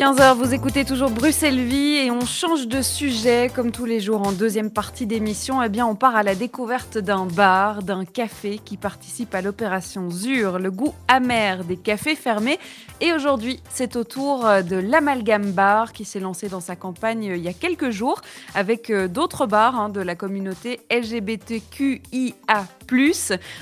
15h, 0.00 0.34
vous 0.34 0.54
écoutez 0.54 0.86
toujours 0.86 1.10
Bruxelles 1.10 1.60
Vie 1.60 1.96
et 1.96 2.10
on 2.10 2.24
change 2.24 2.66
de 2.66 2.80
sujet 2.80 3.50
comme 3.54 3.70
tous 3.70 3.84
les 3.84 4.00
jours 4.00 4.26
en 4.26 4.32
deuxième 4.32 4.70
partie 4.70 5.04
d'émission. 5.04 5.62
Eh 5.62 5.68
bien, 5.68 5.86
on 5.86 5.94
part 5.94 6.16
à 6.16 6.22
la 6.22 6.34
découverte 6.34 6.96
d'un 6.96 7.26
bar, 7.26 7.82
d'un 7.82 8.06
café 8.06 8.58
qui 8.64 8.78
participe 8.78 9.34
à 9.34 9.42
l'opération 9.42 10.08
ZUR, 10.08 10.58
le 10.58 10.70
goût 10.70 10.94
amer 11.06 11.64
des 11.64 11.76
cafés 11.76 12.16
fermés. 12.16 12.58
Et 13.02 13.12
aujourd'hui, 13.12 13.60
c'est 13.68 13.94
au 13.94 14.04
tour 14.04 14.46
de 14.66 14.76
l'Amalgame 14.76 15.52
Bar 15.52 15.92
qui 15.92 16.06
s'est 16.06 16.18
lancé 16.18 16.48
dans 16.48 16.60
sa 16.60 16.76
campagne 16.76 17.24
il 17.24 17.36
y 17.36 17.48
a 17.48 17.52
quelques 17.52 17.90
jours 17.90 18.22
avec 18.54 18.88
euh, 18.88 19.06
d'autres 19.06 19.44
bars 19.44 19.78
hein, 19.78 19.90
de 19.90 20.00
la 20.00 20.14
communauté 20.14 20.80
LGBTQIA. 20.90 22.66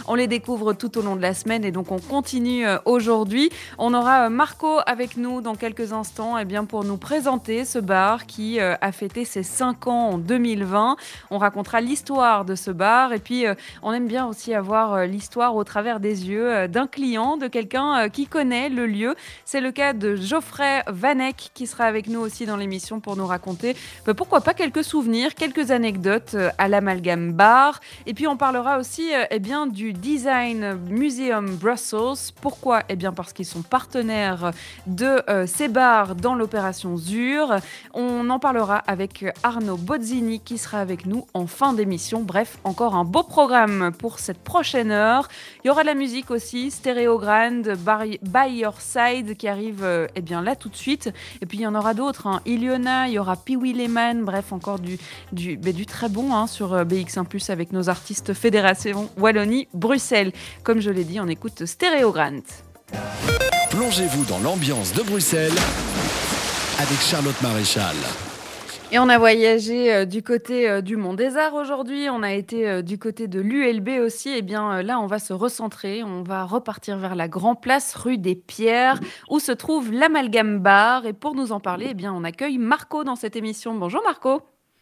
On 0.06 0.14
les 0.14 0.27
découvre 0.27 0.73
tout 0.73 0.96
au 0.96 1.02
long 1.02 1.14
de 1.14 1.20
la 1.20 1.34
semaine 1.34 1.62
et 1.64 1.70
donc 1.70 1.92
on 1.92 1.98
continue 1.98 2.66
euh, 2.66 2.78
aujourd'hui. 2.87 3.51
On 3.77 3.92
aura 3.92 4.27
euh, 4.27 4.28
Marco 4.30 4.78
avec 4.87 5.18
nous 5.18 5.42
dans 5.42 5.54
quelques 5.54 5.92
instants 5.92 6.38
eh 6.38 6.46
bien, 6.46 6.64
pour 6.64 6.82
nous 6.84 6.96
présenter 6.96 7.66
ce 7.66 7.78
bar 7.78 8.24
qui 8.24 8.59
euh, 8.59 8.74
a 8.80 8.91
fêté 8.91 9.27
ses 9.27 9.42
5 9.42 9.87
ans 9.87 10.10
en 10.12 10.18
2020. 10.18 10.96
On 11.30 11.37
racontera 11.37 11.82
l'histoire 11.82 12.46
de 12.46 12.54
ce 12.54 12.70
bar 12.70 13.12
et 13.12 13.18
puis 13.18 13.45
on 13.82 13.92
aime 13.92 14.06
bien 14.06 14.27
aussi 14.27 14.54
avoir 14.54 15.04
l'histoire 15.04 15.56
au 15.56 15.65
travers 15.65 16.01
des 16.01 16.29
yeux 16.29 16.66
d'un 16.68 16.87
client, 16.87 17.37
de 17.37 17.48
quelqu'un 17.48 18.09
qui 18.09 18.26
connaît 18.26 18.70
le 18.70 18.87
lieu. 18.87 19.15
C'est 19.45 19.60
le 19.60 19.73
cas 19.73 19.92
de 19.92 20.16
Geoffrey 20.16 20.82
Vanek 20.87 21.51
qui 21.52 21.66
sera 21.66 21.85
avec 21.85 22.09
nous 22.09 22.20
aussi 22.20 22.46
dans 22.46 22.57
l'émission 22.57 23.01
pour 23.01 23.16
nous 23.16 23.26
raconter 23.26 23.76
bah, 24.07 24.15
pourquoi 24.15 24.40
pas 24.40 24.54
quelques 24.54 24.85
souvenirs, 24.85 25.35
quelques 25.35 25.70
anecdotes 25.70 26.37
à 26.57 26.68
l'Amalgame 26.68 27.32
Bar. 27.32 27.80
Et 28.07 28.15
puis 28.15 28.26
on 28.26 28.37
parlera 28.37 28.79
aussi 28.79 29.13
eh 29.30 29.38
bien, 29.38 29.66
du 29.66 29.93
Design 29.93 30.79
Museum 30.88 31.57
Brussels. 31.57 32.33
Pourquoi 32.41 32.83
Eh 32.88 32.97
bien 32.97 33.13
parce 33.13 33.33
qu'ils 33.33 33.47
sont 33.47 33.63
partenaires 33.63 34.52
de 34.87 35.23
ces 35.47 35.69
bars 35.69 36.15
dans 36.15 36.35
l'opération 36.35 36.97
ZUR. 36.97 37.57
On 37.95 38.29
en 38.30 38.38
parlera 38.38 38.79
avec 38.87 39.25
Arnaud 39.43 39.77
Bozzini 39.77 40.41
qui 40.41 40.59
sera 40.59 40.80
avec 40.80 41.07
nous 41.07 41.27
en 41.35 41.47
fin 41.47 41.73
d'émission. 41.73 42.23
Bref, 42.23 42.59
encore 42.65 42.95
un 42.95 43.05
beau 43.05 43.23
programme 43.23 43.93
pour 43.99 44.19
cette 44.19 44.38
prochaine 44.38 44.91
heure. 44.91 45.29
Il 45.65 45.69
y 45.69 45.71
aura 45.71 45.82
de 45.82 45.87
la 45.87 45.95
musique 45.95 46.30
aussi, 46.30 46.71
Stéréo 46.71 47.19
Grand, 47.19 47.63
By 48.23 48.51
Your 48.51 48.80
Side 48.80 49.37
qui 49.37 49.49
arrive 49.49 49.82
euh, 49.82 50.07
eh 50.15 50.21
bien, 50.21 50.43
là 50.43 50.57
tout 50.57 50.69
de 50.69 50.77
suite. 50.77 51.10
Et 51.41 51.47
puis 51.47 51.59
il 51.59 51.63
y 51.63 51.66
en 51.66 51.75
aura 51.75 51.95
d'autres. 51.95 52.27
Hein. 52.27 52.41
Il 52.47 52.63
y 52.63 53.19
aura 53.19 53.37
Pee-Wee 53.37 53.73
Lehman, 53.73 54.25
bref, 54.25 54.53
encore 54.53 54.79
du, 54.79 54.99
du, 55.32 55.87
très 55.87 56.09
bon 56.09 56.35
hein, 56.35 56.47
sur 56.47 56.73
euh, 56.73 56.85
BX1 56.85 57.25
Plus 57.25 57.51
avec 57.51 57.73
nos 57.73 57.88
artistes 57.88 58.32
Fédération 58.35 59.07
Wallonie-Bruxelles. 59.16 60.32
Comme 60.62 60.80
je 60.80 60.90
l'ai 60.90 61.04
dit, 61.04 61.20
on 61.20 61.28
écoute 61.28 61.64
Stéréo 61.66 62.12
Grand. 62.12 62.42
Plongez-vous 63.70 64.25
dans 64.25 64.38
l'ambiance 64.38 64.92
de 64.92 65.03
Bruxelles 65.03 65.56
avec 66.78 66.98
Charlotte 67.00 67.41
Maréchal. 67.42 67.97
Et 68.91 68.98
on 68.98 69.10
a 69.10 69.19
voyagé 69.19 69.92
euh, 69.92 70.04
du 70.06 70.22
côté 70.22 70.66
euh, 70.66 70.81
du 70.81 70.97
Mont 70.97 71.12
des 71.12 71.36
Arts 71.36 71.53
aujourd'hui, 71.53 72.09
on 72.10 72.22
a 72.22 72.32
été 72.32 72.66
euh, 72.66 72.81
du 72.81 72.98
côté 72.98 73.28
de 73.28 73.38
l'ULB 73.38 74.00
aussi. 74.03 74.31
Et 74.31 74.38
eh 74.38 74.42
bien 74.42 74.81
là, 74.82 74.98
on 74.98 75.06
va 75.06 75.19
se 75.19 75.34
recentrer, 75.34 76.03
on 76.03 76.22
va 76.22 76.44
repartir 76.44 76.97
vers 76.97 77.14
la 77.14 77.28
Grand 77.28 77.54
Place, 77.54 77.94
rue 77.94 78.16
des 78.16 78.34
Pierres, 78.34 78.98
où 79.28 79.41
se 79.41 79.53
trouve 79.53 79.92
l'Amalgame 79.92 80.60
Bar. 80.60 81.04
Et 81.04 81.12
pour 81.12 81.34
nous 81.34 81.53
en 81.53 81.60
parler, 81.60 81.88
eh 81.91 81.94
bien, 81.94 82.14
on 82.14 82.25
accueille 82.25 82.56
Marco 82.56 83.04
dans 83.04 83.16
cette 83.16 83.36
émission. 83.36 83.75
Bonjour 83.75 84.03
Marco. 84.03 84.41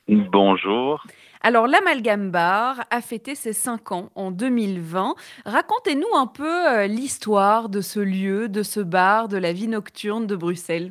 Bonjour. 0.09 1.05
Alors, 1.49 1.69
l'Amalgame 1.69 2.33
Bar 2.33 2.81
a 2.91 3.01
fêté 3.01 3.37
ses 3.37 3.53
5 3.53 3.93
ans 3.93 4.11
en 4.17 4.33
2020. 4.33 5.15
Racontez-nous 5.45 6.13
un 6.17 6.27
peu 6.27 6.87
l'histoire 6.87 7.69
de 7.69 7.81
ce 7.83 8.01
lieu, 8.01 8.49
de 8.49 8.65
ce 8.65 8.81
bar, 8.81 9.29
de 9.29 9.37
la 9.37 9.53
vie 9.53 9.69
nocturne 9.69 10.27
de 10.27 10.35
Bruxelles. 10.35 10.91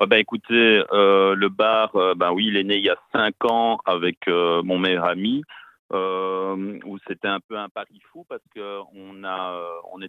Ah 0.00 0.06
ben, 0.06 0.16
écoutez, 0.16 0.82
euh, 0.90 1.36
le 1.36 1.48
bar, 1.48 1.94
euh, 1.94 2.16
ben 2.16 2.32
oui, 2.32 2.46
il 2.48 2.56
est 2.56 2.64
né 2.64 2.78
il 2.78 2.84
y 2.86 2.90
a 2.90 2.96
cinq 3.12 3.36
ans 3.44 3.78
avec 3.86 4.26
euh, 4.26 4.64
mon 4.64 4.80
meilleur 4.80 5.04
ami, 5.04 5.44
où 5.92 6.98
c'était 7.06 7.28
un 7.28 7.38
peu 7.38 7.56
un 7.56 7.68
pari 7.68 8.00
fou 8.10 8.26
parce 8.28 8.42
que 8.52 8.80
on 8.96 9.22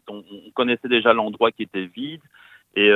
on, 0.08 0.52
connaissait 0.56 0.88
déjà 0.90 1.14
l'endroit 1.14 1.52
qui 1.52 1.62
était 1.62 1.86
vide. 1.86 2.24
Et, 2.80 2.92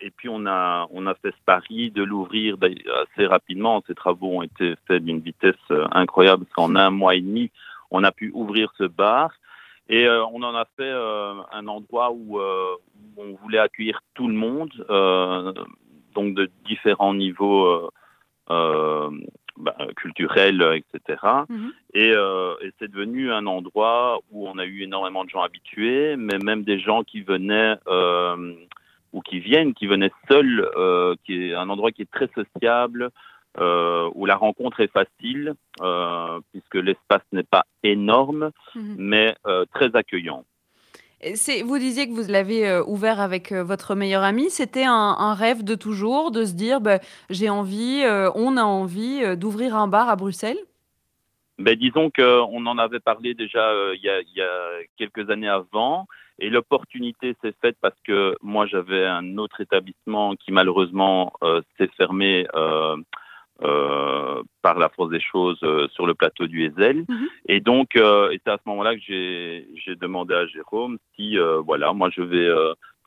et 0.00 0.10
puis 0.10 0.28
on 0.28 0.46
a, 0.46 0.86
on 0.92 1.06
a 1.08 1.14
fait 1.14 1.32
ce 1.32 1.44
pari 1.44 1.90
de 1.90 2.04
l'ouvrir 2.04 2.56
assez 2.62 3.26
rapidement. 3.26 3.82
Ces 3.88 3.96
travaux 3.96 4.38
ont 4.38 4.42
été 4.42 4.74
faits 4.86 5.02
d'une 5.02 5.18
vitesse 5.18 5.56
incroyable 5.90 6.44
parce 6.44 6.54
qu'en 6.54 6.76
un 6.76 6.90
mois 6.90 7.16
et 7.16 7.20
demi, 7.20 7.50
on 7.90 8.04
a 8.04 8.12
pu 8.12 8.30
ouvrir 8.32 8.72
ce 8.78 8.84
bar. 8.84 9.32
Et 9.88 10.08
on 10.08 10.42
en 10.42 10.54
a 10.54 10.66
fait 10.76 10.92
un 10.92 11.66
endroit 11.66 12.12
où, 12.12 12.38
où, 12.38 12.42
on 13.16 13.34
voulait 13.42 13.58
accueillir 13.58 14.00
tout 14.14 14.28
le 14.28 14.34
monde, 14.34 14.70
donc 16.18 16.34
de 16.34 16.50
différents 16.66 17.14
niveaux 17.14 17.66
euh, 17.66 17.88
euh, 18.50 19.10
bah, 19.56 19.76
culturels, 19.96 20.62
etc. 20.74 21.20
Mhm. 21.48 21.72
Euh, 21.96 22.54
et, 22.62 22.72
c'est 22.78 22.90
devenu 22.90 23.32
un 23.32 23.46
endroit 23.46 24.20
où 24.30 24.48
on 24.48 24.58
a 24.58 24.64
eu 24.64 24.82
énormément 24.82 25.24
de 25.24 25.30
gens 25.30 25.42
habitués, 25.42 26.16
mais 26.16 26.38
même 26.38 26.62
des 26.64 26.80
gens 26.80 27.02
qui 27.04 27.22
venaient 27.22 27.76
ou 29.12 29.20
qui 29.20 29.40
viennent, 29.40 29.74
qui 29.74 29.86
venaient 29.86 30.12
seuls, 30.28 30.68
qui 31.24 31.50
est 31.50 31.54
un 31.54 31.68
endroit 31.68 31.92
qui 31.92 32.02
est 32.02 32.10
très 32.10 32.28
sociable, 32.34 33.10
où 33.58 34.26
la 34.26 34.36
rencontre 34.36 34.80
est 34.80 34.92
facile, 34.92 35.54
puisque 36.52 36.74
l'espace 36.74 37.22
n'est 37.32 37.42
pas 37.42 37.64
énorme, 37.82 38.50
mhm. 38.74 38.96
mais 38.98 39.36
très 39.72 39.94
accueillant. 39.94 40.44
Vous 41.64 41.78
disiez 41.78 42.06
que 42.06 42.12
vous 42.12 42.30
l'avez 42.30 42.68
euh, 42.68 42.84
ouvert 42.84 43.20
avec 43.20 43.50
euh, 43.50 43.64
votre 43.64 43.96
meilleur 43.96 44.22
ami. 44.22 44.50
C'était 44.50 44.84
un, 44.84 45.34
rêve 45.34 45.64
de 45.64 45.74
toujours, 45.74 46.30
de 46.30 46.44
se 46.44 46.54
dire 46.54 46.80
bah, 46.80 47.00
j'ai 47.28 47.50
envie, 47.50 48.02
euh, 48.04 48.30
on 48.36 48.56
a 48.56 48.62
envie 48.62 49.36
d'ouvrir 49.36 49.74
un 49.74 49.88
bar 49.88 50.08
à 50.08 50.14
Bruxelles? 50.14 50.58
Ben, 51.58 51.74
Disons 51.74 52.10
qu'on 52.10 52.66
en 52.66 52.78
avait 52.78 53.00
parlé 53.00 53.34
déjà 53.34 53.72
il 53.94 54.00
y, 54.02 54.40
a, 54.40 54.50
quelques 54.96 55.28
années 55.28 55.48
avant. 55.48 56.06
Et 56.38 56.50
l'opportunité 56.50 57.34
s'est 57.42 57.54
faite 57.60 57.76
parce 57.80 57.98
que 58.04 58.36
moi, 58.42 58.66
j'avais 58.66 59.06
un 59.06 59.38
autre 59.38 59.60
établissement 59.60 60.36
qui 60.36 60.52
malheureusement 60.52 61.32
s'est 61.76 61.90
fermé 61.96 62.46
euh, 63.64 64.40
par 64.62 64.78
la 64.78 64.88
force 64.88 65.10
des 65.10 65.20
choses 65.20 65.58
euh, 65.64 65.88
sur 65.88 66.06
le 66.06 66.14
plateau 66.14 66.46
du 66.46 66.64
Ezel. 66.64 67.04
Mhm. 67.08 67.28
Et 67.48 67.58
donc, 67.58 67.96
euh, 67.96 68.30
c'est 68.30 68.52
à 68.52 68.56
ce 68.56 68.68
moment-là 68.68 68.94
que 68.94 69.00
j'ai 69.00 69.96
demandé 70.00 70.32
à 70.32 70.46
Jérôme 70.46 70.98
si, 71.16 71.36
voilà, 71.64 71.92
moi 71.92 72.08
je 72.14 72.22
vais, 72.22 72.48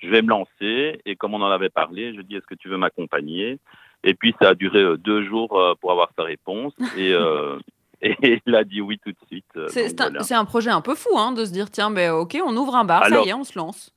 je 0.01 0.09
vais 0.09 0.21
me 0.21 0.27
lancer. 0.27 0.99
Et 1.05 1.15
comme 1.15 1.33
on 1.33 1.41
en 1.41 1.51
avait 1.51 1.69
parlé, 1.69 2.13
je 2.13 2.21
dis 2.21 2.35
est-ce 2.35 2.45
que 2.45 2.55
tu 2.55 2.67
veux 2.67 2.77
m'accompagner? 2.77 3.59
Et 4.03 4.13
puis 4.13 4.35
ça 4.41 4.49
a 4.49 4.53
duré 4.53 4.97
deux 4.97 5.23
jours 5.23 5.77
pour 5.79 5.91
avoir 5.91 6.11
sa 6.17 6.23
réponse. 6.23 6.73
Et 6.97 7.13
et 8.23 8.41
il 8.45 8.55
a 8.55 8.63
dit 8.63 8.81
oui 8.81 8.99
tout 9.03 9.11
de 9.11 9.27
suite. 9.27 9.45
C'est 9.67 10.33
un, 10.33 10.45
projet 10.45 10.69
un 10.69 10.81
peu 10.81 10.95
fou 10.95 11.17
hein, 11.17 11.31
de 11.31 11.45
se 11.45 11.51
dire 11.51 11.69
tiens, 11.69 11.91
ben, 11.91 12.11
ok, 12.11 12.37
on 12.45 12.55
ouvre 12.55 12.75
un 12.75 12.85
bar, 12.85 13.07
ça 13.07 13.21
y 13.21 13.29
est, 13.29 13.33
on 13.33 13.43
se 13.43 13.57
lance. 13.57 13.93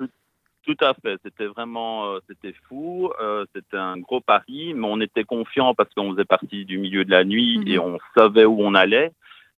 Tout 0.64 0.76
à 0.80 0.94
fait. 0.94 1.18
C'était 1.22 1.46
vraiment, 1.46 2.06
euh, 2.06 2.20
c'était 2.28 2.54
fou. 2.68 3.10
Euh, 3.20 3.44
c'était 3.54 3.76
un 3.76 3.98
gros 3.98 4.20
pari, 4.20 4.72
mais 4.74 4.86
on 4.90 5.00
était 5.00 5.24
confiant 5.24 5.74
parce 5.74 5.92
qu'on 5.94 6.12
faisait 6.12 6.24
partie 6.24 6.64
du 6.64 6.78
milieu 6.78 7.04
de 7.04 7.10
la 7.10 7.24
nuit 7.24 7.62
et 7.66 7.76
mhm. 7.76 7.84
on 7.84 7.98
savait 8.16 8.46
où 8.46 8.60
on 8.60 8.74
allait. 8.74 9.12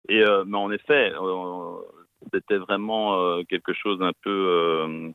Et 0.09 0.21
euh, 0.21 0.45
mais 0.47 0.59
en 0.59 0.71
effet, 0.73 1.13
c'était 2.33 2.59
vraiment 2.59 3.43
quelque 3.45 3.73
chose 3.73 4.03
un 4.03 4.13
peu, 4.23 5.13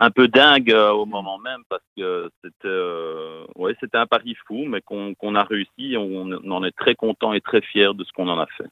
un 0.00 0.10
peu 0.10 0.28
dingue 0.28 0.70
au 0.70 1.06
moment 1.06 1.38
même 1.38 1.62
parce 1.68 1.82
que 1.96 2.30
c'était, 2.42 3.60
ouais, 3.60 3.74
c'était 3.80 3.98
un 3.98 4.06
pari 4.06 4.36
fou, 4.46 4.64
mais 4.66 4.80
qu'on 4.80 5.34
a 5.34 5.44
réussi. 5.44 5.96
On, 5.96 6.30
on 6.44 6.50
en 6.50 6.64
est 6.64 6.76
très 6.76 6.94
content 6.94 7.32
et 7.32 7.40
très 7.40 7.60
fier 7.60 7.94
de 7.94 8.04
ce 8.04 8.12
qu'on 8.12 8.28
en 8.28 8.38
a 8.38 8.46
fait. 8.46 8.70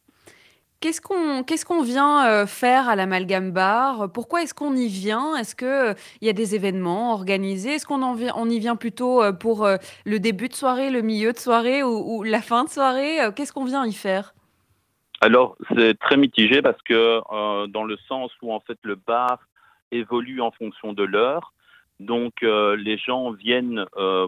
Qu'est-ce 0.80 1.00
qu'on 1.00 1.42
qu'est-ce 1.42 1.64
qu'on 1.64 1.82
vient 1.82 2.26
euh, 2.26 2.46
faire 2.46 2.88
à 2.88 2.96
l'Amalgame 2.96 3.50
Bar? 3.50 4.12
Pourquoi 4.12 4.42
est-ce 4.42 4.52
qu'on 4.52 4.76
y 4.76 4.88
vient? 4.88 5.34
Est-ce 5.34 5.56
qu'il 5.56 5.66
euh, 5.66 5.94
il 6.20 6.26
y 6.26 6.30
a 6.30 6.34
des 6.34 6.54
événements 6.54 7.14
organisés? 7.14 7.70
Est-ce 7.70 7.86
qu'on 7.86 8.02
on 8.02 8.50
y 8.50 8.58
vient 8.58 8.76
plutôt 8.76 9.22
euh, 9.22 9.32
pour 9.32 9.66
le 10.04 10.20
début 10.20 10.48
de 10.48 10.54
soirée, 10.54 10.90
le 10.90 11.00
milieu 11.00 11.32
de 11.32 11.38
soirée 11.38 11.82
ou, 11.82 12.22
la 12.24 12.42
fin 12.42 12.64
de 12.64 12.68
soirée? 12.68 13.18
Qu'est-ce 13.34 13.54
qu'on 13.54 13.64
vient 13.64 13.86
y 13.86 13.94
faire? 13.94 14.34
Alors, 15.22 15.56
c'est 15.74 15.98
très 15.98 16.18
mitigé 16.18 16.60
parce 16.60 16.80
que 16.82 17.20
dans 17.68 17.84
le 17.84 17.96
sens 18.06 18.30
où 18.42 18.52
en 18.52 18.60
fait 18.60 18.78
le 18.82 18.96
bar 18.96 19.38
évolue 19.92 20.40
en 20.40 20.50
fonction 20.50 20.92
de 20.92 21.04
l'heure. 21.04 21.52
Donc, 22.00 22.42
les 22.42 22.98
gens 22.98 23.30
viennent 23.30 23.86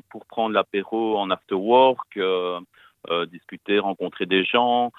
pour 0.09 0.27
prendre 0.27 0.55
l'apéro 0.55 1.19
en 1.19 1.31
after 1.31 1.55
work 1.55 2.19
discuter, 3.31 3.79
rencontrer 3.79 4.27
des 4.27 4.45
gens. 4.45 4.93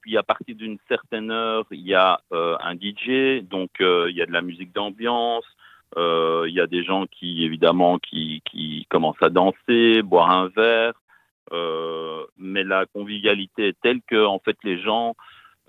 puis 0.00 0.16
à 0.16 0.22
partir 0.22 0.54
d'une 0.56 0.78
certaine 0.88 1.30
heure, 1.30 1.66
il 1.70 1.80
y 1.80 1.94
a 1.94 2.20
un 2.30 2.74
DJ, 2.74 3.42
donc 3.42 3.70
il 3.80 4.14
y 4.14 4.22
a 4.22 4.26
de 4.26 4.32
la 4.32 4.42
musique 4.42 4.72
d'ambiance. 4.72 5.44
Il 5.96 6.52
y 6.52 6.60
a 6.60 6.66
des 6.66 6.84
gens 6.84 7.06
qui 7.06 7.44
évidemment 7.44 7.98
qui, 7.98 8.42
qui 8.50 8.86
commencent 8.88 9.22
à 9.22 9.28
danser, 9.28 10.02
boire 10.02 10.30
un 10.30 10.48
verre. 10.48 10.94
mais 12.38 12.64
la 12.64 12.86
convivialité 12.86 13.68
est 13.68 13.80
telle 13.82 14.00
que 14.06 14.24
en 14.24 14.38
fait 14.38 14.56
les 14.62 14.80
gens 14.80 15.14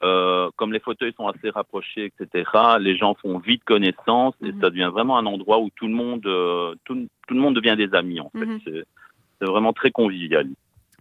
euh, 0.03 0.49
comme 0.57 0.73
les 0.73 0.79
fauteuils 0.79 1.13
sont 1.15 1.27
assez 1.27 1.49
rapprochés, 1.49 2.11
etc., 2.19 2.49
les 2.79 2.97
gens 2.97 3.15
font 3.15 3.37
vite 3.37 3.63
connaissance 3.63 4.35
et 4.41 4.51
mhm. 4.51 4.61
ça 4.61 4.69
devient 4.69 4.89
vraiment 4.91 5.17
un 5.17 5.25
endroit 5.25 5.59
où 5.59 5.69
tout 5.75 5.87
le 5.87 5.93
monde, 5.93 6.25
euh, 6.25 6.75
tout, 6.83 7.07
le 7.29 7.39
monde 7.39 7.55
devient 7.55 7.75
des 7.77 7.93
amis. 7.95 8.19
En 8.19 8.29
fait, 8.29 8.45
mhm. 8.45 8.59
c'est 8.65 9.45
vraiment 9.45 9.73
très 9.73 9.91
convivial. 9.91 10.47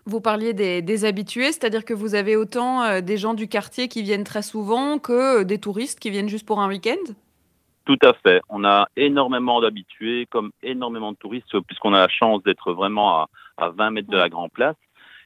Vous 0.04 0.20
parliez 0.20 0.52
des, 0.52 1.04
habitués, 1.04 1.52
c'est-à-dire 1.52 1.84
que 1.84 1.94
vous 1.94 2.14
avez 2.14 2.36
autant 2.36 2.82
euh, 2.82 3.00
des 3.00 3.16
gens 3.16 3.34
du 3.34 3.48
quartier 3.48 3.88
qui 3.88 4.02
viennent 4.02 4.24
très 4.24 4.42
souvent 4.42 4.98
que 4.98 5.42
des 5.44 5.58
touristes 5.58 6.00
qui 6.00 6.10
viennent 6.10 6.28
juste 6.28 6.46
pour 6.46 6.60
un 6.60 6.68
week-end? 6.68 7.12
Tout 7.84 7.98
à 8.02 8.12
fait. 8.12 8.40
On 8.48 8.64
a 8.64 8.88
énormément 8.96 9.60
d'habitués, 9.60 10.26
comme 10.30 10.50
énormément 10.62 11.12
de 11.12 11.16
touristes, 11.16 11.58
puisqu'on 11.66 11.94
a 11.94 11.98
la 11.98 12.08
chance 12.08 12.42
d'être 12.44 12.72
vraiment 12.72 13.16
à, 13.16 13.28
à 13.56 13.70
20 13.70 13.90
mètres 13.90 14.10
de 14.10 14.16
la 14.16 14.28
Grand 14.28 14.48
Place. 14.48 14.76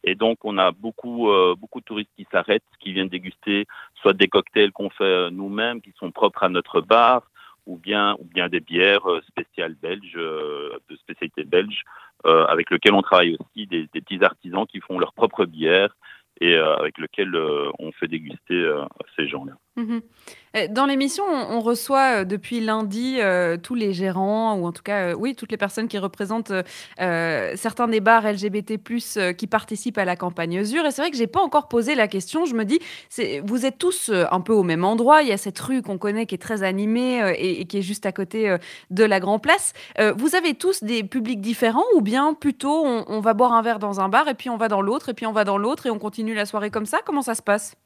Et 0.07 0.15
donc, 0.15 0.39
on 0.45 0.57
a 0.57 0.71
beaucoup, 0.71 1.29
euh, 1.31 1.57
beaucoup 1.59 1.81
de 1.81 1.85
touristes 1.85 2.13
qui 2.17 2.27
s'arrêtent, 2.31 2.63
qui 2.79 2.93
viennent 2.93 3.09
déguster 3.09 3.67
soit 3.97 4.13
des 4.13 4.29
cocktails 4.29 4.71
qu'on 4.71 4.89
fait 4.89 5.03
euh, 5.03 5.31
nous-mêmes, 5.31 5.83
qui 5.83 5.93
sont 5.99 6.13
propres 6.13 6.45
à 6.45 6.49
notre 6.49 6.81
bar, 6.81 7.29
ou 7.67 7.77
bien, 7.77 8.15
ou 8.21 8.25
bien 8.25 8.49
des 8.49 8.61
bières 8.61 9.11
euh, 9.11 9.21
spéciales 9.23 9.75
belges, 9.75 10.15
de 10.15 10.97
spécialité 10.97 11.43
belge, 11.45 11.83
avec 12.25 12.71
lesquelles 12.71 12.95
on 12.95 13.03
travaille 13.03 13.37
aussi 13.39 13.67
des, 13.67 13.89
des, 13.93 14.01
petits 14.01 14.25
artisans 14.25 14.67
qui 14.67 14.81
font 14.81 14.99
leurs 14.99 15.13
propres 15.13 15.45
bières 15.45 15.95
et 16.41 16.57
avec 16.57 16.99
lesquels 16.99 17.37
on 17.79 17.93
fait 17.93 18.09
déguster 18.09 18.69
ces 19.17 19.29
gens-là. 19.29 19.53
Mhm. 19.77 20.01
Euh, 20.57 20.67
dans 20.71 20.87
l'émission, 20.87 21.25
on, 21.27 21.61
reçoit 21.61 22.21
euh, 22.21 22.25
depuis 22.25 22.61
lundi 22.61 23.17
euh, 23.19 23.59
tous 23.59 23.75
les 23.75 23.93
gérants, 23.93 24.55
ou 24.55 24.67
en 24.67 24.73
tout 24.73 24.83
cas, 24.83 25.15
oui, 25.15 25.35
toutes 25.35 25.51
les 25.51 25.59
personnes 25.59 25.87
qui 25.87 25.99
représentent 25.99 26.53
certains 26.99 27.89
des 27.89 28.01
bars 28.01 28.23
LGBT+, 28.27 28.79
qui 29.37 29.47
participent 29.47 29.99
à 29.99 30.05
la 30.05 30.17
campagne 30.17 30.65
ZUR. 30.65 30.87
Et 30.87 30.91
c'est 30.91 31.03
vrai 31.03 31.11
que 31.11 31.17
j'ai 31.17 31.27
pas 31.27 31.41
encore 31.41 31.69
posé 31.69 31.95
la 31.95 32.09
question. 32.09 32.47
Je 32.47 32.55
me 32.55 32.65
dis, 32.65 32.79
vous 33.45 33.67
êtes 33.67 33.79
tous 33.79 34.11
un 34.11 34.41
peu 34.41 34.53
au 34.53 34.63
même 34.63 34.85
endroit. 34.85 35.23
Il 35.23 35.29
y 35.29 35.33
a 35.33 35.37
cette 35.37 35.59
rue 35.59 35.83
qu'on 35.83 35.99
connaît 35.99 36.27
qui 36.27 36.35
est 36.35 36.39
très 36.39 36.63
animée 36.63 37.35
et, 37.39 37.67
qui 37.67 37.79
est 37.79 37.83
juste 37.83 38.07
à 38.07 38.13
côté 38.13 38.57
de 38.91 39.05
la 39.05 39.21
Grand 39.21 39.39
Place. 39.39 39.73
vous 40.17 40.35
avez 40.35 40.55
tous 40.55 40.83
des 40.83 41.05
publics 41.05 41.41
différents 41.41 41.85
ou 41.95 42.01
bien 42.01 42.35
plutôt 42.35 42.85
on 42.85 43.21
va 43.21 43.35
boire 43.35 43.53
un 43.53 43.63
verre 43.63 43.79
dans 43.79 44.01
un 44.01 44.09
bar 44.09 44.29
et 44.29 44.35
puis 44.35 44.51
on 44.51 44.57
va 44.57 44.69
dans 44.69 44.81
l'autre 44.81 45.11
et 45.11 45.15
puis 45.15 45.27
on 45.27 45.33
va 45.33 45.45
dans 45.45 45.59
l'autre 45.59 45.87
et 45.87 45.91
on 45.91 45.99
continue 45.99 46.35
la 46.35 46.47
soirée 46.47 46.71
comme 46.71 46.87
ça? 46.87 46.99
Comment 47.05 47.23
ça 47.23 47.35
se 47.35 47.43
passe? 47.43 47.77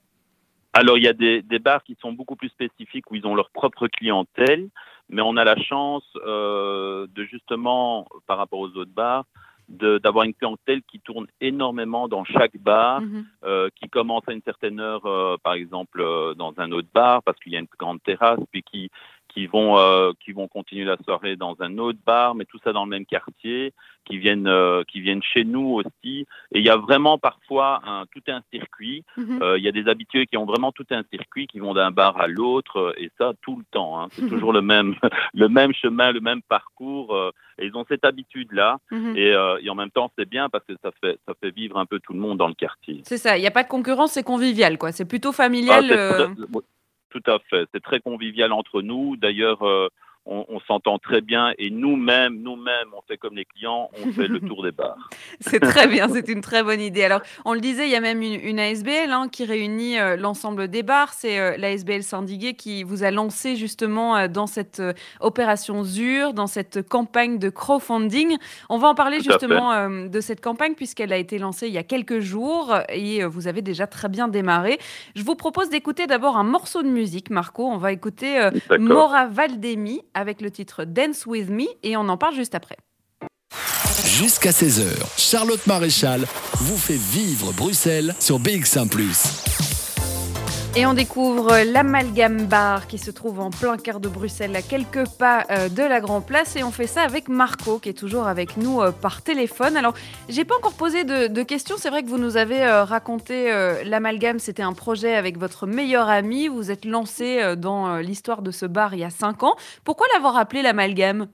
Alors, 0.73 0.99
il 0.99 1.05
y 1.05 1.09
a 1.09 1.13
des, 1.13 1.59
bars 1.59 1.83
qui 1.83 1.97
sont 2.01 2.13
beaucoup 2.13 2.37
plus 2.37 2.49
spécifiques 2.49 3.11
où 3.11 3.17
ils 3.17 3.27
ont 3.27 3.35
leur 3.35 3.51
propre 3.51 3.89
clientèle, 3.89 4.69
mais 5.09 5.23
on 5.23 5.37
a 5.37 5.45
la 5.45 5.57
chance 5.57 6.05
euh, 6.25 7.07
de 7.13 7.25
justement, 7.25 8.07
par 8.27 8.39
rapport 8.39 8.61
aux 8.61 8.71
autres 8.77 8.93
bars, 8.95 9.25
d'avoir 9.69 10.25
une 10.25 10.35
clientèle 10.35 10.83
qui 10.83 10.99
tourne 11.01 11.27
énormément 11.41 12.09
dans 12.09 12.25
chaque 12.25 12.57
bar, 12.57 13.03
mhm. 13.03 13.25
euh, 13.45 13.69
qui 13.77 13.89
commence 13.89 14.23
à 14.29 14.33
une 14.33 14.43
certaine 14.43 14.81
heure, 14.81 15.07
euh, 15.07 15.37
par 15.43 15.55
exemple, 15.55 16.05
dans 16.37 16.55
un 16.59 16.73
autre 16.73 16.89
bar, 16.93 17.23
parce 17.23 17.39
qu'il 17.41 17.53
y 17.53 17.57
a 17.57 17.61
une 17.61 17.69
grande 17.79 18.03
terrasse, 18.03 18.41
puis 18.53 18.63
qui, 18.63 18.91
qui 19.33 19.47
vont 19.47 19.79
euh, 19.79 20.13
qui 20.21 20.33
vont 20.33 20.49
continuer 20.49 20.85
la 20.85 20.97
soirée 21.05 21.37
dans 21.37 21.57
un 21.61 21.79
autre 21.79 21.99
bar, 22.05 22.35
mais 22.35 22.45
tout 22.45 22.59
ça 22.63 22.73
dans 22.73 22.85
le 22.85 22.91
même 22.91 23.07
quartier, 23.07 23.73
qui 24.05 24.19
viennent 24.19 24.49
euh, 24.49 24.83
qui 24.85 25.01
viennent 25.01 25.23
chez 25.23 25.45
nous 25.45 25.81
aussi. 25.81 26.27
Et 26.53 26.59
il 26.59 26.65
y 26.65 26.71
a 26.71 26.77
vraiment 26.77 27.19
parfois 27.19 27.81
un, 27.85 28.05
tout 28.07 28.23
un 28.29 28.43
circuit. 28.53 29.05
Mhm. 29.17 29.43
Euh, 29.43 29.59
il 29.59 29.65
y 29.65 29.69
a 29.69 29.73
des 29.73 29.89
habitués 29.89 30.27
qui 30.27 30.37
ont 30.37 30.45
vraiment 30.45 30.73
tout 30.73 30.87
un 30.91 31.03
circuit, 31.13 31.47
qui 31.47 31.59
vont 31.59 31.75
d'un 31.75 31.91
bar 31.91 32.21
à 32.21 32.27
l'autre, 32.27 32.95
et 32.99 33.11
ça 33.19 33.33
tout 33.43 33.57
le 33.57 33.65
temps. 33.71 34.01
Hein. 34.01 34.09
C'est 34.13 34.29
toujours 34.29 34.53
le 34.53 34.63
même 34.63 34.95
le 35.35 35.49
même 35.49 35.73
chemin, 35.73 36.13
le 36.13 36.21
même 36.21 36.43
parcours. 36.43 37.17
et 37.59 37.67
ils 37.67 37.77
ont 37.77 37.85
cette 37.89 38.05
habitude 38.05 38.53
là. 38.53 38.79
Mhm. 38.91 39.17
et, 39.17 39.35
et, 39.63 39.71
en 39.71 39.75
même 39.75 39.91
temps, 39.91 40.11
c'est 40.19 40.29
bien 40.29 40.49
parce 40.49 40.65
que 40.65 40.75
ça 40.83 40.91
fait 41.01 41.19
ça 41.27 41.35
fait 41.41 41.51
vivre 41.51 41.79
un 41.79 41.87
peu 41.87 42.01
tout 42.01 42.13
le 42.13 42.19
monde 42.21 42.39
dans 42.39 42.49
le 42.49 42.55
quartier. 42.55 43.03
C'est 43.05 43.19
ça. 43.19 43.37
Il 43.39 43.41
n'y 43.41 43.47
a 43.47 43.53
pas 43.53 43.63
de 43.63 43.69
concurrence, 43.69 44.13
c'est 44.13 44.23
convivial, 44.23 44.79
quoi. 44.79 44.93
C'est 44.93 45.05
plutôt 45.05 45.33
familial. 45.33 45.87
Ah, 45.93 46.59
tout 47.11 47.23
à 47.27 47.39
fait. 47.51 47.67
C'est 47.73 47.83
très 47.83 48.01
convivial 48.01 48.53
entre 48.53 48.83
nous. 48.83 49.17
D'ailleurs, 49.17 49.63
euh, 50.27 50.45
on, 50.49 50.61
s'entend 50.61 50.99
très 50.99 51.21
bien 51.21 51.53
et 51.59 51.71
nous-mêmes, 51.71 52.41
nous-mêmes, 52.43 52.89
on 52.97 53.01
fait 53.03 53.17
comme 53.17 53.37
les 53.37 53.45
clients, 53.45 53.91
on 54.05 54.13
fait 54.13 54.29
le 54.29 54.41
tour 54.49 54.63
des 54.63 54.71
bars. 54.71 55.09
c'est 55.41 55.61
très 55.61 55.87
bien, 55.87 56.09
c'est 56.13 56.29
une 56.29 56.41
très 56.41 56.63
bonne 56.63 56.81
idée. 56.81 57.05
Alors, 57.05 57.23
on 57.45 57.55
le 57.55 57.61
disait, 57.61 57.87
il 57.87 57.91
y 57.91 57.97
a 57.97 58.01
même 58.01 58.23
une, 58.23 58.59
ASBL 58.59 59.11
hein, 59.11 59.29
qui 59.31 59.45
réunit 59.45 59.99
euh, 59.99 60.17
l'ensemble 60.17 60.69
des 60.69 60.83
bars. 60.83 61.13
C'est 61.13 61.39
euh, 61.39 61.57
l'ASBL 61.57 62.03
Sandiguet 62.03 62.55
qui 62.55 62.83
vous 62.83 63.03
a 63.03 63.11
lancé 63.11 63.57
justement 63.57 64.17
euh, 64.17 64.29
dans 64.29 64.47
cette 64.47 64.83
opération 65.21 65.83
ZUR, 65.85 66.35
dans 66.35 66.47
cette 66.47 66.87
campagne 66.87 67.39
de 67.39 67.49
crowdfunding. 67.49 68.37
On 68.69 68.79
va 68.79 68.89
en 68.89 68.95
parler 68.95 69.21
justement 69.21 69.89
de 69.89 70.21
cette 70.21 70.41
campagne 70.41 70.75
puisqu'elle 70.75 71.13
a 71.13 71.17
été 71.17 71.39
lancée 71.39 71.69
il 71.69 71.73
y 71.73 71.79
a 71.79 71.83
quelques 71.83 72.21
jours 72.21 72.75
et 72.89 73.25
vous 73.25 73.49
avez 73.49 73.63
déjà 73.63 73.87
très 73.87 74.09
bien 74.09 74.29
démarré. 74.29 74.79
Je 75.15 75.23
vous 75.23 75.35
propose 75.35 75.71
d'écouter 75.71 76.07
d'abord 76.07 76.37
un 76.37 76.45
morceau 76.45 76.83
de 76.83 76.89
musique, 76.89 77.31
Marco. 77.31 77.67
On 77.67 77.77
va 77.77 77.93
écouter 77.93 78.49
Mora 78.79 79.27
Valdemi 79.27 80.03
avec 80.15 80.41
le 80.41 80.51
titre 80.51 80.85
Dance 80.85 81.27
With 81.27 81.51
Me 81.51 81.67
et 81.83 81.97
on 81.97 82.09
en 82.09 82.17
parle 82.17 82.35
juste 82.35 82.55
après. 82.55 82.77
Jusqu'à 84.05 84.51
16h, 84.51 84.87
Charlotte 85.17 85.67
Maréchal 85.67 86.27
vous 86.55 86.77
fait 86.77 86.97
vivre 86.97 87.53
Bruxelles 87.53 88.15
sur 88.19 88.39
BX1⁇ 88.39 88.89
et 90.77 90.87
on 90.87 90.95
découvre 90.95 91.65
l'Amalgame 91.73 92.47
Bar 92.47 92.87
qui 92.87 92.97
se 92.99 93.11
trouve 93.11 93.41
en 93.41 93.51
plein 93.51 93.77
cœur 93.77 93.99
de 93.99 94.09
Bruxelles, 94.09 94.55
à 94.55 94.63
quelques 94.63 95.09
pas 95.19 95.45
euh, 95.51 95.69
de 95.69 95.83
la 95.83 96.01
Grand 96.01 96.21
Place. 96.21 96.55
Et 96.55 96.63
on 96.63 96.71
fait 96.71 96.87
ça 96.87 97.03
avec 97.03 97.29
Marco 97.29 97.81
qui 97.81 97.89
est 97.89 97.99
toujours 97.99 98.29
avec 98.29 98.57
nous 98.57 98.81
euh, 98.81 98.93
par 98.93 99.23
téléphone. 99.23 99.77
Alors, 99.77 99.95
j'ai 100.29 100.45
pas 100.45 100.57
encore 100.57 100.77
posé 100.77 101.03
de, 101.05 101.43
questions. 101.43 101.77
C'est 101.77 101.91
vrai 101.91 102.05
que 102.05 102.09
vous 102.09 102.19
nous 102.19 102.37
avez 102.37 102.63
euh, 102.63 102.85
raconté 102.85 103.51
l'Amalgame, 103.85 104.39
c'était 104.39 104.63
un 104.63 104.73
projet 104.73 105.17
avec 105.17 105.39
votre 105.39 105.67
meilleur 105.67 106.09
ami. 106.09 106.47
Vous 106.47 106.71
êtes 106.71 106.85
lancé 106.85 107.57
dans 107.57 107.97
l'histoire 107.97 108.43
de 108.43 108.51
ce 108.51 108.67
bar 108.67 108.95
il 108.95 109.01
y 109.01 109.05
a 109.05 109.11
cinq 109.11 109.43
ans. 109.43 109.57
Pourquoi 109.85 110.07
l'avoir 110.15 110.37
appelé 110.37 110.63
l'Amalgame? 110.63 111.27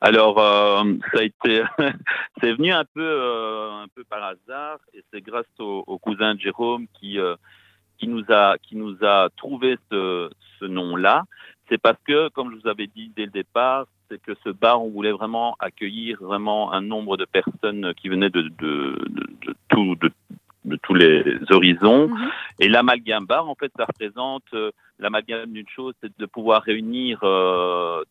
Alors, 0.00 0.36
ça 0.38 1.20
a 1.20 1.22
été, 1.22 1.62
c'est 2.40 2.52
venu 2.52 2.72
un 2.72 2.84
peu, 2.94 3.84
par 4.08 4.24
hasard, 4.24 4.78
et 4.94 5.04
c'est 5.12 5.20
grâce 5.20 5.46
au, 5.58 5.98
cousin 5.98 6.36
Jérôme 6.38 6.86
qui, 6.98 7.18
qui 7.98 8.08
nous 8.08 8.24
a, 8.28 8.56
qui 8.58 8.76
nous 8.76 8.96
a 9.02 9.28
trouvé 9.36 9.76
ce, 9.90 10.30
ce 10.58 10.64
nom-là, 10.64 11.24
c'est 11.68 11.78
parce 11.78 11.98
que, 12.06 12.28
comme 12.30 12.50
je 12.50 12.60
vous 12.60 12.68
avais 12.68 12.86
dit 12.86 13.12
dès 13.14 13.26
le 13.26 13.30
départ, 13.30 13.86
c'est 14.10 14.20
que 14.20 14.32
ce 14.44 14.50
bar, 14.50 14.82
on 14.82 14.88
voulait 14.88 15.12
vraiment 15.12 15.56
accueillir 15.58 16.18
vraiment 16.20 16.72
un 16.72 16.80
nombre 16.80 17.16
de 17.16 17.26
personnes 17.26 17.92
qui 17.94 18.08
venaient 18.08 18.30
de, 18.30 18.42
de, 18.42 19.04
de, 19.08 19.54
tout, 19.68 19.94
de, 19.96 20.10
de 20.64 20.76
tous 20.76 20.94
les 20.94 21.38
horizons. 21.50 22.08
Mhm. 22.08 22.30
Et 22.60 22.68
l'amalgame 22.68 23.26
bar, 23.26 23.48
en 23.48 23.54
fait, 23.54 23.70
ça 23.76 23.84
représente 23.84 24.44
euh, 24.54 24.70
l'amalgame 24.98 25.52
d'une 25.52 25.68
chose, 25.68 25.94
c'est 26.02 26.16
de 26.18 26.26
pouvoir 26.26 26.62
réunir 26.62 27.20
euh, 27.22 28.02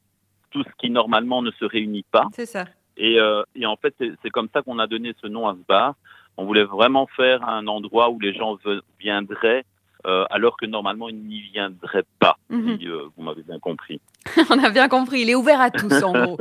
tout 0.51 0.63
ce 0.63 0.70
qui 0.77 0.89
normalement 0.89 1.41
ne 1.41 1.51
se 1.51 1.65
réunit 1.65 2.06
pas. 2.12 2.27
C'est 2.34 2.46
ça. 2.46 2.65
Et, 2.96 3.20
euh, 3.20 3.44
et, 3.56 3.65
en 3.65 3.75
fait, 3.75 3.96
c'est 4.24 4.29
comme 4.29 4.50
ça 4.53 4.62
qu'on 4.62 4.79
a 4.79 4.88
donné 4.88 5.13
ce 5.22 5.27
nom 5.27 5.48
à 5.48 5.53
ce 5.53 5.65
bar. 5.67 5.96
On 6.36 6.46
voulait 6.46 6.63
vraiment 6.63 7.08
faire 7.08 7.48
un 7.48 7.65
endroit 7.67 8.10
où 8.10 8.20
les 8.20 8.34
gens 8.34 8.58
viendraient 9.00 9.65
euh, 10.08 10.26
alors 10.30 10.58
que 10.58 10.66
normalement 10.66 11.10
il 11.10 11.18
n'y 11.18 11.42
viendrait 11.42 12.06
pas, 12.20 12.38
mhm. 12.50 12.78
si 12.80 12.88
euh, 12.88 13.04
vous 13.16 13.24
m'avez 13.24 13.44
bien 13.44 13.60
compris. 13.60 14.00
On 14.50 14.64
a 14.64 14.70
bien 14.70 14.88
compris, 14.88 15.22
il 15.22 15.30
est 15.30 15.36
ouvert 15.36 15.62
à 15.62 15.72
tous 15.72 16.04
en 16.04 16.14
gros. 16.24 16.38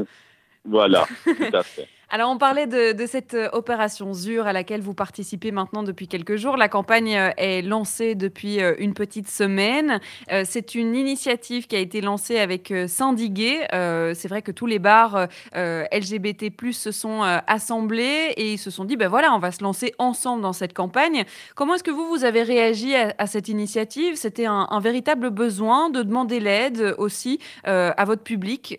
voilà, 0.64 1.06
tout 1.24 1.56
à 1.56 1.62
fait. 1.62 1.88
Alors, 2.08 2.30
on 2.30 2.38
parlait 2.38 2.68
de, 2.68 3.04
cette 3.06 3.34
euh, 3.34 3.48
opération 3.52 4.14
ZUR 4.14 4.46
à 4.46 4.52
laquelle 4.52 4.80
vous 4.80 4.94
participez 4.94 5.50
maintenant 5.50 5.82
depuis 5.82 6.06
quelques 6.06 6.36
jours. 6.36 6.56
La 6.56 6.68
campagne 6.68 7.16
euh, 7.16 7.30
est 7.36 7.62
lancée 7.62 8.14
depuis 8.14 8.62
euh, 8.62 8.74
une 8.78 8.94
petite 8.94 9.28
semaine. 9.28 9.98
C'est 10.44 10.76
une 10.76 10.94
initiative 10.94 11.66
qui 11.66 11.74
a 11.74 11.80
été 11.80 12.00
lancée 12.00 12.38
avec 12.38 12.72
Sandigué. 12.86 13.66
C'est 13.70 14.28
vrai 14.28 14.42
que 14.42 14.52
tous 14.52 14.66
les 14.66 14.78
bars 14.78 15.28
LGBT 15.54 16.52
se 16.72 16.90
sont 16.90 17.22
assemblés 17.22 18.32
et 18.36 18.52
ils 18.52 18.58
se 18.58 18.70
sont 18.70 18.84
dit, 18.84 18.96
ben 18.96 19.08
voilà, 19.08 19.34
on 19.34 19.38
va 19.38 19.52
se 19.52 19.62
lancer 19.62 19.94
ensemble 19.98 20.42
dans 20.42 20.52
cette 20.52 20.74
campagne. 20.74 21.24
Comment 21.54 21.74
est-ce 21.74 21.84
que 21.84 21.90
vous, 21.90 22.08
vous 22.08 22.24
avez 22.24 22.42
réagi 22.42 22.94
à, 22.94 23.26
cette 23.26 23.48
initiative? 23.48 24.16
C'était 24.16 24.46
un, 24.46 24.80
véritable 24.80 25.30
besoin 25.30 25.90
de 25.90 26.02
demander 26.02 26.40
l'aide 26.40 26.94
aussi 26.98 27.38
à 27.64 28.04
votre 28.04 28.22
public 28.22 28.76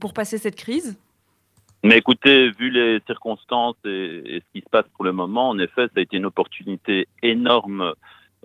pour 0.00 0.12
passer 0.12 0.38
cette 0.38 0.56
crise? 0.56 0.96
Mais 1.82 1.98
écoutez, 1.98 2.50
vu 2.50 2.70
les 2.70 3.00
circonstances 3.06 3.76
et, 3.84 4.40
ce 4.40 4.52
qui 4.52 4.64
se 4.64 4.70
passe 4.70 4.86
pour 4.94 5.04
le 5.04 5.12
moment, 5.12 5.48
en 5.48 5.58
effet, 5.58 5.86
ça 5.86 5.98
a 5.98 6.00
été 6.00 6.16
une 6.16 6.26
opportunité 6.26 7.08
énorme 7.22 7.94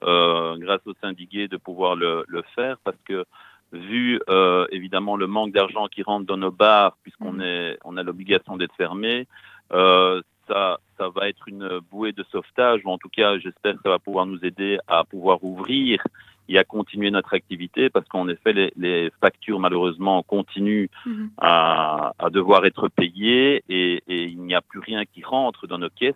euh, 0.04 0.58
grâce 0.58 0.82
au 0.86 0.94
syndiqué 1.02 1.48
de 1.48 1.58
pouvoir 1.58 1.96
le, 1.96 2.24
le, 2.28 2.44
faire 2.56 2.78
parce 2.84 2.98
que 3.06 3.26
vu 3.72 4.20
euh, 4.30 4.66
évidemment 4.72 5.18
le 5.18 5.28
manque 5.28 5.52
d'argent 5.52 5.88
qui 5.88 6.04
rentre 6.04 6.26
dans 6.26 6.38
nos 6.38 6.52
bars 6.52 6.98
puisqu'on 7.02 7.34
mmh. 7.34 7.42
est 7.42 7.78
on 7.84 7.98
a 7.98 8.04
l'obligation 8.04 8.58
d'être 8.58 8.76
fermé, 8.76 9.28
euh, 9.74 10.22
ça, 10.48 10.80
ça 10.98 11.10
va 11.10 11.28
être 11.30 11.48
une 11.48 11.80
bouée 11.92 12.14
de 12.14 12.24
sauvetage, 12.32 12.82
ou 12.86 12.90
en 12.90 12.98
tout 12.98 13.10
cas, 13.10 13.38
j'espère 13.38 13.76
que 13.76 13.82
ça 13.84 13.90
va 13.90 14.00
pouvoir 14.00 14.26
nous 14.26 14.44
aider 14.44 14.80
à 14.88 15.04
pouvoir 15.04 15.44
ouvrir 15.44 16.02
et 16.50 16.58
à 16.58 16.64
continuer 16.64 17.12
notre 17.12 17.34
activité, 17.34 17.90
parce 17.90 18.08
qu'en 18.08 18.28
effet, 18.28 18.54
les, 18.54 18.74
les, 18.78 19.12
factures, 19.22 19.60
malheureusement, 19.60 20.24
continuent 20.24 20.90
mhm. 21.06 21.30
à, 21.38 22.14
à, 22.20 22.30
devoir 22.30 22.66
être 22.66 22.88
payées 22.88 23.64
et, 23.70 24.04
et 24.08 24.24
il 24.24 24.42
n'y 24.42 24.56
a 24.56 24.62
plus 24.62 24.80
rien 24.80 25.04
qui 25.06 25.24
rentre 25.24 25.68
dans 25.68 25.78
nos 25.78 25.90
caisses. 25.90 26.16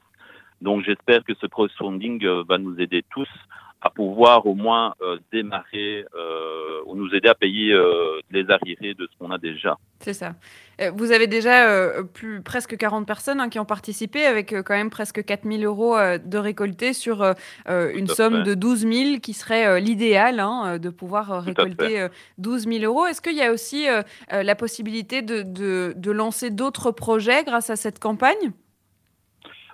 Donc, 0.61 0.83
j'espère 0.85 1.23
que 1.23 1.33
ce 1.33 1.47
crowdfunding 1.47 2.23
euh, 2.25 2.43
va 2.47 2.57
nous 2.57 2.79
aider 2.79 3.03
tous 3.09 3.29
à 3.81 3.89
pouvoir 3.89 4.45
au 4.45 4.53
moins 4.53 4.93
euh, 5.01 5.17
démarrer 5.31 6.05
euh, 6.15 6.81
ou 6.85 6.95
nous 6.95 7.13
aider 7.15 7.27
à 7.27 7.33
payer 7.33 7.73
euh, 7.73 8.19
les 8.29 8.49
arriérés 8.49 8.93
de 8.93 9.07
ce 9.11 9.17
qu'on 9.17 9.31
a 9.31 9.39
déjà. 9.39 9.77
C'est 9.99 10.13
ça. 10.13 10.35
Vous 10.95 11.11
avez 11.11 11.27
déjà 11.27 12.01
plus, 12.11 12.41
presque 12.41 12.75
40 12.75 13.05
personnes 13.05 13.39
hein, 13.39 13.49
qui 13.49 13.59
ont 13.59 13.65
participé 13.65 14.25
avec 14.25 14.49
quand 14.63 14.73
même 14.73 14.89
presque 14.89 15.23
4 15.23 15.43
000 15.47 15.61
euros 15.61 15.95
de 15.95 16.37
récoltés 16.39 16.93
sur 16.93 17.35
une 17.67 18.07
somme 18.07 18.41
de 18.41 18.55
12 18.55 18.79
000 18.91 19.19
qui 19.19 19.33
serait 19.33 19.79
l'idéal 19.79 20.39
hein, 20.39 20.79
de 20.79 20.89
pouvoir 20.89 21.43
récolter 21.43 22.07
12 22.39 22.67
000 22.67 22.83
euros. 22.83 23.05
Est-ce 23.05 23.21
qu'il 23.21 23.35
y 23.35 23.43
a 23.43 23.51
aussi 23.51 23.85
la 24.31 24.55
possibilité 24.55 25.21
de, 25.21 25.43
de, 25.43 25.93
de 25.95 26.11
lancer 26.11 26.49
d'autres 26.49 26.89
projets 26.89 27.43
grâce 27.43 27.69
à 27.69 27.75
cette 27.75 27.99
campagne? 27.99 28.51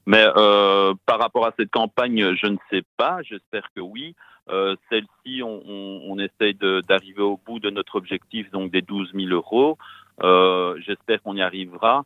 Mais 0.08 0.26
euh, 0.38 0.94
par 1.06 1.20
rapport 1.20 1.46
à 1.46 1.52
cette 1.60 1.70
campagne, 1.70 2.34
je 2.42 2.48
ne 2.48 2.56
sais 2.72 2.82
pas. 2.96 3.22
J'espère 3.24 3.68
que 3.76 3.82
oui. 3.82 4.16
Euh, 4.50 4.78
Celle-ci, 4.90 5.44
on, 5.44 5.62
on, 5.68 6.02
on, 6.08 6.18
essaye 6.18 6.56
d'arriver 6.88 7.22
au 7.22 7.38
bout 7.46 7.60
de 7.60 7.70
notre 7.70 7.98
objectif, 7.98 8.50
donc 8.52 8.72
des 8.72 8.82
12 8.82 9.12
000 9.14 9.28
euros. 9.28 9.78
Euh, 10.24 10.80
J'espère 10.80 11.22
qu'on 11.22 11.36
y 11.36 11.42
arrivera 11.42 12.06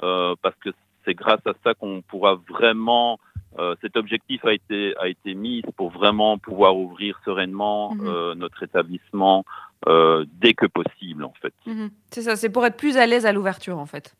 parce 0.00 0.56
que 0.64 0.70
c'est 1.04 1.12
grâce 1.12 1.46
à 1.46 1.52
ça 1.62 1.74
qu'on 1.74 2.00
pourra 2.00 2.36
vraiment. 2.48 3.20
Cet 3.82 3.98
objectif 3.98 4.42
a 4.46 4.54
été 4.54 4.96
a 4.96 5.08
été 5.08 5.34
mis 5.34 5.60
pour 5.76 5.90
vraiment 5.90 6.38
pouvoir 6.38 6.74
ouvrir 6.74 7.20
sereinement 7.26 7.94
mmh. 7.94 8.06
euh, 8.06 8.34
notre 8.34 8.62
établissement 8.62 9.44
dès 9.84 10.54
que 10.54 10.64
possible, 10.64 11.24
en 11.24 11.34
fait. 11.42 11.52
Mmh. 11.66 11.88
C'est 12.10 12.22
ça. 12.22 12.36
C'est 12.36 12.48
pour 12.48 12.64
être 12.64 12.78
plus 12.78 12.96
à 12.96 13.04
l'aise 13.04 13.26
à 13.26 13.32
l'ouverture, 13.32 13.78
en 13.78 13.84
fait. 13.84 14.16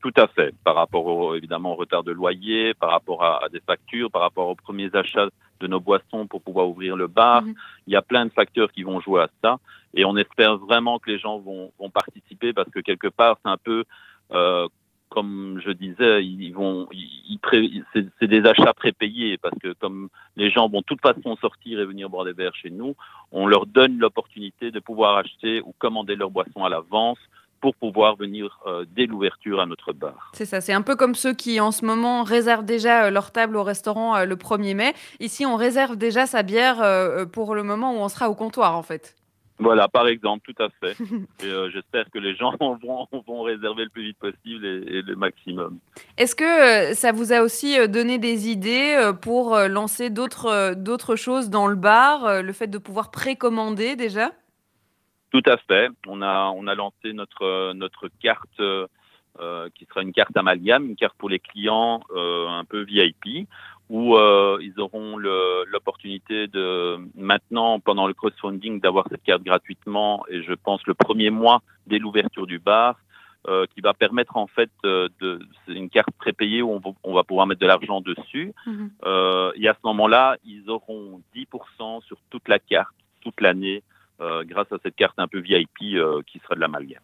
Tout 0.00 0.12
à 0.16 0.26
fait, 0.28 0.54
par 0.64 0.76
rapport 0.76 1.04
au, 1.06 1.34
évidemment 1.34 1.72
au 1.72 1.74
retard 1.74 2.04
de 2.04 2.12
loyer, 2.12 2.74
par 2.74 2.90
rapport 2.90 3.24
à, 3.24 3.44
à, 3.44 3.48
des 3.48 3.60
factures, 3.60 4.10
par 4.10 4.22
rapport 4.22 4.48
aux 4.48 4.54
premiers 4.54 4.94
achats 4.94 5.28
de 5.60 5.66
nos 5.66 5.80
boissons 5.80 6.26
pour 6.28 6.40
pouvoir 6.40 6.68
ouvrir 6.68 6.94
le 6.96 7.08
bar. 7.08 7.42
-hmm. 7.42 7.54
Il 7.86 7.92
y 7.92 7.96
a 7.96 8.02
plein 8.02 8.24
de 8.28 8.32
facteurs 8.40 8.70
qui 8.74 8.82
vont 8.84 9.00
jouer 9.00 9.22
à 9.22 9.28
ça 9.42 9.52
et 9.96 10.04
on 10.04 10.16
espère 10.16 10.56
vraiment 10.68 10.98
que 11.00 11.10
les 11.10 11.18
gens 11.18 11.36
vont, 11.48 11.72
vont 11.80 11.90
participer 11.90 12.52
parce 12.52 12.70
que 12.74 12.80
quelque 12.80 13.10
part 13.20 13.34
c'est 13.40 13.52
un 13.56 13.62
peu 13.68 13.78
euh, 14.36 14.68
comme 15.08 15.60
je 15.64 15.70
disais, 15.70 16.24
ils 16.24 16.52
vont, 16.52 16.86
ils, 16.92 17.38
ils 17.52 17.84
c'est 18.20 18.26
des 18.26 18.44
achats 18.44 18.74
prépayés 18.74 19.38
parce 19.38 19.58
que 19.58 19.72
comme 19.72 20.08
les 20.36 20.50
gens 20.50 20.68
vont 20.68 20.80
de 20.80 20.84
toute 20.84 21.00
façon 21.00 21.36
sortir 21.36 21.80
et 21.80 21.86
venir 21.86 22.10
boire 22.10 22.24
des 22.24 22.32
verres 22.32 22.54
chez 22.54 22.70
nous, 22.70 22.94
on 23.32 23.46
leur 23.46 23.64
donne 23.66 23.98
l'opportunité 23.98 24.70
de 24.70 24.80
pouvoir 24.80 25.16
acheter 25.16 25.62
ou 25.62 25.74
commander 25.78 26.14
leurs 26.14 26.30
boissons 26.30 26.64
à 26.64 26.68
l'avance 26.68 27.18
pour 27.60 27.74
pouvoir 27.74 28.16
venir 28.16 28.60
euh, 28.66 28.84
dès 28.90 29.06
l'ouverture 29.06 29.60
à 29.60 29.66
notre 29.66 29.92
bar. 29.92 30.30
C'est 30.34 30.44
ça, 30.44 30.60
c'est 30.60 30.72
un 30.72 30.82
peu 30.82 30.96
comme 30.96 31.14
ceux 31.14 31.34
qui 31.34 31.60
en 31.60 31.72
ce 31.72 31.84
moment 31.84 32.22
réservent 32.22 32.64
déjà 32.64 33.06
euh, 33.06 33.10
leur 33.10 33.32
table 33.32 33.56
au 33.56 33.62
restaurant 33.62 34.16
euh, 34.16 34.24
le 34.24 34.36
1er 34.36 34.74
mai. 34.74 34.94
Ici, 35.20 35.46
on 35.46 35.56
réserve 35.56 35.96
déjà 35.96 36.26
sa 36.26 36.42
bière 36.42 36.78
pour 37.32 37.54
le 37.54 37.62
moment 37.62 37.92
où 37.92 37.96
on 37.96 38.08
sera 38.08 38.30
au 38.30 38.34
comptoir 38.34 38.76
en 38.76 38.82
fait. 38.82 39.14
Voilà, 39.60 39.88
par 39.88 40.06
exemple, 40.06 40.52
tout 40.52 40.62
à 40.62 40.68
fait. 40.68 40.96
j'espère 41.72 42.08
que 42.12 42.18
les 42.18 42.36
gens 42.36 42.54
vont, 42.60 42.78
vont, 43.26 43.42
réserver 43.42 43.84
le 43.84 43.90
plus 43.90 44.04
vite 44.04 44.18
possible 44.18 44.64
et, 44.64 44.98
et 44.98 45.02
le 45.02 45.16
maximum. 45.16 45.78
Est-ce 46.16 46.36
que 46.36 46.94
ça 46.94 47.12
vous 47.12 47.32
a 47.32 47.42
aussi 47.42 47.76
donné 47.88 48.18
des 48.18 48.48
idées 48.48 49.12
pour 49.20 49.58
lancer 49.58 50.10
d'autres 50.10 51.16
choses 51.16 51.50
dans 51.50 51.66
le 51.66 51.76
bar, 51.76 52.42
le 52.42 52.52
fait 52.52 52.68
de 52.68 52.78
pouvoir 52.78 53.10
précommander 53.10 53.96
déjà? 53.96 54.30
Tout 55.30 55.42
à 55.46 55.56
fait. 55.56 55.90
On 56.06 56.22
a, 56.22 56.50
on 56.54 56.66
a 56.66 56.74
lancé 56.74 57.12
notre, 57.12 57.72
notre 57.74 58.08
carte 58.20 58.60
euh, 58.60 59.68
qui 59.74 59.84
sera 59.84 60.02
une 60.02 60.12
carte 60.12 60.36
amalgame, 60.36 60.86
une 60.86 60.96
carte 60.96 61.16
pour 61.18 61.28
les 61.28 61.38
clients 61.38 62.00
euh, 62.10 62.48
un 62.48 62.64
peu 62.64 62.82
VIP, 62.82 63.46
où 63.88 64.16
euh, 64.16 64.58
ils 64.60 64.78
auront 64.80 65.16
l'opportunité 65.16 66.46
de 66.46 66.98
maintenant, 67.14 67.80
pendant 67.80 68.06
le 68.06 68.14
crowdfunding, 68.14 68.80
d'avoir 68.80 69.06
cette 69.10 69.22
carte 69.22 69.42
gratuitement 69.42 70.24
et 70.28 70.42
je 70.42 70.52
pense 70.54 70.84
le 70.86 70.94
premier 70.94 71.30
mois 71.30 71.62
dès 71.86 71.98
l'ouverture 71.98 72.46
du 72.46 72.58
bar. 72.58 72.96
Euh, 73.46 73.66
qui 73.72 73.80
va 73.80 73.94
permettre 73.94 74.36
en 74.36 74.48
fait 74.48 74.70
euh, 74.84 75.08
de 75.20 75.38
c'est 75.64 75.72
une 75.72 75.88
carte 75.88 76.10
prépayée 76.18 76.60
où 76.60 76.72
on 76.72 76.80
va, 76.80 76.90
on 77.04 77.14
va 77.14 77.22
pouvoir 77.22 77.46
mettre 77.46 77.60
de 77.60 77.66
l'argent 77.66 78.00
dessus. 78.00 78.52
-hmm. 78.66 79.52
et 79.54 79.68
à 79.68 79.74
ce 79.74 79.78
moment-là, 79.84 80.36
ils 80.44 80.68
auront 80.68 81.22
10% 81.34 82.02
sur 82.02 82.18
toute 82.30 82.48
la 82.48 82.58
carte 82.58 82.96
toute 83.20 83.40
l'année 83.40 83.78
euh, 83.78 83.97
grâce 84.20 84.70
à 84.72 84.76
cette 84.82 84.96
carte 84.96 85.18
un 85.18 85.28
peu 85.28 85.38
VIP 85.38 85.94
euh, 85.94 86.22
qui 86.26 86.38
sera 86.40 86.54
de 86.54 86.60
l'amalgame. 86.60 87.02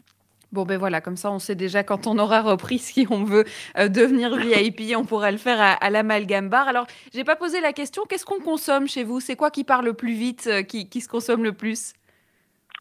Bon, 0.54 0.64
ben 0.64 0.78
voilà, 0.78 1.00
comme 1.00 1.16
ça, 1.16 1.32
on 1.32 1.40
sait 1.40 1.56
déjà 1.56 1.82
quand 1.82 2.06
on 2.06 2.16
aura 2.16 2.40
repris, 2.40 2.78
si 2.78 3.08
on 3.10 3.24
veut 3.24 3.44
euh, 3.76 3.88
devenir 3.88 4.36
VIP, 4.36 4.96
on 4.96 5.04
pourra 5.04 5.32
le 5.32 5.36
faire 5.36 5.60
à, 5.60 5.72
à 5.72 5.90
l'amalgame 5.90 6.48
bar. 6.48 6.68
Alors, 6.68 6.86
j'ai 7.12 7.24
pas 7.24 7.34
posé 7.34 7.60
la 7.60 7.72
question, 7.72 8.04
qu'est-ce 8.08 8.24
qu'on 8.24 8.38
consomme 8.38 8.86
chez 8.86 9.02
vous? 9.02 9.18
C'est 9.18 9.34
quoi 9.34 9.50
qui 9.50 9.64
part 9.64 9.82
le 9.82 9.94
plus 9.94 10.14
vite, 10.14 10.48
euh, 10.50 10.62
qui, 10.62 10.88
qui, 10.88 11.00
se 11.00 11.08
consomme 11.08 11.42
le 11.42 11.52
plus? 11.54 11.94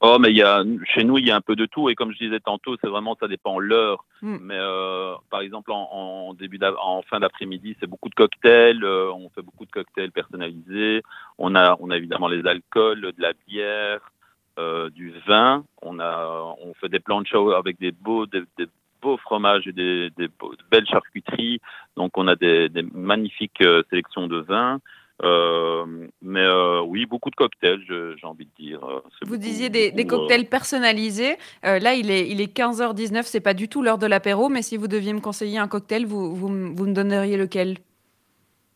Oh, 0.01 0.19
mais 0.19 0.31
y 0.33 0.43
a, 0.43 0.63
chez 0.93 1.03
nous, 1.03 1.17
il 1.17 1.25
y 1.25 1.31
a 1.31 1.35
un 1.35 1.41
peu 1.41 1.55
de 1.55 1.65
tout. 1.65 1.89
Et 1.89 1.95
comme 1.95 2.11
je 2.11 2.23
disais 2.23 2.39
tantôt, 2.41 2.75
c'est 2.79 2.89
vraiment, 2.89 3.15
ça 3.19 3.27
dépend 3.27 3.57
l'heure. 3.57 4.05
Mm. 4.21 4.37
Mais 4.41 4.57
euh, 4.59 5.15
par 5.31 5.41
exemple, 5.41 5.71
en, 5.71 5.89
en 5.91 6.33
début 6.35 6.59
en 6.79 7.01
fin 7.01 7.21
d'après-midi, 7.21 7.75
c'est 7.79 7.87
beaucoup 7.87 8.09
de 8.09 8.15
cocktails. 8.15 8.83
Euh, 8.83 9.11
on 9.13 9.29
fait 9.29 9.41
beaucoup 9.41 9.65
de 9.65 9.71
cocktails 9.71 10.11
personnalisés. 10.11 11.01
On 11.39 11.55
a, 11.55 11.75
on 11.79 11.89
a 11.89 11.97
évidemment 11.97 12.27
les 12.27 12.45
alcools, 12.45 13.01
de 13.01 13.13
la 13.21 13.33
bière, 13.47 14.11
euh, 14.59 14.89
du 14.89 15.13
vin. 15.27 15.63
On 15.81 15.99
a, 15.99 16.55
on 16.63 16.73
fait 16.75 16.89
des 16.89 16.99
planchas 16.99 17.57
avec 17.57 17.79
des 17.79 17.91
beaux, 17.91 18.25
des, 18.25 18.43
des 18.57 18.67
beaux 19.01 19.17
fromages 19.17 19.67
et 19.67 19.71
des, 19.71 20.09
des 20.17 20.27
beaux, 20.27 20.53
de 20.53 20.63
belles 20.71 20.87
charcuteries. 20.87 21.59
Donc, 21.97 22.17
on 22.17 22.27
a 22.27 22.35
des, 22.35 22.69
des 22.69 22.83
magnifiques 22.83 23.61
euh, 23.61 23.83
sélections 23.89 24.27
de 24.27 24.39
vins. 24.39 24.79
Euh, 25.23 25.85
mais 26.21 26.41
euh, 26.41 26.81
oui, 26.81 27.05
beaucoup 27.05 27.29
de 27.29 27.35
cocktails, 27.35 27.81
j'ai 27.87 28.27
envie 28.27 28.45
de 28.45 28.63
dire. 28.63 28.79
Vous 29.21 29.27
beaucoup, 29.27 29.37
disiez 29.37 29.69
des, 29.69 29.89
beaucoup, 29.89 29.97
des 29.97 30.07
cocktails 30.07 30.49
personnalisés. 30.49 31.37
Là, 31.61 31.93
il 31.93 32.09
est, 32.09 32.29
il 32.29 32.41
est 32.41 32.55
15h19, 32.55 33.23
c'est 33.23 33.39
pas 33.39 33.53
du 33.53 33.69
tout 33.69 33.83
l'heure 33.83 33.99
de 33.99 34.07
l'apéro, 34.07 34.49
mais 34.49 34.63
si 34.63 34.75
vous 34.75 34.87
deviez 34.87 35.13
me 35.13 35.21
conseiller 35.21 35.59
un 35.59 35.67
cocktail, 35.67 36.05
vous, 36.05 36.35
vous, 36.35 36.47
vous 36.47 36.85
me 36.87 36.93
donneriez 36.93 37.37
lequel? 37.37 37.77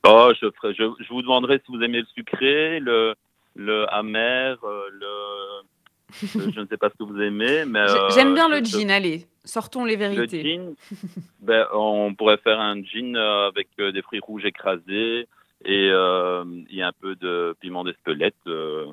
Oh, 0.08 0.32
je, 0.40 0.50
ferai, 0.52 0.74
je, 0.74 0.84
je, 1.00 1.10
vous 1.10 1.22
demanderai 1.22 1.60
si 1.66 1.72
vous 1.76 1.82
aimez 1.82 2.00
le 2.00 2.08
sucré, 2.16 2.80
le, 2.80 3.16
le 3.58 3.86
amer, 3.94 4.58
le, 4.64 5.08
je 6.22 6.60
ne 6.60 6.66
sais 6.68 6.78
pas 6.78 6.90
ce 6.90 6.96
que 6.98 7.04
vous 7.04 7.20
aimez, 7.22 7.66
mais 7.66 7.86
j'aime 8.14 8.34
bien 8.34 8.48
le 8.48 8.64
gin. 8.64 8.90
Allez, 8.90 9.26
sortons 9.44 9.84
les 9.84 9.96
vérités. 9.96 10.44
Le 10.44 10.50
gin, 10.50 10.76
ben, 11.42 11.66
on 11.74 12.14
pourrait 12.16 12.38
faire 12.38 12.60
un 12.60 12.82
gin 12.82 13.16
avec 13.16 13.68
des 13.78 14.02
fruits 14.02 14.22
rouges 14.22 14.46
écrasés 14.46 15.28
et, 15.66 15.90
euh, 15.92 16.44
et 16.70 16.82
un 16.82 16.92
peu 17.00 17.16
de 17.16 17.56
piment 17.60 17.84
d'Espelette 17.84 18.36
euh, 18.48 18.86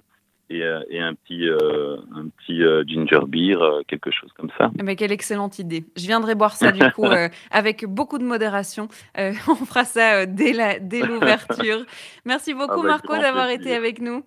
et, 0.50 0.62
et, 0.90 1.00
un 1.00 1.14
petit, 1.14 1.48
euh, 1.48 1.96
un 2.14 2.28
petit 2.28 2.60
ginger 2.86 3.20
beer, 3.26 3.58
quelque 3.88 4.10
chose 4.10 4.30
comme 4.36 4.50
ça. 4.58 4.70
Mais 4.82 4.92
eh 4.92 4.96
quelle 4.96 5.12
excellente 5.12 5.58
idée. 5.58 5.84
Je 5.96 6.06
viendrai 6.06 6.34
boire 6.34 6.54
ça 6.54 6.70
du 6.70 6.84
coup 6.92 7.06
avec 7.50 7.86
beaucoup 7.86 8.18
de 8.18 8.24
modération. 8.24 8.88
on 9.16 9.54
fera 9.54 9.84
ça 9.84 10.26
dès 10.26 10.52
l'ouverture. 11.02 11.84
Merci 12.26 12.52
beaucoup 12.52 12.82
Marco 12.82 13.16
d'avoir 13.16 13.48
été 13.48 13.74
avec 13.74 14.00
nous. 14.00 14.22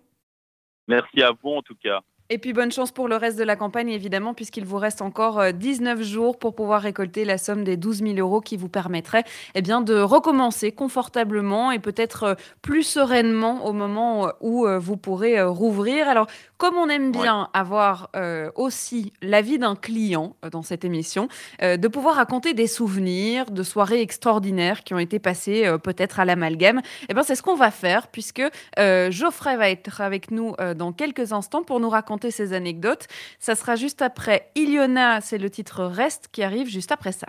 Merci 0.87 1.21
à 1.21 1.31
vous 1.31 1.51
en 1.51 1.61
tout 1.61 1.75
cas. 1.75 2.01
Et 2.29 2.37
puis 2.37 2.53
bonne 2.53 2.71
chance 2.71 2.91
pour 2.91 3.07
le 3.07 3.15
reste 3.15 3.37
de 3.37 3.43
la 3.43 3.55
campagne, 3.55 3.89
évidemment, 3.89 4.33
puisqu'il 4.33 4.65
vous 4.65 4.77
reste 4.77 5.01
encore 5.01 5.53
19 5.53 6.01
jours 6.01 6.37
pour 6.37 6.55
pouvoir 6.55 6.81
récolter 6.81 7.23
la 7.25 7.37
somme 7.37 7.63
des 7.63 7.77
12 7.77 7.99
000 7.99 8.15
euros 8.17 8.41
qui 8.41 8.57
vous 8.57 8.69
permettrait 8.69 9.23
eh 9.55 9.61
bien, 9.61 9.81
de 9.81 9.99
recommencer 9.99 10.71
confortablement 10.71 11.71
et 11.71 11.79
peut-être 11.79 12.35
plus 12.61 12.83
sereinement 12.83 13.65
au 13.65 13.73
moment 13.73 14.31
où 14.41 14.67
vous 14.67 14.97
pourrez 14.97 15.41
rouvrir. 15.41 16.09
Alors, 16.09 16.27
comme 16.57 16.75
on 16.75 16.89
aime 16.89 17.11
bien 17.11 17.41
ouais. 17.41 17.47
avoir 17.53 18.09
euh, 18.15 18.49
aussi 18.55 19.13
l'avis 19.21 19.59
d'un 19.59 19.75
client 19.75 20.35
dans 20.51 20.63
cette 20.63 20.83
émission, 20.83 21.27
euh, 21.61 21.77
de 21.77 21.87
pouvoir 21.87 22.15
raconter 22.15 22.53
des 22.53 22.67
souvenirs 22.67 23.51
de 23.51 23.63
soirées 23.63 24.01
extraordinaires 24.01 24.83
qui 24.83 24.93
ont 24.93 24.99
été 24.99 25.19
passées 25.19 25.65
euh, 25.65 25.77
peut-être 25.77 26.19
à 26.19 26.25
l'amalgame, 26.25 26.81
eh 27.09 27.13
c'est 27.23 27.35
ce 27.35 27.43
qu'on 27.43 27.55
va 27.55 27.71
faire, 27.71 28.07
puisque 28.07 28.43
Geoffrey 28.77 29.57
va 29.57 29.69
être 29.69 30.01
avec 30.01 30.31
nous 30.31 30.53
dans 30.75 30.93
quelques 30.93 31.33
instants 31.33 31.63
pour 31.63 31.79
nous 31.79 31.89
raconter 31.89 32.16
raconter 32.17 32.31
ses 32.31 32.53
anecdotes. 32.53 33.07
Ça 33.39 33.55
sera 33.55 33.75
juste 33.75 34.01
après 34.01 34.49
Iliona, 34.55 35.21
c'est 35.21 35.37
le 35.37 35.49
titre 35.49 35.83
Reste 35.83 36.29
qui 36.31 36.41
arrive 36.41 36.67
juste 36.67 36.91
après 36.91 37.11
ça. 37.11 37.27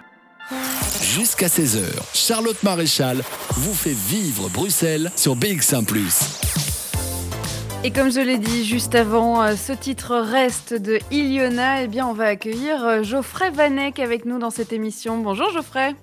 Jusqu'à 1.02 1.49
16h, 1.49 1.85
Charlotte 2.14 2.62
Maréchal 2.62 3.23
vous 3.50 3.75
fait 3.75 3.92
vivre 3.92 4.49
Bruxelles 4.49 5.11
sur 5.14 5.37
BX1⁇ 5.37 5.85
et 7.85 7.92
comme 7.92 8.11
je 8.11 8.18
l'ai 8.18 8.38
dit 8.38 8.64
juste 8.64 8.97
avant, 8.97 9.54
ce 9.54 9.73
titre 9.73 10.16
reste 10.16 10.75
de 10.75 10.99
Iliona, 11.12 11.85
eh 11.85 11.87
bien 11.87 12.09
on 12.09 12.12
va 12.12 12.25
accueillir 12.25 13.04
Geoffrey 13.04 13.50
Vanek 13.52 14.00
avec 14.00 14.25
nous 14.25 14.40
dans 14.40 14.50
cette 14.50 14.73
émission. 14.73 15.18
Bonjour 15.18 15.49
Geoffrey. 15.52 15.95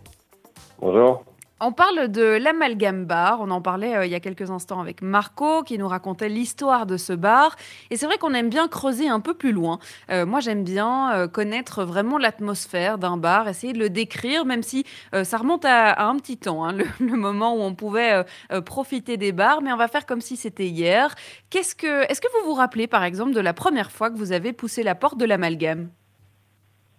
Bonjour. 0.79 1.25
On 1.61 1.71
parle 1.71 2.09
de 2.09 2.21
l'amalgame 2.21 3.05
bar. 3.05 3.39
On 3.39 3.49
en 3.49 3.61
parlait 3.61 3.95
euh, 3.95 4.05
il 4.05 4.11
y 4.11 4.15
a 4.15 4.19
quelques 4.19 4.51
instants 4.51 4.81
avec 4.81 5.01
Marco 5.01 5.63
qui 5.63 5.77
nous 5.77 5.87
racontait 5.87 6.27
l'histoire 6.27 6.85
de 6.85 6.97
ce 6.97 7.13
bar. 7.13 7.55
Et 7.91 7.95
c'est 7.95 8.07
vrai 8.07 8.17
qu'on 8.17 8.33
aime 8.33 8.49
bien 8.49 8.67
creuser 8.67 9.07
un 9.07 9.21
peu 9.21 9.33
plus 9.33 9.53
loin. 9.53 9.79
Euh, 10.11 10.25
moi, 10.25 10.41
j'aime 10.41 10.65
bien 10.65 11.13
euh, 11.13 11.27
connaître 11.29 11.85
vraiment 11.85 12.17
l'atmosphère 12.17 12.97
d'un 12.97 13.15
bar, 13.15 13.47
essayer 13.47 13.71
de 13.71 13.79
le 13.79 13.89
décrire, 13.89 14.43
même 14.43 14.63
si 14.63 14.85
ça 15.23 15.37
remonte 15.37 15.63
à, 15.63 16.05
un 16.05 16.17
petit 16.17 16.37
temps, 16.37 16.65
hein, 16.65 16.73
le, 16.99 17.15
moment 17.15 17.55
où 17.55 17.61
on 17.61 17.73
pouvait 17.73 18.25
profiter 18.65 19.15
des 19.15 19.31
bars. 19.31 19.61
Mais 19.61 19.71
on 19.71 19.77
va 19.77 19.87
faire 19.87 20.05
comme 20.05 20.21
si 20.21 20.35
c'était 20.35 20.67
hier. 20.67 21.15
Qu'est-ce 21.49 21.73
que, 21.73 22.03
est-ce 22.11 22.19
que 22.19 22.27
vous 22.37 22.49
vous 22.49 22.55
rappelez, 22.55 22.87
par 22.87 23.05
exemple, 23.05 23.31
de 23.31 23.39
la 23.39 23.53
première 23.53 23.91
fois 23.91 24.09
que 24.09 24.17
vous 24.17 24.33
avez 24.33 24.51
poussé 24.51 24.83
la 24.83 24.93
porte 24.93 25.17
de 25.17 25.25
l'amalgame? 25.25 25.89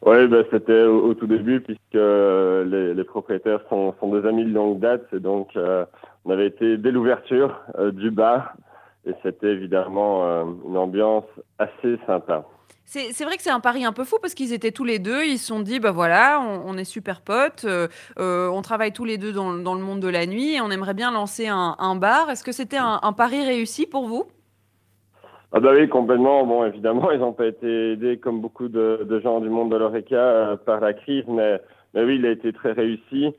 Oui, 0.03 0.27
ben, 0.29 0.45
c'était 0.51 0.83
au, 0.83 1.15
tout 1.15 1.27
début 1.27 1.61
puisque 1.61 1.81
les, 1.95 2.95
les 2.95 3.05
propriétaires 3.05 3.61
sont, 3.69 3.95
des 4.03 4.29
amis 4.29 4.45
de 4.45 4.53
longue 4.53 4.79
date 4.79 5.07
et 5.13 5.21
donc 5.21 5.57
euh, 5.57 5.85
on 6.25 6.31
avait 6.31 6.47
été 6.47 6.77
dès 6.77 6.91
l'ouverture 6.91 7.61
euh, 7.79 7.91
du 7.91 8.11
bar 8.11 8.55
et 9.07 9.15
c'était 9.23 9.49
évidemment 9.53 10.25
euh, 10.25 10.45
une 10.67 10.77
ambiance 10.77 11.25
assez 11.59 11.99
sympa. 12.07 12.45
C'est 12.89 13.25
vrai 13.25 13.37
que 13.37 13.43
c'est 13.43 13.51
un 13.51 13.59
pari 13.59 13.85
un 13.85 13.93
peu 13.93 14.05
fou 14.05 14.17
parce 14.23 14.33
qu'ils 14.33 14.53
étaient 14.53 14.71
tous 14.71 14.85
les 14.85 15.01
deux, 15.01 15.25
ils 15.25 15.39
se 15.39 15.47
sont 15.47 15.59
dit, 15.59 15.81
bah 15.81 15.91
voilà, 15.91 16.41
on, 16.41 16.79
est 16.79 16.85
super 16.85 17.21
potes, 17.21 17.67
on 18.17 18.63
travaille 18.63 18.93
tous 18.93 19.05
les 19.05 19.19
deux 19.19 19.33
dans, 19.33 19.51
le 19.51 19.81
monde 19.81 19.99
de 19.99 20.07
la 20.07 20.25
nuit 20.25 20.55
et 20.55 20.61
on 20.61 20.71
aimerait 20.71 20.95
bien 20.95 21.11
lancer 21.11 21.49
un, 21.49 21.97
bar. 21.97 22.31
Est-ce 22.31 22.45
que 22.45 22.53
c'était 22.53 22.79
un 22.79 23.13
pari 23.13 23.45
réussi 23.45 23.87
pour 23.87 24.07
vous? 24.07 24.29
Ah 25.53 25.61
bah 25.61 25.71
oui, 25.73 25.89
complètement. 25.89 26.45
Bon, 26.45 26.65
évidemment, 26.65 27.11
ils 27.13 27.21
n'ont 27.21 27.33
pas 27.33 27.47
été 27.47 27.93
aidés 27.93 28.19
comme 28.19 28.41
beaucoup 28.41 28.69
de, 28.69 29.21
gens 29.23 29.41
du 29.41 29.49
monde 29.49 29.71
de 29.71 29.77
l'ORECA 29.77 30.17
euh, 30.17 30.57
par 30.57 30.81
la 30.81 30.93
crise, 30.93 31.25
mais, 31.29 31.61
mais 31.95 32.05
oui, 32.05 32.17
il 32.17 32.27
a 32.27 32.31
été 32.31 32.53
très 32.53 32.73
réussi. 32.73 33.35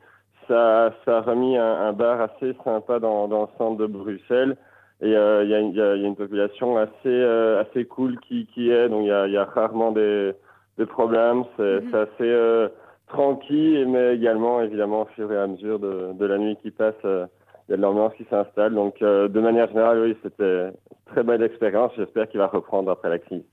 Ça, 0.46 0.94
ça 1.04 1.18
a 1.18 1.20
remis 1.20 1.58
un, 1.58 1.92
bar 1.92 2.22
assez 2.22 2.56
sympa 2.64 2.98
dans, 2.98 3.28
dans, 3.28 3.42
le 3.42 3.48
centre 3.58 3.76
de 3.76 3.86
Bruxelles. 3.86 4.56
Et 5.02 5.14
euh, 5.14 5.44
il 5.44 5.50
y, 5.50 5.76
y, 5.76 5.80
a, 5.80 5.94
une 5.94 6.16
population 6.16 6.78
assez, 6.78 6.90
euh, 7.06 7.60
assez 7.60 7.84
cool 7.84 8.18
qui, 8.20 8.46
qui 8.46 8.70
est, 8.70 8.88
donc 8.88 9.02
il 9.02 9.08
y 9.08 9.12
a, 9.12 9.26
y 9.28 9.36
a, 9.36 9.44
rarement 9.44 9.92
des, 9.92 10.32
des 10.78 10.86
problèmes. 10.86 11.44
C'est 11.58 11.82
mhm. 11.82 11.94
assez 11.94 12.72
tranquille, 13.08 13.86
mais 13.86 14.14
également, 14.14 14.62
évidemment, 14.62 15.02
au 15.02 15.06
fur 15.14 15.30
et 15.30 15.36
à 15.36 15.46
mesure 15.46 15.78
de, 15.78 16.14
de 16.14 16.26
la 16.26 16.38
nuit 16.38 16.56
qui 16.62 16.70
passe, 16.70 16.96
il 17.04 17.72
y 17.72 17.74
a 17.74 17.76
de 17.76 17.82
l'ambiance 17.82 18.14
qui 18.14 18.24
s'installe. 18.30 18.74
Donc, 18.74 19.00
de 19.00 19.40
manière 19.40 19.68
générale, 19.68 20.00
oui, 20.00 20.16
c'était 20.22 20.70
très 21.08 21.22
belle 21.22 21.42
expérience. 21.42 21.92
J'espère 21.96 22.28
qu'il 22.28 22.38
va 22.38 22.46
reprendre 22.46 22.90
après 22.90 23.08
la 23.08 23.18
crise. 23.18 23.44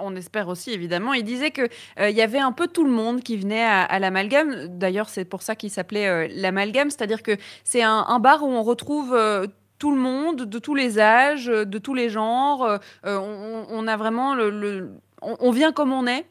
On 0.00 0.16
espère 0.16 0.48
aussi, 0.48 0.72
évidemment. 0.72 1.14
Il 1.14 1.24
disait 1.24 1.50
qu'il 1.50 1.68
euh, 2.00 2.10
y 2.10 2.20
avait 2.20 2.38
un 2.38 2.52
peu 2.52 2.66
tout 2.66 2.84
le 2.84 2.90
monde 2.90 3.20
qui 3.20 3.36
venait 3.36 3.64
à, 3.64 3.98
l'amalgame. 3.98 4.66
D'ailleurs, 4.68 5.08
c'est 5.08 5.24
pour 5.24 5.42
ça 5.42 5.54
qu'il 5.54 5.70
s'appelait 5.70 6.08
euh, 6.08 6.28
l'amalgame. 6.34 6.90
C'est-à-dire 6.90 7.22
que 7.22 7.32
c'est 7.64 7.82
un, 7.82 8.18
bar 8.18 8.42
où 8.42 8.48
on 8.48 8.62
retrouve 8.62 9.14
euh, 9.14 9.46
tout 9.78 9.92
le 9.92 10.00
monde, 10.00 10.44
de 10.44 10.58
tous 10.58 10.74
les 10.74 10.98
âges, 10.98 11.46
de 11.46 11.78
tous 11.78 11.94
les 11.94 12.08
genres. 12.08 12.78
On, 13.04 13.86
a 13.86 13.96
vraiment 13.96 14.34
le. 14.34 14.90
on, 15.22 15.50
vient 15.50 15.72
comme 15.72 15.92
on 15.92 16.06
est. 16.06 16.26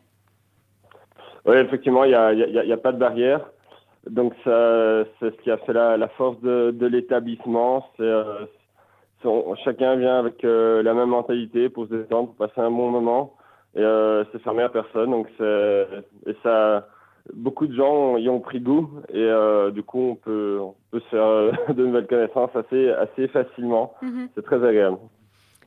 Oui, 1.45 1.55
effectivement, 1.55 2.03
il 2.03 2.09
n'y 2.09 2.15
a, 2.15 2.33
y 2.33 2.73
a, 2.73 2.77
pas 2.77 2.91
de 2.91 2.97
barrière. 2.97 3.49
Donc, 4.09 4.33
c'est 4.43 4.49
ce 4.49 5.41
qui 5.41 5.49
a 5.49 5.57
fait 5.59 5.71
la, 5.71 6.07
force 6.17 6.39
de, 6.41 6.71
de 6.71 6.85
l'établissement. 6.87 7.89
C'est 7.95 8.11
chacun 9.63 9.95
vient 9.95 10.19
avec 10.19 10.43
euh, 10.43 10.83
la 10.83 10.93
même 10.93 11.09
mentalité 11.09 11.69
pour 11.69 11.87
se 11.87 11.93
détendre, 11.95 12.33
pour 12.33 12.47
passer 12.47 12.61
un 12.61 12.71
bon 12.71 12.89
moment. 12.89 13.33
Et 13.75 13.81
euh, 13.81 14.23
c'est 14.31 14.41
fermé 14.41 14.63
à 14.63 14.69
personne. 14.69 15.11
Donc 15.11 15.27
et 15.39 16.35
ça, 16.43 16.87
beaucoup 17.33 17.67
de 17.67 17.75
gens 17.75 18.17
y 18.17 18.29
ont 18.29 18.39
pris 18.39 18.59
goût. 18.59 18.89
Et 19.09 19.17
euh, 19.17 19.71
du 19.71 19.83
coup, 19.83 20.01
on 20.11 20.15
peut, 20.15 20.59
on 20.61 20.75
peut 20.91 20.99
se 20.99 21.07
faire 21.09 21.73
de 21.75 21.85
nouvelles 21.85 22.07
connaissances 22.07 22.55
assez, 22.55 22.89
assez 22.89 23.27
facilement. 23.27 23.93
Mm-hmm. 24.03 24.29
C'est 24.35 24.45
très 24.45 24.65
agréable. 24.65 24.97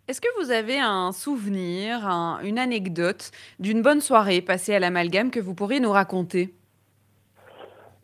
Est-ce 0.08 0.20
que 0.20 0.42
vous 0.42 0.50
avez 0.50 0.80
un 0.80 1.12
souvenir, 1.12 2.04
une 2.42 2.58
anecdote 2.58 3.30
d'une 3.60 3.80
bonne 3.80 4.00
soirée 4.00 4.40
passée 4.40 4.74
à 4.74 4.80
l'amalgame 4.80 5.30
que 5.30 5.38
vous 5.38 5.54
pourriez 5.54 5.78
nous 5.78 5.92
raconter? 5.92 6.52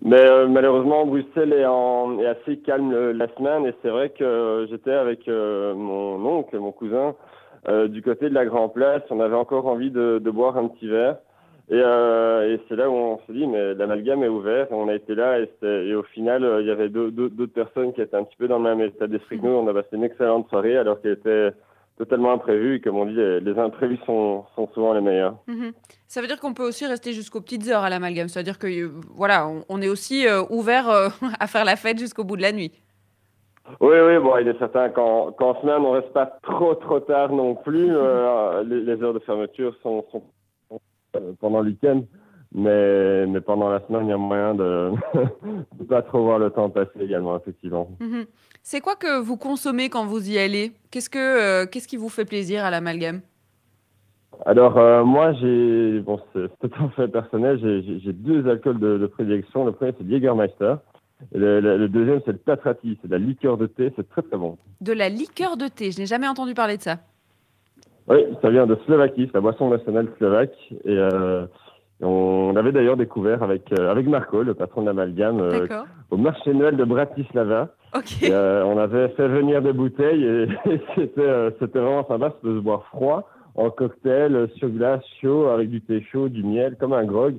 Mais 0.06 0.20
euh, 0.20 0.46
malheureusement, 0.46 1.04
Bruxelles 1.04 1.52
est, 1.52 1.66
en, 1.66 2.20
est, 2.20 2.26
assez 2.26 2.59
calme 2.59 3.11
la 3.11 3.26
semaine 3.35 3.66
et 3.66 3.74
c'est 3.83 3.88
vrai 3.88 4.11
que 4.11 4.64
j'étais 4.70 4.92
avec 4.92 5.26
euh, 5.26 5.74
mon 5.74 6.24
oncle, 6.24 6.57
mon 6.61 6.70
cousin, 6.70 7.16
euh, 7.68 7.88
du 7.88 8.02
côté 8.02 8.28
de 8.28 8.35
la 8.35 8.46
Grand 8.46 8.68
Place. 8.68 9.02
On 9.11 9.18
avait 9.18 9.35
encore 9.35 9.66
envie 9.66 9.90
de, 9.90 10.20
de 10.22 10.31
boire 10.31 10.57
un 10.59 10.68
petit 10.68 10.87
verre. 10.87 11.16
Et, 11.68 11.78
et 11.78 12.61
c'est 12.68 12.76
là 12.76 12.88
où 12.88 12.94
on 12.94 13.18
s'est 13.26 13.33
dit, 13.33 13.48
mais 13.48 13.74
l'amalgame 13.74 14.22
est 14.22 14.28
ouvert. 14.28 14.68
on 14.70 14.87
a 14.87 14.94
été 14.94 15.16
là 15.16 15.40
et, 15.40 15.50
et 15.64 15.96
au 15.96 16.04
final, 16.04 16.46
il 16.61 16.66
y 16.68 16.70
avait 16.70 16.88
d'autres 16.88 17.46
personnes 17.46 17.92
qui 17.92 18.00
étaient 18.00 18.16
un 18.16 18.22
petit 18.22 18.37
peu 18.37 18.46
dans 18.46 18.59
le 18.59 18.76
même 18.76 18.81
état 18.81 19.09
d'esprit 19.09 19.40
que 19.40 19.44
nous. 19.44 19.50
On 19.50 19.66
a 19.66 19.74
passé 19.74 19.88
une 19.96 20.04
excellente 20.04 20.48
soirée 20.48 20.76
alors 20.76 21.00
qu'elle 21.00 21.14
était 21.14 21.50
totalement 21.96 22.32
imprévu. 22.32 22.76
Et 22.76 22.80
comme 22.80 22.96
on 22.96 23.06
dit, 23.06 23.14
les, 23.14 23.59
imprévus 23.59 23.98
sont, 24.06 24.44
sont, 24.54 24.68
souvent 24.74 24.92
les 24.92 25.00
meilleurs. 25.00 25.37
Mhm. 25.46 25.72
Ça 26.06 26.20
veut 26.20 26.26
dire 26.26 26.40
qu'on 26.40 26.54
peut 26.54 26.66
aussi 26.66 26.87
rester 26.87 27.12
jusqu'aux 27.12 27.40
petites 27.40 27.68
heures 27.68 27.82
à 27.82 27.90
l'amalgame. 27.90 28.28
C'est-à-dire 28.28 28.59
que 28.59 28.66
euh, 28.66 28.90
voilà, 29.14 29.48
on, 29.68 29.82
est 29.82 29.88
aussi 29.88 30.26
euh, 30.26 30.42
ouvert 30.50 30.88
euh, 30.88 31.09
à 31.40 31.46
faire 31.46 31.64
la 31.64 31.76
fête 31.76 31.98
jusqu'au 31.98 32.24
bout 32.24 32.37
de 32.37 32.42
la 32.42 32.52
nuit. 32.52 32.72
Oui, 33.80 33.96
oui, 34.00 34.18
bon, 34.18 34.37
il 34.38 34.46
est 34.46 34.59
certain 34.59 34.90
qu'en 34.90 35.61
semaine, 35.61 35.82
on 35.82 35.90
reste 35.90 36.12
pas 36.12 36.26
trop, 36.42 36.74
trop 36.76 37.00
tard 37.00 37.32
non 37.32 37.56
plus. 37.56 37.87
les, 37.88 39.02
heures 39.02 39.14
de 39.14 39.18
fermeture 39.20 39.74
sont, 39.82 40.04
sont 40.12 40.22
pendant 41.40 41.61
le 41.61 41.70
week-end. 41.70 42.02
Mais, 42.59 43.27
mais 43.27 43.42
pendant 43.42 43.69
la 43.69 43.87
semaine, 43.87 44.07
il 44.07 44.09
y 44.09 44.12
a 44.12 44.16
moyen 44.16 44.55
de 44.55 44.90
ne 45.79 45.85
pas 45.85 46.01
trop 46.01 46.23
voir 46.25 46.38
le 46.38 46.49
temps 46.49 46.71
passer 46.71 46.99
également, 47.03 47.37
effectivement. 47.37 47.90
Mhm. 48.01 48.25
C'est 48.62 48.81
quoi 48.81 48.97
que 48.97 49.21
vous 49.21 49.37
consommez 49.37 49.90
quand 49.90 50.07
vous 50.07 50.31
y 50.31 50.38
allez? 50.38 50.73
Qu'est-ce 50.90 51.11
que 51.11 51.19
euh, 51.19 51.66
qu'est-ce 51.66 51.87
qui 51.87 51.99
vous 51.99 52.09
fait 52.09 52.25
plaisir 52.25 52.64
à 52.64 52.71
l'amalgame? 52.71 53.21
Alors, 54.47 54.79
euh, 54.79 55.05
moi, 55.05 55.35
j'ai, 55.35 56.01
bon, 56.01 56.19
c'est 56.33 56.49
tout 56.71 56.90
fait 56.97 57.09
personnel, 57.09 57.61
j'ai 57.61 58.12
deux 58.14 58.49
alcools 58.49 58.81
de, 58.81 58.97
de, 58.97 59.07
prédilection. 59.07 59.66
Le 59.66 59.73
premier, 59.73 59.92
c'est 59.99 60.09
Jägermeister. 60.09 60.77
Et 61.35 61.38
le, 61.38 61.88
deuxième, 61.88 62.23
c'est 62.25 62.33
le 62.33 62.38
Tatrati. 62.38 62.99
C'est 63.03 63.09
de 63.09 63.12
la 63.12 63.19
liqueur 63.19 63.59
de 63.59 63.66
thé. 63.66 63.92
C'est 63.97 64.09
très, 64.09 64.23
très 64.23 64.38
bon. 64.38 64.57
De 64.81 64.95
la 64.95 65.11
liqueur 65.11 65.59
de 65.59 65.69
thé 65.69 65.90
Je 65.90 66.01
n'ai 66.01 66.07
jamais 66.07 66.29
entendu 66.29 66.55
parler 66.55 66.79
de 66.79 66.83
ça. 66.83 67.01
Oui, 68.09 68.19
ça 68.40 68.49
vient 68.49 68.66
de 68.66 68.79
Slovaquie. 68.87 69.27
C'est 69.27 69.35
la 69.35 69.40
boisson 69.42 69.69
nationale 69.69 70.09
slovaque. 70.16 70.57
Et. 70.87 70.97
Euh, 70.97 71.47
on 72.02 72.52
l'avait 72.52 72.72
d'ailleurs 72.72 72.96
découvert 72.96 73.42
avec, 73.42 73.72
euh, 73.72 73.90
avec 73.90 74.06
Marco, 74.06 74.42
le 74.42 74.54
patron 74.54 74.82
de 74.82 74.87
l'amalgame, 74.87 75.40
euh, 75.40 75.66
au 76.11 76.16
marché 76.16 76.52
Noël 76.52 76.76
de 76.76 76.85
Bratislava. 76.85 77.68
Euh, 78.24 78.62
on 78.64 78.76
avait 78.76 79.09
fait 79.11 79.28
venir 79.28 79.62
des 79.62 79.72
bouteilles 79.72 80.24
et, 80.24 80.46
c'était, 80.94 81.50
c'était 81.59 81.78
vraiment 81.78 82.06
sympa 82.06 82.35
de 82.42 82.56
se 82.56 82.61
boire 82.61 82.85
froid, 82.87 83.28
en 83.54 83.70
cocktail, 83.70 84.48
sur 84.56 84.68
glace, 84.68 85.02
chaud, 85.22 85.48
avec 85.48 85.70
du 85.70 85.80
thé 85.80 86.02
chaud, 86.12 86.28
du 86.28 86.42
miel, 86.44 86.76
comme 86.78 86.92
un 86.92 87.04
grog. 87.04 87.37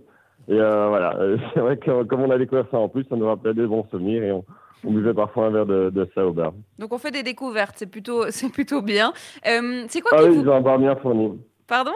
Et 0.47 0.55
voilà, 0.55 1.15
c'est 1.53 1.59
vrai 1.59 1.77
que 1.77 2.03
comme 2.03 2.21
on 2.21 2.31
a 2.31 2.37
découvert 2.37 2.65
ça 2.71 2.79
en 2.79 2.89
plus, 2.89 3.05
ça 3.07 3.15
nous 3.15 3.27
rappelait 3.27 3.53
des 3.53 3.67
bons 3.67 3.85
souvenirs 3.91 4.23
et 4.23 4.31
on, 4.31 4.43
on 4.83 4.91
buvait 4.91 5.13
parfois 5.13 5.47
un 5.47 5.49
verre 5.51 5.65
de, 5.67 5.91
de, 5.91 6.09
ça 6.15 6.25
au 6.25 6.31
bar. 6.31 6.53
Donc 6.79 6.91
on 6.93 6.97
fait 6.97 7.11
des 7.11 7.21
découvertes, 7.21 7.75
c'est 7.77 7.91
plutôt, 7.91 8.23
c'est 8.31 8.51
plutôt 8.51 8.81
bien. 8.81 9.13
c'est 9.43 10.01
quoi 10.01 10.11
ah 10.13 10.23
qui 10.23 10.29
oui, 10.29 10.35
vous... 10.37 10.41
ils 10.41 10.49
ont 10.49 10.55
un 10.55 10.61
bar 10.61 10.79
bien 10.79 10.95
fourni. 10.95 11.39
Pardon? 11.67 11.91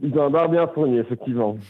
Ils 0.00 0.18
ont 0.18 0.26
un 0.26 0.30
bar 0.30 0.48
bien 0.48 0.66
fourni, 0.68 0.98
effectivement. 0.98 1.56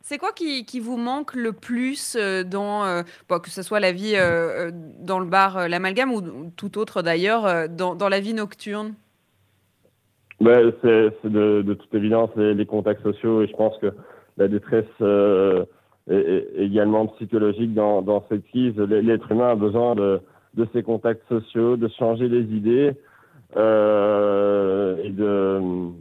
C'est 0.00 0.16
quoi 0.16 0.32
qui, 0.32 0.64
qui, 0.64 0.80
vous 0.80 0.96
manque 0.96 1.34
le 1.34 1.52
plus 1.52 2.16
euh, 2.18 2.42
dans, 2.42 2.82
euh, 2.84 3.02
que 3.42 3.50
ce 3.50 3.62
soit 3.62 3.78
la 3.78 3.92
vie 3.92 4.14
euh, 4.16 4.70
dans 4.72 5.18
le 5.18 5.26
bar 5.26 5.68
L'Amalgame 5.68 6.12
ou 6.12 6.50
tout 6.56 6.78
autre 6.78 7.02
d'ailleurs, 7.02 7.68
dans, 7.68 7.94
dans, 7.94 8.08
la 8.08 8.18
vie 8.18 8.32
nocturne? 8.32 8.94
Ben, 10.40 10.72
C'est 10.80 11.30
de, 11.30 11.60
de, 11.60 11.74
toute 11.74 11.94
évidence 11.94 12.30
les, 12.36 12.54
les, 12.54 12.64
contacts 12.64 13.02
sociaux 13.02 13.42
et 13.42 13.48
je 13.48 13.56
pense 13.56 13.76
que 13.78 13.92
la 14.38 14.48
détresse 14.48 14.86
est, 16.10 16.46
également 16.56 17.06
psychologique 17.08 17.74
dans, 17.74 18.00
dans 18.00 18.24
cette 18.30 18.46
crise. 18.46 18.78
L'être 18.78 19.30
humain 19.30 19.50
a 19.50 19.56
besoin 19.56 19.94
de, 19.94 20.20
de 20.54 20.66
ces 20.72 20.82
contacts 20.82 21.28
sociaux, 21.28 21.76
de 21.76 21.88
changer 21.98 22.28
les 22.28 22.44
idées. 22.56 22.94
Euh, 23.56 24.96
et 25.02 25.10
de 25.10 25.60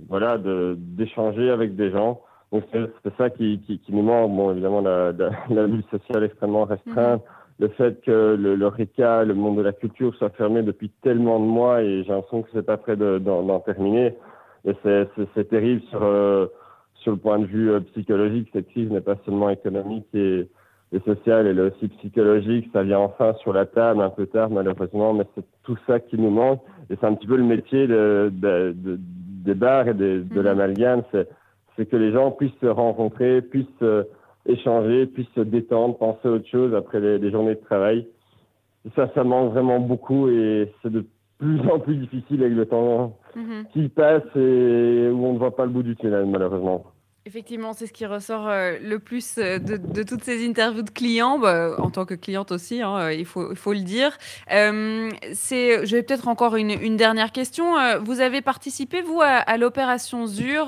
voilà 0.10 0.38
d'échanger 0.38 1.50
avec 1.50 1.76
des 1.76 1.92
gens. 1.92 2.22
Donc 2.52 2.64
c'est 2.74 3.16
ça 3.18 3.30
qui, 3.30 3.60
qui, 3.66 3.80
qui, 3.80 3.94
nous 3.94 4.02
manque. 4.02 4.36
Bon, 4.36 4.52
évidemment, 4.52 4.82
la, 4.82 5.12
la, 5.14 5.30
la 5.50 5.66
vie 5.66 5.84
sociale 5.90 6.24
extrêmement 6.24 6.66
restreinte, 6.66 7.22
mhm. 7.22 7.28
le 7.60 7.68
fait 7.70 8.02
que 8.02 8.36
le, 8.40 8.56
le 8.56 8.68
RECA, 8.68 9.24
le 9.24 9.34
monde 9.34 9.58
de 9.58 9.62
la 9.62 9.74
culture, 9.74 10.14
soit 10.16 10.30
fermé 10.32 10.62
depuis 10.62 10.90
tellement 11.02 11.40
de 11.40 11.46
mois 11.46 11.82
et 11.84 12.04
j'ai 12.04 12.12
l'impression 12.12 12.42
que 12.42 12.50
c'est 12.54 12.66
pas 12.66 12.78
prêt 12.78 12.96
d'en 12.96 13.60
terminer. 13.62 14.16
Et 14.66 14.74
c'est 14.84 15.50
terrible 15.50 15.82
sur, 15.90 16.04
euh, 16.04 16.48
sur 16.96 17.12
le 17.12 17.18
point 17.18 17.40
de 17.40 17.46
vue 17.46 17.72
euh, 17.72 17.80
psychologique. 17.80 18.50
Cette 18.52 18.68
crise 18.70 18.90
n'est 18.92 19.02
pas 19.02 19.16
seulement 19.24 19.50
économique 19.50 20.08
et, 20.14 20.50
et 20.94 21.00
sociale, 21.02 21.48
elle 21.48 21.60
est 21.60 21.74
aussi 21.74 21.88
psychologique. 21.90 22.70
Ça 22.72 22.84
vient 22.84 23.00
enfin 23.00 23.34
sur 23.42 23.54
la 23.54 23.66
table 23.66 24.02
un 24.02 24.10
peu 24.10 24.26
tard, 24.26 24.50
malheureusement, 24.50 25.14
mais 25.14 25.26
c'est 25.36 25.46
tout 25.64 25.78
ça 25.86 26.00
qui 26.00 26.18
nous 26.18 26.30
manque. 26.30 26.62
Et 26.90 26.96
c'est 27.00 27.06
un 27.06 27.14
petit 27.14 27.28
peu 27.28 27.36
le 27.36 27.44
métier 27.44 27.88
de, 27.88 28.32
de, 28.34 28.74
de, 28.76 29.00
des 29.00 29.54
bars 29.54 29.88
et 29.88 29.94
de, 29.94 30.24
mhm. 30.30 30.42
l'amalgame, 30.42 31.04
c'est 31.12 31.86
que 31.86 31.98
les 31.98 32.12
gens 32.12 32.32
puissent 32.32 32.60
se 32.62 32.68
rencontrer, 32.68 33.42
puissent 33.42 33.68
euh, 33.82 34.04
échanger, 34.46 35.06
puissent 35.06 35.34
se 35.36 35.42
détendre, 35.42 35.98
penser 35.98 36.28
à 36.28 36.32
autre 36.32 36.48
chose 36.48 36.74
après 36.74 37.00
les, 37.00 37.18
les 37.18 37.32
journées 37.32 37.56
de 37.56 37.62
travail. 37.62 38.08
ça, 38.96 39.10
ça 39.14 39.24
manque 39.24 39.52
vraiment 39.52 39.80
beaucoup 39.80 40.30
et 40.30 40.72
c'est 40.82 40.92
de 40.92 41.06
plus 41.38 41.60
en 41.70 41.80
plus 41.80 41.98
difficile 41.98 42.42
avec 42.44 42.56
le 42.56 42.66
temps 42.66 43.18
mhm. 43.36 43.66
qui 43.74 43.90
passe 43.90 44.24
et 44.36 45.10
où 45.12 45.26
on 45.26 45.34
ne 45.34 45.38
voit 45.38 45.56
pas 45.56 45.66
le 45.66 45.72
bout 45.72 45.84
du 45.84 45.96
tunnel, 45.96 46.26
malheureusement. 46.26 46.86
Effectivement, 47.28 47.74
c'est 47.74 47.88
ce 47.88 47.92
qui 47.92 48.06
ressort 48.06 48.48
euh, 48.48 48.78
le 48.82 49.00
plus 49.00 49.38
euh, 49.38 49.60
de, 49.60 50.04
toutes 50.04 50.24
ces 50.24 50.48
interviews 50.48 50.82
de 50.82 50.90
clients, 50.90 51.38
bah, 51.38 51.72
en 51.78 51.90
tant 51.90 52.06
que 52.06 52.14
cliente 52.14 52.54
aussi, 52.54 52.82
hein, 52.82 52.96
euh, 53.00 53.14
il, 53.14 53.26
faut, 53.26 53.74
le 53.74 53.84
dire. 53.84 54.18
Vais 54.50 56.04
peut-être 56.04 56.30
encore 56.30 56.56
une, 56.56 56.96
dernière 56.96 57.34
question. 57.34 57.66
Vous 58.02 58.22
avez 58.22 58.42
participé, 58.42 59.02
vous, 59.02 59.20
à, 59.22 59.58
l'opération 59.58 60.26
ZUR 60.26 60.68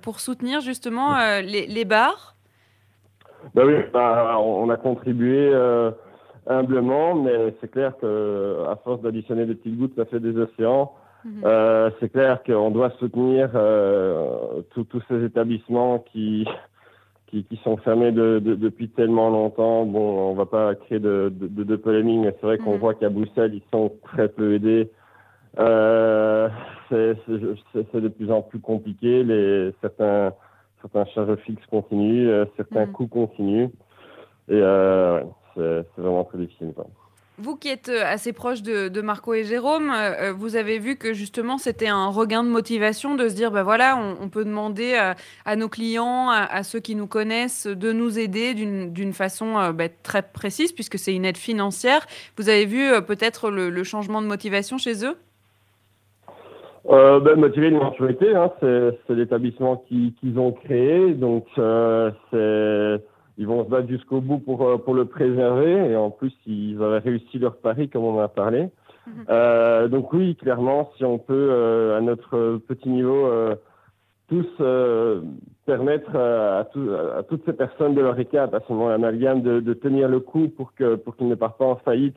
pour 0.00 0.20
soutenir 0.20 0.60
justement 0.60 1.16
les, 1.40 1.84
bars? 1.84 2.36
Bah 3.56 3.62
Oui, 3.66 3.74
bah, 3.92 4.38
on 4.38 4.70
a 4.70 4.76
contribué 4.76 5.52
humblement, 6.46 7.16
mais 7.16 7.52
c'est 7.60 7.70
clair 7.72 7.94
qu'à 8.00 8.76
force 8.84 9.02
d'additionner 9.02 9.44
des 9.44 9.56
petites 9.56 9.76
gouttes, 9.76 9.96
ça 9.96 10.04
fait 10.04 10.20
des 10.20 10.38
océans. 10.38 10.92
Mhm. 11.26 11.42
Euh, 11.44 11.90
c'est 11.98 12.08
clair 12.10 12.42
qu'on 12.44 12.70
doit 12.70 12.90
soutenir 13.00 13.50
euh, 13.54 14.62
tous 14.70 15.02
ces 15.08 15.24
établissements 15.24 15.98
qui, 15.98 16.46
qui, 17.26 17.42
qui 17.44 17.56
sont 17.64 17.76
fermés 17.78 18.12
de, 18.12 18.38
de, 18.38 18.54
depuis 18.54 18.88
tellement 18.90 19.28
longtemps. 19.28 19.84
Bon, 19.86 20.30
on 20.30 20.34
va 20.34 20.46
pas 20.46 20.76
créer 20.76 21.00
de, 21.00 21.32
de, 21.34 21.76
polémique, 21.76 22.20
mais 22.20 22.34
c'est 22.40 22.46
vrai 22.46 22.58
qu'on 22.58 22.74
mhm. 22.74 22.78
voit 22.78 22.94
qu'à 22.94 23.08
Bruxelles, 23.08 23.54
ils 23.54 23.62
sont 23.72 23.92
très 24.04 24.28
peu 24.28 24.54
aidés. 24.54 24.88
Euh, 25.58 26.48
c'est 26.90 27.16
de 27.34 28.08
plus 28.08 28.30
en 28.30 28.42
plus 28.42 28.60
compliqué. 28.60 29.24
Les, 29.24 29.74
certains, 29.80 30.32
certains 30.80 31.06
charges 31.06 31.36
fixes 31.40 31.66
continuent, 31.66 32.28
euh, 32.28 32.44
certains 32.56 32.86
mhm. 32.86 32.92
coûts 32.92 33.08
continuent. 33.08 33.70
Et 34.48 34.60
euh, 34.62 35.24
c'est 35.56 35.84
vraiment 35.98 36.22
très 36.22 36.38
difficile. 36.38 36.72
Quoi. 36.72 36.86
Vous 37.38 37.54
qui 37.54 37.68
êtes 37.68 37.90
euh, 37.90 38.02
assez 38.02 38.32
proche 38.32 38.62
de, 38.62 39.00
Marco 39.02 39.34
et 39.34 39.44
Jérôme, 39.44 39.90
euh, 39.90 40.30
euh, 40.30 40.32
vous 40.32 40.56
avez 40.56 40.78
vu 40.78 40.96
que 40.96 41.12
justement 41.12 41.58
c'était 41.58 41.88
un 41.88 42.06
regain 42.06 42.42
de 42.42 42.48
motivation 42.48 43.14
de 43.14 43.28
se 43.28 43.34
dire, 43.34 43.50
ben 43.50 43.62
voilà, 43.62 43.98
on, 44.22 44.28
peut 44.30 44.44
demander 44.44 44.94
à, 45.44 45.56
nos 45.56 45.68
clients, 45.68 46.30
à, 46.30 46.62
ceux 46.62 46.80
qui 46.80 46.94
nous 46.94 47.06
connaissent, 47.06 47.66
de 47.66 47.92
nous 47.92 48.18
aider 48.18 48.54
d'une 48.54 49.12
façon 49.12 49.70
ben, 49.72 49.90
très 50.02 50.22
précise, 50.22 50.72
puisque 50.72 50.98
c'est 50.98 51.14
une 51.14 51.24
aide 51.24 51.36
financière. 51.36 52.06
Vous 52.36 52.48
avez 52.48 52.64
vu 52.64 52.90
peut-être 53.06 53.50
le, 53.50 53.84
changement 53.84 54.20
de 54.20 54.26
motivation 54.26 54.78
chez 54.78 55.04
eux? 55.04 55.16
Ben, 56.88 57.36
Motiver 57.36 57.68
une 57.68 57.76
hein, 57.76 58.52
c'est 58.60 59.14
l'établissement 59.14 59.84
qu'ils 59.88 60.38
ont 60.38 60.52
créé, 60.52 61.12
donc 61.14 61.46
c'est 61.56 63.00
ils 63.38 63.46
vont 63.46 63.64
se 63.64 63.70
battre 63.70 63.88
jusqu'au 63.88 64.20
bout 64.20 64.38
pour, 64.38 64.66
euh, 64.66 64.78
pour 64.78 64.94
le 64.94 65.04
préserver. 65.04 65.90
Et 65.90 65.96
en 65.96 66.10
plus, 66.10 66.32
ils 66.46 66.82
avaient 66.82 66.98
réussi 66.98 67.38
leur 67.38 67.56
pari, 67.56 67.88
comme 67.88 68.04
on 68.04 68.18
en 68.18 68.22
a 68.22 68.28
parlé. 68.28 68.70
Mhm. 69.06 69.24
Euh, 69.28 69.88
donc 69.88 70.12
oui, 70.12 70.36
clairement, 70.36 70.90
si 70.96 71.04
on 71.04 71.18
peut, 71.18 71.48
euh, 71.50 71.98
à 71.98 72.00
notre 72.00 72.58
petit 72.66 72.88
niveau, 72.88 73.26
euh, 73.26 73.54
tous 74.28 74.46
euh, 74.60 75.20
permettre 75.66 76.16
à, 76.16 76.64
tout, 76.72 76.88
à, 77.16 77.22
toutes 77.22 77.44
ces 77.44 77.52
personnes 77.52 77.94
de 77.94 78.00
leur 78.00 78.18
écart, 78.18 78.52
à 78.52 78.60
ce 78.60 78.72
moment 78.72 78.88
amalgame, 78.88 79.42
de, 79.42 79.60
de 79.60 79.74
tenir 79.74 80.08
le 80.08 80.20
coup 80.20 80.48
pour 80.48 80.74
que 80.74 80.96
pour 80.96 81.16
qu'ils 81.16 81.28
ne 81.28 81.36
partent 81.36 81.58
pas 81.58 81.66
en 81.66 81.76
faillite, 81.76 82.16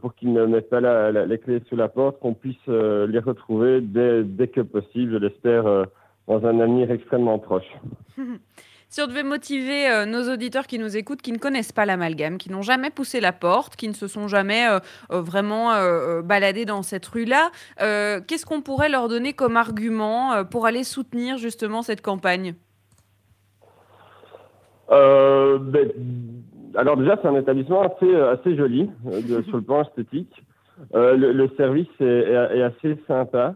pour 0.00 0.14
qu'ils 0.14 0.32
ne 0.32 0.46
mettent 0.46 0.70
pas 0.70 0.80
la, 0.80 1.10
les 1.10 1.38
clés 1.38 1.60
sous 1.68 1.76
la 1.76 1.88
porte, 1.88 2.20
qu'on 2.20 2.34
puisse 2.34 2.66
les 2.66 3.18
retrouver 3.18 3.80
dès, 3.80 4.22
dès 4.22 4.48
que 4.48 4.60
possible, 4.60 5.12
je 5.12 5.16
l'espère, 5.18 5.64
dans 6.28 6.46
un 6.46 6.60
avenir 6.60 6.90
extrêmement 6.92 7.38
proche. 7.38 7.70
Si 8.90 9.00
on 9.00 9.06
devait 9.06 9.22
motiver 9.22 9.88
euh, 9.88 10.04
nos 10.04 10.28
auditeurs 10.32 10.66
qui 10.66 10.76
nous 10.76 10.96
écoutent, 10.96 11.22
qui 11.22 11.30
ne 11.30 11.38
connaissent 11.38 11.70
pas 11.70 11.86
l'amalgame, 11.86 12.38
qui 12.38 12.50
n'ont 12.50 12.60
jamais 12.60 12.90
poussé 12.90 13.20
la 13.20 13.30
porte, 13.30 13.76
qui 13.76 13.86
ne 13.86 13.92
se 13.92 14.08
sont 14.08 14.26
jamais 14.26 14.68
euh, 14.68 14.80
euh, 15.12 15.20
vraiment 15.20 15.70
baladés 16.24 16.64
dans 16.64 16.82
cette 16.82 17.06
rue-là, 17.06 17.50
qu'est-ce 17.78 18.44
qu'on 18.44 18.62
pourrait 18.62 18.88
leur 18.88 19.08
donner 19.08 19.32
comme 19.32 19.56
argument 19.56 20.44
pour 20.44 20.66
aller 20.66 20.82
soutenir 20.82 21.38
justement 21.38 21.82
cette 21.82 22.02
campagne? 22.02 22.54
Ben, 24.88 25.92
Alors 26.74 26.96
déjà, 26.96 27.16
c'est 27.22 27.28
un 27.28 27.36
établissement 27.36 27.82
assez, 27.82 28.12
assez 28.16 28.56
joli 28.56 28.90
sur 29.48 29.56
le 29.56 29.62
plan 29.62 29.82
esthétique. 29.82 30.44
Le, 30.92 31.48
service 31.56 31.88
est 32.00 32.62
assez 32.62 32.98
sympa. 33.06 33.54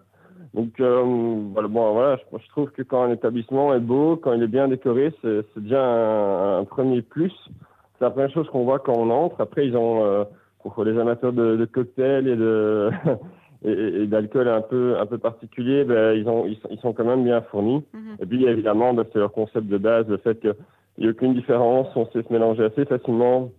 Donc 0.54 0.78
euh, 0.80 1.02
voilà, 1.52 1.68
bon, 1.68 1.92
voilà 1.92 2.16
je, 2.16 2.38
je, 2.38 2.48
trouve 2.48 2.70
que 2.70 2.82
quand 2.82 3.02
un 3.02 3.10
établissement 3.10 3.74
est 3.74 3.80
beau, 3.80 4.16
quand 4.16 4.32
il 4.32 4.42
est 4.42 4.48
bien 4.48 4.68
décoré, 4.68 5.12
c'est 5.20 5.44
déjà 5.56 5.84
un, 5.84 6.64
premier 6.64 7.02
plus. 7.02 7.32
C'est 7.98 8.04
la 8.04 8.10
première 8.10 8.30
chose 8.30 8.48
qu'on 8.48 8.64
voit 8.64 8.78
quand 8.78 8.94
on 8.96 9.10
entre. 9.10 9.40
Après, 9.40 9.66
ils 9.66 9.76
ont 9.76 10.04
euh, 10.04 10.24
pour 10.62 10.84
les 10.84 10.98
amateurs 10.98 11.32
de, 11.32 11.56
de 11.56 11.64
cocktails 11.64 12.28
et 12.28 12.36
de 12.36 12.90
et, 13.64 14.06
d'alcool 14.06 14.48
un 14.48 14.60
peu 14.60 14.96
un 14.98 15.06
peu 15.06 15.18
particulier, 15.18 15.82
ben, 15.84 16.16
ils 16.16 16.28
ont 16.28 16.46
ils, 16.46 16.78
sont 16.78 16.92
quand 16.92 17.04
même 17.04 17.24
bien 17.24 17.40
fournis. 17.42 17.84
Mhm. 17.92 18.16
Et 18.20 18.26
puis 18.26 18.46
évidemment, 18.46 18.94
ben, 18.94 19.04
c'est 19.12 19.18
leur 19.18 19.32
concept 19.32 19.66
de 19.66 19.78
base, 19.78 20.06
le 20.06 20.18
fait 20.18 20.38
qu'il 20.38 20.54
n'y 20.98 21.06
a 21.08 21.10
aucune 21.10 21.34
différence, 21.34 21.88
on 21.96 22.06
sait 22.06 22.22
se 22.22 22.32
mélanger 22.32 22.64
assez 22.64 22.84
facilement, 22.84 23.50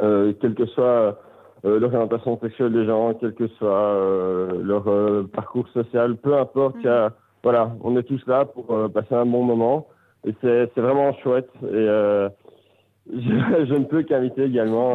euh, 0.00 0.32
quel 0.40 0.54
que 0.54 0.64
soit 0.66 1.20
euh, 1.64 1.80
l'orientation 1.80 2.38
sexuelle 2.40 2.72
des 2.72 2.84
gens, 2.84 3.14
quel 3.14 3.32
que 3.32 3.48
soit 3.48 3.70
euh, 3.70 4.62
leur 4.62 4.86
euh, 4.86 5.28
parcours 5.32 5.66
social, 5.68 6.16
peu 6.16 6.36
importe. 6.36 6.76
Mhm. 6.84 7.10
voilà, 7.42 7.72
on 7.82 7.96
est 7.96 8.02
tous 8.02 8.22
là 8.26 8.44
pour 8.44 8.66
passer 8.92 9.14
un 9.14 9.26
bon 9.26 9.42
moment 9.42 9.86
et 10.26 10.34
c'est 10.42 10.80
vraiment 10.80 11.14
chouette. 11.22 11.50
Et 11.62 11.86
je, 13.12 13.66
je, 13.68 13.74
ne 13.74 13.84
peux 13.84 14.02
qu'inviter 14.02 14.44
également 14.44 14.94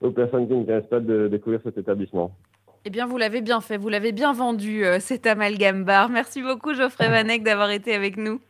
aux 0.00 0.10
personnes 0.10 0.48
qui 0.48 0.54
ne 0.54 0.64
connaissent 0.64 0.90
pas 0.90 1.00
de 1.00 1.28
découvrir 1.28 1.60
cet 1.64 1.78
établissement. 1.78 2.32
Eh 2.84 2.90
bien, 2.90 3.06
vous 3.06 3.18
l'avez 3.18 3.40
bien 3.40 3.60
fait, 3.60 3.76
vous 3.76 3.88
l'avez 3.88 4.12
bien 4.12 4.32
vendu, 4.32 4.84
cet 5.00 5.26
amalgame 5.26 5.84
bar. 5.84 6.08
Merci 6.08 6.42
beaucoup, 6.42 6.74
Geoffrey 6.74 7.08
Vanek, 7.08 7.42
d'avoir 7.44 7.70
été 7.70 7.94
avec 7.94 8.16
nous. 8.16 8.40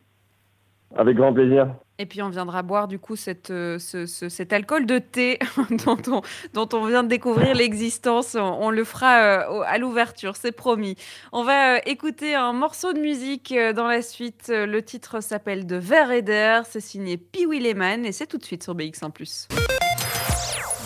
Avec 0.95 1.15
grand 1.15 1.33
plaisir. 1.33 1.67
Et 2.01 2.07
puis 2.07 2.23
on 2.23 2.29
viendra 2.29 2.63
boire 2.63 2.87
du 2.87 2.97
coup 2.97 3.15
cette, 3.15 3.51
euh, 3.51 3.77
cet 3.77 4.53
alcool 4.53 4.87
de 4.87 4.97
thé 4.97 5.37
dont, 5.85 5.99
on, 6.07 6.21
dont 6.53 6.69
on 6.73 6.85
vient 6.85 7.03
de 7.03 7.07
découvrir 7.09 7.53
l'existence. 7.55 8.35
On, 8.35 8.71
le 8.71 8.83
fera 8.83 9.19
euh, 9.19 9.61
à 9.67 9.77
l'ouverture, 9.77 10.35
c'est 10.35 10.51
promis. 10.51 10.95
On 11.31 11.43
va 11.43 11.75
euh, 11.75 11.79
écouter 11.85 12.33
un 12.33 12.53
morceau 12.53 12.93
de 12.93 12.99
musique 12.99 13.53
dans 13.75 13.87
la 13.87 14.01
suite. 14.01 14.47
Le 14.49 14.81
titre 14.81 15.21
s'appelle 15.21 15.67
De 15.67 15.75
verre 15.75 16.11
et 16.11 16.23
d'air. 16.23 16.65
C'est 16.65 16.79
signé 16.79 17.17
Pee 17.17 17.45
Lehman 17.45 18.03
et 18.03 18.11
c'est 18.11 18.25
tout 18.25 18.39
de 18.39 18.45
suite 18.45 18.63
sur 18.63 18.73
BX1 18.75 19.47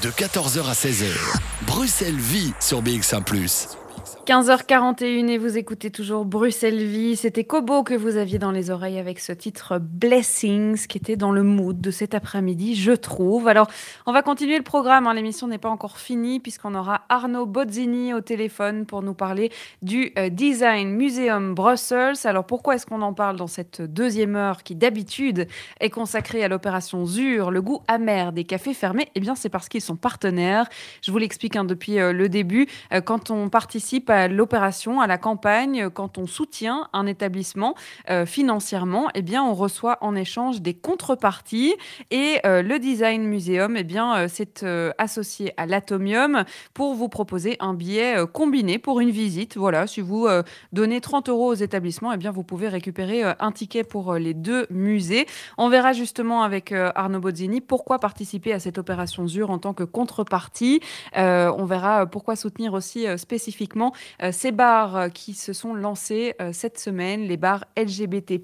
De 0.03 0.09
14h 0.09 0.67
à 0.67 0.73
16h, 0.73 1.39
Bruxelles 1.65 2.13
vit 2.13 2.53
sur 2.59 2.83
BX1 2.83 3.84
15h41 4.25 5.27
et 5.27 5.37
vous 5.37 5.55
écoutez 5.55 5.91
toujours 5.91 6.25
Bruxelles 6.25 6.83
Vie. 6.83 7.15
C'était 7.15 7.43
Kobo 7.43 7.83
que 7.83 7.93
vous 7.93 8.17
aviez 8.17 8.39
dans 8.39 8.49
les 8.49 8.71
oreilles 8.71 8.97
avec 8.97 9.19
ce 9.19 9.31
titre 9.31 9.77
Blessings 9.79 10.87
qui 10.87 10.97
était 10.97 11.15
dans 11.15 11.31
le 11.31 11.43
mood 11.43 11.79
de 11.79 11.91
cet 11.91 12.15
après-midi, 12.15 12.73
je 12.73 12.93
trouve. 12.93 13.47
Alors, 13.47 13.67
on 14.07 14.13
va 14.13 14.23
continuer 14.23 14.57
le 14.57 14.63
programme. 14.63 15.05
Hein. 15.05 15.13
L'émission 15.13 15.47
n'est 15.47 15.59
pas 15.59 15.69
encore 15.69 15.99
finie 15.99 16.39
puisqu'on 16.39 16.73
aura 16.73 17.03
Arnaud 17.07 17.45
Bozzini 17.45 18.15
au 18.15 18.21
téléphone 18.21 18.87
pour 18.87 19.03
nous 19.03 19.13
parler 19.13 19.51
du 19.83 20.11
euh, 20.17 20.29
Design 20.29 20.89
Museum 20.89 21.53
Brussels. 21.53 22.15
Alors, 22.23 22.47
pourquoi 22.47 22.73
est-ce 22.73 22.87
qu'on 22.87 23.03
en 23.03 23.13
parle 23.13 23.35
dans 23.35 23.45
cette 23.45 23.83
deuxième 23.83 24.35
heure 24.35 24.63
qui 24.63 24.73
d'habitude 24.73 25.47
est 25.79 25.91
consacrée 25.91 26.43
à 26.43 26.47
l'opération 26.47 27.05
ZUR, 27.05 27.51
le 27.51 27.61
goût 27.61 27.83
amer 27.87 28.31
des 28.31 28.43
cafés 28.43 28.73
fermés? 28.73 29.07
Eh 29.13 29.19
bien, 29.19 29.35
c'est 29.35 29.49
parce 29.49 29.69
qu'ils 29.69 29.81
sont 29.81 29.97
partenaires. 29.97 30.67
Je 31.03 31.11
vous 31.11 31.19
l'explique 31.19 31.55
hein, 31.55 31.63
depuis 31.63 31.99
euh, 31.99 32.11
le 32.11 32.27
début. 32.27 32.65
Euh, 32.91 33.01
quand 33.01 33.29
on 33.29 33.49
participe 33.49 34.09
à 34.09 34.14
l'opération, 34.27 35.01
à 35.01 35.07
la 35.07 35.17
campagne, 35.17 35.89
quand 35.89 36.17
on 36.17 36.27
soutient 36.27 36.89
un 36.93 37.05
établissement 37.05 37.75
euh, 38.09 38.25
financièrement, 38.25 39.07
eh 39.15 39.21
bien, 39.21 39.43
on 39.43 39.53
reçoit 39.53 39.97
en 40.01 40.15
échange 40.15 40.61
des 40.61 40.73
contreparties. 40.73 41.75
Et 42.11 42.39
euh, 42.45 42.61
le 42.61 42.79
Design 42.79 43.23
Museum, 43.23 43.75
eh 43.77 43.83
bien, 43.83 44.15
euh, 44.15 44.27
c'est 44.29 44.65
associé 44.97 45.53
à 45.57 45.65
l'Atomium 45.65 46.43
pour 46.73 46.93
vous 46.93 47.09
proposer 47.09 47.57
un 47.59 47.73
billet 47.73 48.15
combiné 48.33 48.77
pour 48.77 48.99
une 48.99 49.11
visite. 49.11 49.57
Voilà, 49.57 49.87
si 49.87 50.01
vous 50.01 50.27
donnez 50.71 51.01
30 51.01 51.29
euros 51.29 51.47
aux 51.47 51.55
établissements, 51.55 52.13
eh 52.13 52.17
bien, 52.17 52.31
vous 52.31 52.43
pouvez 52.43 52.67
récupérer 52.67 53.23
un 53.39 53.51
ticket 53.51 53.83
pour 53.83 54.15
les 54.15 54.33
deux 54.33 54.65
musées. 54.69 55.25
On 55.57 55.69
verra 55.69 55.93
justement 55.93 56.43
avec 56.43 56.71
Arnaud 56.71 57.19
Bozzini 57.19 57.61
pourquoi 57.61 57.99
participer 57.99 58.53
à 58.53 58.59
cette 58.59 58.77
opération 58.77 59.27
ZUR 59.27 59.49
en 59.49 59.59
tant 59.59 59.73
que 59.73 59.83
contrepartie. 59.83 60.79
on 61.15 61.65
verra 61.65 62.05
pourquoi 62.05 62.35
soutenir 62.35 62.73
aussi 62.73 63.05
spécifiquement 63.17 63.93
euh, 64.21 64.31
ces 64.31 64.51
bars 64.51 64.95
euh, 64.95 65.09
qui 65.09 65.33
se 65.33 65.53
sont 65.53 65.73
lancés 65.73 66.35
euh, 66.41 66.51
cette 66.53 66.79
semaine, 66.79 67.23
les 67.23 67.37
bars 67.37 67.65
LGBT+, 67.77 68.41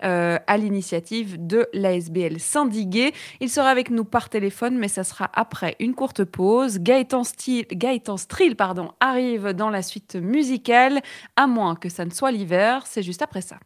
à 0.00 0.56
l'initiative 0.56 1.46
de 1.46 1.68
l'ASBL 1.72 2.40
Saint-Diguet. 2.40 3.12
Il 3.40 3.50
sera 3.50 3.70
avec 3.70 3.90
nous 3.90 4.04
par 4.04 4.28
téléphone, 4.28 4.76
mais 4.78 4.88
ça 4.88 5.04
sera 5.04 5.30
après 5.34 5.76
une 5.80 5.94
courte 5.94 6.24
pause. 6.24 6.78
Gaëtan, 6.78 7.24
Stil, 7.24 7.66
Gaëtan 7.70 8.16
Strill 8.16 8.56
pardon, 8.56 8.92
arrive 9.00 9.48
dans 9.48 9.70
la 9.70 9.82
suite 9.82 10.16
musicale, 10.16 11.00
à 11.36 11.46
moins 11.46 11.74
que 11.74 11.88
ça 11.88 12.04
ne 12.04 12.10
soit 12.10 12.30
l'hiver. 12.30 12.84
C'est 12.86 13.02
juste 13.02 13.22
après 13.22 13.42
ça. 13.42 13.56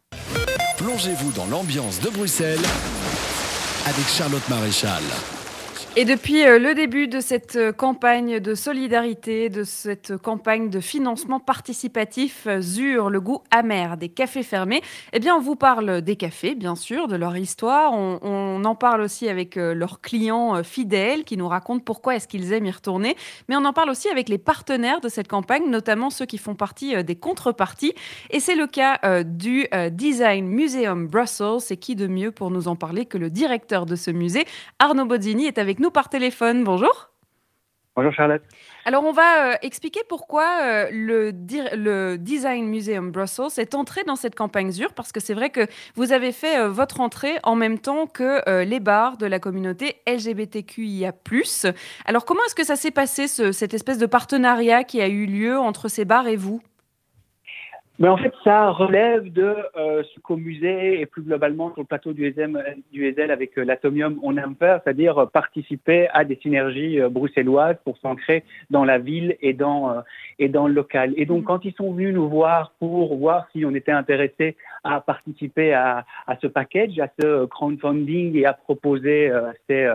Plongez-vous 0.77 1.31
dans 1.31 1.45
l'ambiance 1.45 1.99
de 2.01 2.09
Bruxelles 2.09 2.59
avec 3.85 4.07
Charlotte 4.07 4.47
Maréchal. 4.49 5.03
Et 5.97 6.05
depuis 6.05 6.45
euh, 6.45 6.57
le 6.57 6.73
début 6.73 7.09
de 7.09 7.19
cette 7.19 7.57
euh, 7.57 7.73
campagne 7.73 8.39
de 8.39 8.55
solidarité, 8.55 9.49
de 9.49 9.65
cette 9.65 10.15
campagne 10.15 10.69
de 10.69 10.79
financement 10.79 11.41
participatif 11.41 12.47
euh, 12.47 12.61
ZUR, 12.61 13.09
le 13.09 13.19
goût 13.19 13.41
amer 13.51 13.97
des 13.97 14.07
cafés 14.07 14.41
fermés, 14.41 14.81
eh 15.11 15.19
bien, 15.19 15.35
on 15.35 15.41
vous 15.41 15.57
parle 15.57 16.01
des 16.01 16.15
cafés, 16.15 16.55
bien 16.55 16.77
sûr, 16.77 17.09
de 17.09 17.17
leur 17.17 17.35
histoire. 17.35 17.91
On, 17.91 18.63
en 18.63 18.75
parle 18.75 19.01
aussi 19.01 19.27
avec 19.27 19.55
leurs 19.55 20.01
clients 20.01 20.63
fidèles 20.63 21.23
qui 21.23 21.35
nous 21.35 21.47
racontent 21.47 21.83
pourquoi 21.83 22.15
est-ce 22.15 22.27
qu'ils 22.27 22.53
aiment 22.53 22.67
y 22.67 22.71
retourner. 22.71 23.17
Mais 23.49 23.55
on 23.55 23.65
en 23.65 23.73
parle 23.73 23.89
aussi 23.89 24.07
avec 24.07 24.29
les 24.29 24.37
partenaires 24.37 25.01
de 25.01 25.09
cette 25.09 25.27
campagne, 25.27 25.67
notamment 25.67 26.09
ceux 26.09 26.25
qui 26.25 26.37
font 26.37 26.53
partie 26.53 27.03
des 27.03 27.15
contreparties. 27.15 27.93
Et 28.29 28.39
c'est 28.39 28.55
le 28.55 28.67
cas 28.67 29.23
du 29.23 29.67
Design 29.91 30.45
Museum 30.45 31.07
Brussels. 31.07 31.71
Et 31.71 31.77
qui 31.77 31.95
de 31.95 32.05
mieux 32.05 32.31
pour 32.31 32.51
nous 32.51 32.67
en 32.67 32.75
parler 32.75 33.05
que 33.05 33.17
le 33.17 33.31
directeur 33.31 33.87
de 33.87 33.95
ce 33.95 34.11
musée, 34.11 34.45
Arnaud 34.77 35.05
Bozzini, 35.05 35.47
est 35.47 35.57
avec 35.57 35.79
nous 35.81 35.91
par 35.91 36.07
téléphone. 36.07 36.63
Bonjour. 36.63 37.09
Bonjour 37.93 38.13
Charlotte. 38.13 38.41
Alors 38.85 39.03
on 39.03 39.11
va 39.11 39.51
euh, 39.51 39.55
expliquer 39.61 39.99
pourquoi 40.07 40.45
euh, 40.63 40.87
le, 40.91 41.31
le, 41.75 42.15
Design 42.15 42.67
Museum 42.67 43.11
Brussels 43.11 43.57
est 43.57 43.75
entré 43.75 44.05
dans 44.05 44.15
cette 44.15 44.33
campagne 44.33 44.71
ZUR, 44.71 44.93
parce 44.93 45.11
que 45.11 45.19
c'est 45.19 45.33
vrai 45.33 45.49
que 45.49 45.67
vous 45.95 46.13
avez 46.13 46.31
fait 46.31 46.57
euh, 46.57 46.69
votre 46.69 47.01
entrée 47.01 47.37
en 47.43 47.55
même 47.55 47.79
temps 47.79 48.07
que 48.07 48.63
les 48.63 48.79
bars 48.79 49.17
de 49.17 49.25
la 49.25 49.39
communauté 49.39 49.97
LGBTQIA+. 50.07 51.13
Alors 52.05 52.23
comment 52.23 52.41
est-ce 52.45 52.55
que 52.55 52.63
ça 52.63 52.77
s'est 52.77 52.91
passé, 52.91 53.27
cette 53.27 53.73
espèce 53.73 53.97
de 53.97 54.05
partenariat 54.05 54.85
qui 54.85 55.01
a 55.01 55.09
eu 55.09 55.25
lieu 55.25 55.59
entre 55.59 55.89
ces 55.89 56.05
bars 56.05 56.27
et 56.27 56.37
vous? 56.37 56.61
Mais 58.01 58.07
en 58.07 58.17
fait, 58.17 58.33
ça 58.43 58.71
relève 58.71 59.31
de 59.31 59.55
euh, 59.77 60.01
ce 60.01 60.19
qu'au 60.21 60.35
musée 60.35 61.01
et 61.01 61.05
plus 61.05 61.21
globalement 61.21 61.71
sur 61.73 61.81
le 61.81 61.85
plateau 61.85 62.13
du 62.13 62.25
ESM, 62.25 62.59
du 62.91 63.07
ESL 63.07 63.29
avec 63.29 63.55
euh, 63.59 63.63
l'Atomium, 63.63 64.19
on 64.23 64.35
aime 64.37 64.55
faire, 64.57 64.81
c'est-à-dire 64.83 65.29
participer 65.31 66.07
à 66.11 66.25
des 66.25 66.39
synergies 66.41 66.99
euh, 66.99 67.09
bruxelloises 67.09 67.77
pour 67.85 67.99
s'ancrer 67.99 68.43
dans 68.71 68.85
la 68.85 68.97
ville 68.97 69.37
et 69.43 69.53
dans, 69.53 70.01
et 70.39 70.49
dans 70.49 70.67
le 70.67 70.73
local. 70.73 71.13
Et 71.15 71.27
donc, 71.27 71.43
mmh. 71.43 71.45
quand 71.45 71.63
ils 71.63 71.73
sont 71.73 71.93
venus 71.93 72.15
nous 72.15 72.27
voir 72.27 72.73
pour 72.79 73.15
voir 73.15 73.47
si 73.51 73.65
on 73.65 73.75
était 73.75 73.91
intéressé 73.91 74.57
à 74.83 74.99
participer 74.99 75.71
à, 75.71 76.03
à 76.25 76.37
ce 76.41 76.47
package, 76.47 76.97
à 76.97 77.07
ce 77.21 77.45
crowdfunding 77.45 78.35
et 78.35 78.47
à 78.47 78.53
proposer 78.53 79.31
ces, 79.69 79.87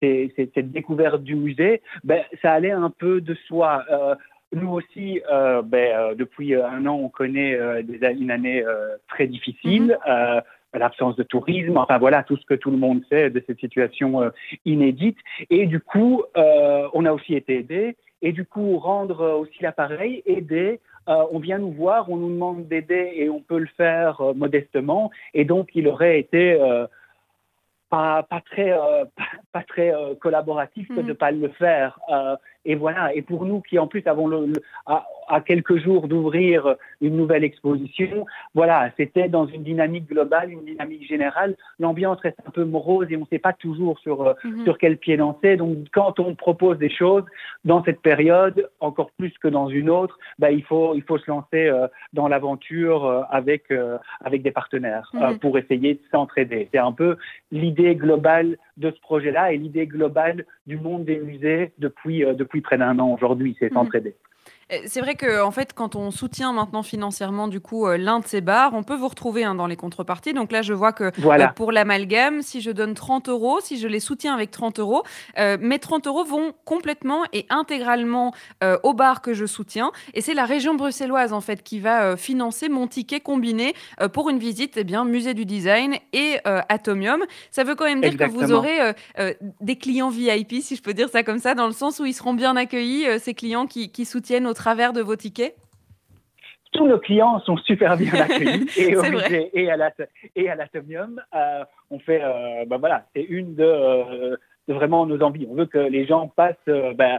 ces, 0.00 0.32
cette 0.54 0.72
découverte 0.72 1.22
du 1.22 1.34
musée, 1.34 1.82
ben, 2.02 2.22
ça 2.40 2.52
allait 2.52 2.70
un 2.70 2.88
peu 2.88 3.20
de 3.20 3.34
soi. 3.46 3.84
Nous 4.52 4.68
aussi, 4.68 5.20
euh, 5.30 5.62
ben, 5.62 5.96
euh, 5.96 6.14
depuis 6.14 6.54
un 6.54 6.84
an, 6.84 6.94
on 6.94 7.08
connaît 7.08 7.54
euh, 7.54 7.82
une 8.18 8.30
année 8.30 8.64
très 9.08 9.26
difficile. 9.26 9.98
Mhm. 10.06 10.80
l'absence 10.80 11.16
de 11.16 11.22
tourisme, 11.22 11.76
enfin 11.76 11.98
voilà 11.98 12.22
tout 12.22 12.38
ce 12.38 12.46
que 12.46 12.54
tout 12.54 12.70
le 12.70 12.78
monde 12.78 13.02
sait 13.10 13.28
de 13.28 13.42
cette 13.46 13.60
situation 13.60 14.30
inédite. 14.64 15.18
Et 15.50 15.66
du 15.66 15.80
coup, 15.80 16.22
on 16.34 17.04
a 17.04 17.12
aussi 17.12 17.34
été 17.34 17.58
aidé. 17.58 17.96
Et 18.22 18.32
du 18.32 18.46
coup, 18.46 18.78
rendre 18.78 19.38
aussi 19.38 19.62
l'appareil, 19.62 20.22
aider, 20.24 20.80
on 21.06 21.38
vient 21.40 21.58
nous 21.58 21.72
voir, 21.72 22.08
on 22.08 22.16
nous 22.16 22.30
demande 22.30 22.68
d'aider 22.68 23.12
et 23.16 23.28
on 23.28 23.40
peut 23.40 23.58
le 23.58 23.68
faire 23.76 24.22
modestement. 24.34 25.10
Et 25.34 25.44
donc, 25.44 25.68
il 25.74 25.86
aurait 25.88 26.18
été 26.18 26.58
pas, 27.90 28.22
pas, 28.22 28.40
très, 28.40 28.72
pas, 29.52 29.62
très 29.62 29.92
collaboratif 30.20 30.88
que 30.88 30.94
de 30.94 31.02
ne 31.02 31.08
mhm. 31.08 31.16
pas 31.16 31.30
le 31.32 31.48
faire. 31.50 32.00
Et 32.64 32.74
voilà. 32.74 33.14
Et 33.14 33.22
pour 33.22 33.44
nous 33.44 33.60
qui 33.60 33.78
en 33.78 33.86
plus 33.86 34.02
avons 34.06 34.28
le, 34.28 34.52
à, 34.86 35.40
quelques 35.40 35.78
jours 35.78 36.08
d'ouvrir 36.08 36.76
une 37.00 37.16
nouvelle 37.16 37.44
exposition, 37.44 38.26
voilà, 38.54 38.90
c'était 38.96 39.28
dans 39.28 39.46
une 39.46 39.62
dynamique 39.62 40.08
globale, 40.08 40.50
une 40.50 40.64
dynamique 40.64 41.06
générale. 41.06 41.56
L'ambiance 41.78 42.20
reste 42.20 42.38
un 42.46 42.50
peu 42.50 42.64
morose 42.64 43.06
et 43.10 43.16
on 43.16 43.20
ne 43.20 43.26
sait 43.26 43.38
pas 43.38 43.52
toujours 43.52 43.98
sur 43.98 44.22
euh, 44.22 44.34
mhm. 44.44 44.64
sur 44.64 44.78
quel 44.78 44.96
pied 44.96 45.16
danser. 45.16 45.56
Donc 45.56 45.78
quand 45.92 46.20
on 46.20 46.34
propose 46.34 46.78
des 46.78 46.90
choses 46.90 47.24
dans 47.64 47.82
cette 47.84 48.00
période, 48.00 48.70
encore 48.80 49.10
plus 49.12 49.32
que 49.38 49.48
dans 49.48 49.68
une 49.68 49.90
autre, 49.90 50.18
bah, 50.38 50.50
il 50.50 50.62
faut 50.62 50.94
il 50.94 51.02
faut 51.02 51.18
se 51.18 51.30
lancer 51.30 51.66
euh, 51.66 51.88
dans 52.12 52.28
l'aventure 52.28 53.06
euh, 53.06 53.22
avec 53.30 53.72
avec 54.24 54.42
des 54.42 54.52
partenaires 54.52 55.10
mhm. 55.14 55.38
pour 55.38 55.58
essayer 55.58 55.94
de 55.94 56.00
s'entraider. 56.10 56.68
C'est 56.72 56.78
un 56.78 56.92
peu 56.92 57.16
l'idée 57.50 57.96
globale 57.96 58.56
de 58.76 58.90
ce 58.90 59.00
projet-là 59.00 59.52
et 59.52 59.58
l'idée 59.58 59.86
globale 59.86 60.46
du 60.66 60.76
monde 60.76 61.04
des 61.04 61.18
musées 61.18 61.72
depuis, 61.78 62.24
euh, 62.24 62.34
depuis 62.34 62.60
près 62.60 62.78
d'un 62.78 62.98
an 62.98 63.12
aujourd'hui, 63.12 63.56
c'est 63.58 63.72
s'entraider. 63.72 64.14
Euh, 64.72 64.78
c'est 64.86 65.00
vrai 65.00 65.14
que 65.14 65.42
en 65.42 65.50
fait, 65.50 65.72
quand 65.74 65.96
on 65.96 66.10
soutient 66.10 66.52
maintenant 66.52 66.82
financièrement 66.82 67.48
du 67.48 67.60
coup 67.60 67.86
euh, 67.86 67.96
l'un 67.96 68.20
de 68.20 68.26
ces 68.26 68.40
bars, 68.40 68.72
on 68.74 68.82
peut 68.82 68.94
vous 68.94 69.08
retrouver 69.08 69.44
hein, 69.44 69.54
dans 69.54 69.66
les 69.66 69.76
contreparties. 69.76 70.32
Donc 70.32 70.52
là, 70.52 70.62
je 70.62 70.72
vois 70.72 70.92
que 70.92 71.04
euh, 71.04 71.48
pour 71.54 71.72
l'amalgame, 71.72 72.42
si 72.42 72.60
je 72.60 72.70
donne 72.70 72.94
30 72.94 73.28
euros, 73.28 73.60
si 73.62 73.78
je 73.78 73.88
les 73.88 74.00
soutiens 74.00 74.34
avec 74.34 74.50
30 74.50 74.78
euros, 74.78 75.02
mes 75.36 75.78
30 75.78 76.06
euros 76.06 76.24
vont 76.24 76.52
complètement 76.64 77.22
et 77.32 77.46
intégralement 77.50 78.32
au 78.82 78.94
bar 78.94 79.22
que 79.22 79.34
je 79.34 79.46
soutiens. 79.46 79.92
Et 80.14 80.20
c'est 80.20 80.34
la 80.34 80.44
région 80.44 80.74
bruxelloise 80.74 81.32
en 81.32 81.40
fait 81.40 81.62
qui 81.62 81.80
va 81.80 82.16
financer 82.16 82.68
mon 82.68 82.86
ticket 82.86 83.20
combiné 83.20 83.74
pour 84.12 84.30
une 84.30 84.38
visite, 84.38 84.76
eh 84.76 84.84
bien 84.84 85.04
musée 85.04 85.34
du 85.34 85.44
design 85.44 85.96
et 86.12 86.38
Atomium. 86.44 87.24
Ça 87.50 87.64
veut 87.64 87.74
quand 87.74 87.84
même 87.84 88.00
dire 88.00 88.16
que 88.16 88.30
vous 88.30 88.52
aurez 88.52 88.94
des 89.60 89.76
clients 89.76 90.10
VIP, 90.10 90.62
si 90.62 90.76
je 90.76 90.82
peux 90.82 90.94
dire 90.94 91.08
ça 91.08 91.22
comme 91.22 91.38
ça, 91.38 91.54
dans 91.54 91.66
le 91.66 91.72
sens 91.72 91.98
où 92.00 92.04
ils 92.04 92.14
seront 92.14 92.34
bien 92.34 92.56
accueillis, 92.56 93.06
ces 93.20 93.34
clients 93.34 93.66
qui, 93.66 93.90
qui 93.90 94.04
soutiennent 94.04 94.46
au 94.46 94.54
travers 94.62 94.92
de 94.92 95.00
vos 95.00 95.16
tickets? 95.16 95.56
Tous 96.72 96.86
nos 96.86 96.98
clients 96.98 97.40
sont 97.40 97.56
super 97.56 97.96
bien 97.96 98.14
accueillis 98.26 98.68
et, 98.78 98.96
au 98.96 99.02
musée, 99.02 99.50
et 99.54 99.68
à 100.48 100.54
l'Atomium. 100.54 101.20
Euh, 101.34 101.64
on 101.90 101.98
fait, 101.98 102.22
euh, 102.22 102.64
ben 102.66 102.78
voilà, 102.78 103.06
c'est 103.14 103.22
une 103.22 103.56
euh, 103.58 104.36
de, 104.68 104.74
vraiment 104.74 105.04
nos 105.04 105.20
envies. 105.20 105.48
On 105.50 105.54
veut 105.56 105.66
que 105.66 105.78
les 105.78 106.06
gens 106.06 106.28
passent, 106.28 106.54
ben, 106.66 107.18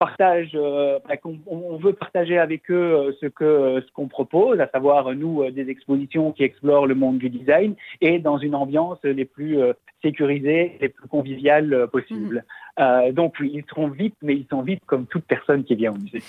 partagent, 0.00 0.52
ben, 0.52 1.16
on, 1.46 1.76
veut 1.76 1.92
partager 1.92 2.38
avec 2.38 2.68
eux 2.70 3.16
ce 3.20 3.26
que 3.26 3.80
ce 3.86 3.92
qu'on 3.92 4.08
propose, 4.08 4.58
à 4.58 4.68
savoir 4.68 5.14
nous 5.14 5.48
des 5.52 5.70
expositions 5.70 6.32
qui 6.32 6.42
explorent 6.42 6.88
le 6.88 6.96
monde 6.96 7.18
du 7.18 7.30
design 7.30 7.76
et 8.00 8.18
dans 8.18 8.38
une 8.38 8.56
ambiance 8.56 8.98
les 9.04 9.24
plus 9.24 9.58
sécurisées, 10.04 10.76
les 10.80 10.88
plus 10.90 11.08
conviviales 11.08 11.88
possibles. 11.90 12.44
Euh, 12.80 13.12
donc 13.12 13.36
ils 13.40 13.64
seront 13.68 13.86
vite, 13.86 14.16
mais 14.20 14.34
ils 14.34 14.46
sont 14.50 14.62
vite 14.62 14.80
comme 14.86 15.06
toute 15.06 15.24
personne 15.24 15.62
qui 15.62 15.76
vient 15.76 15.92
au 15.92 15.96
musée. 15.96 16.22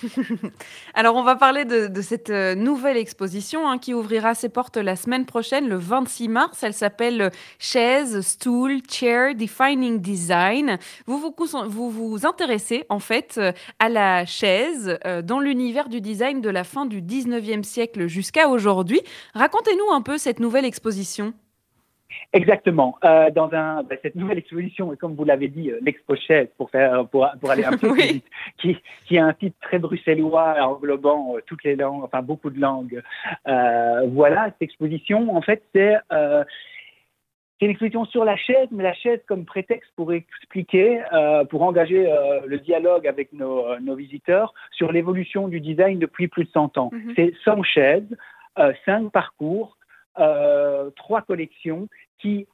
Alors 0.94 1.16
on 1.16 1.24
va 1.24 1.36
parler 1.36 1.66
de, 1.66 2.02
cette 2.02 2.30
euh, 2.30 2.54
nouvelle 2.54 2.98
exposition 2.98 3.68
hein, 3.68 3.80
qui 3.80 3.96
ouvrira 3.96 4.36
ses 4.36 4.50
portes 4.50 4.78
la 4.78 4.96
semaine 4.96 5.26
prochaine, 5.26 5.68
le 5.68 5.78
26 5.78 6.30
mars. 6.30 6.64
Elle 6.64 6.74
s'appelle 6.74 7.32
Chaise, 7.58 8.22
Stool, 8.22 8.78
Chair, 8.88 9.34
Defining 9.34 10.00
Design. 10.00 10.78
Vous 11.08 11.18
vous, 11.18 11.34
vous 11.68 11.90
vous 11.90 12.28
intéressez 12.28 12.86
en 12.90 13.00
fait 13.00 13.40
euh, 13.40 13.52
à 13.80 13.90
la 13.90 14.26
chaise 14.26 15.00
dans 15.24 15.40
l'univers 15.40 15.90
du 15.90 16.02
design 16.02 16.42
de 16.42 16.50
la 16.50 16.64
fin 16.64 16.86
du 16.86 17.02
19e 17.02 17.64
siècle 17.64 18.08
jusqu'à 18.08 18.50
aujourd'hui. 18.50 19.02
Racontez-nous 19.34 19.94
un 19.94 20.02
peu 20.02 20.18
cette 20.18 20.40
nouvelle 20.40 20.66
exposition. 20.66 21.34
Exactement. 22.34 22.98
Euh, 23.04 23.30
dans 23.32 23.52
un, 23.54 23.84
ben, 23.84 23.98
cette 24.02 24.16
nouvelle 24.16 24.38
exposition, 24.38 24.94
et 24.94 24.98
comme 24.98 25.16
vous 25.16 25.26
l'avez 25.26 25.48
dit, 25.48 25.72
euh, 25.72 25.80
l'Expo 25.82 26.16
pour, 26.58 26.70
faire, 26.70 27.08
pour, 27.08 27.28
pour 27.40 27.52
aller 27.52 27.66
un 27.66 27.72
peu 27.78 27.92
plus 27.92 28.02
vite, 28.02 28.26
qui, 28.58 28.78
qui 29.06 29.18
a 29.18 29.26
un 29.26 29.34
titre 29.34 29.58
très 29.62 29.80
bruxellois 29.80 30.56
englobant 30.62 31.36
euh, 31.36 31.42
toutes 31.46 31.64
les 31.64 31.76
langues, 31.76 32.04
enfin 32.04 32.22
beaucoup 32.22 32.50
de 32.50 32.60
langues. 32.60 33.02
Euh, 33.48 34.08
voilà, 34.12 34.46
cette 34.46 34.62
exposition, 34.62 35.36
en 35.36 35.42
fait, 35.42 35.64
c'est 35.74 35.98
euh, 36.12 36.44
c'est 37.60 37.66
une 37.66 37.72
exposition 37.72 38.06
sur 38.06 38.26
la 38.26 38.36
chaise, 38.36 38.68
mais 38.72 38.84
la 38.84 38.94
chaise 38.94 39.22
comme 39.28 39.46
prétexte 39.46 39.90
pour 39.96 40.12
expliquer, 40.12 41.02
euh, 41.14 41.46
pour 41.46 41.62
engager 41.62 42.12
euh, 42.12 42.42
le 42.46 42.60
dialogue 42.60 43.08
avec 43.08 43.32
nos, 43.32 43.66
euh, 43.66 43.80
nos 43.80 43.96
visiteurs 43.96 44.54
sur 44.72 44.92
l'évolution 44.92 45.48
du 45.48 45.62
design 45.62 45.98
depuis 45.98 46.28
plus 46.28 46.44
de 46.44 46.50
100 46.50 46.78
ans. 46.78 46.92
Mm-hmm. 46.94 47.14
C'est 47.16 47.34
100 47.46 47.64
chaises, 47.64 48.18
5 48.86 49.12
parcours, 49.12 49.75
euh, 50.20 50.90
trois 50.96 51.22
collections 51.22 51.88
qui, 52.20 52.48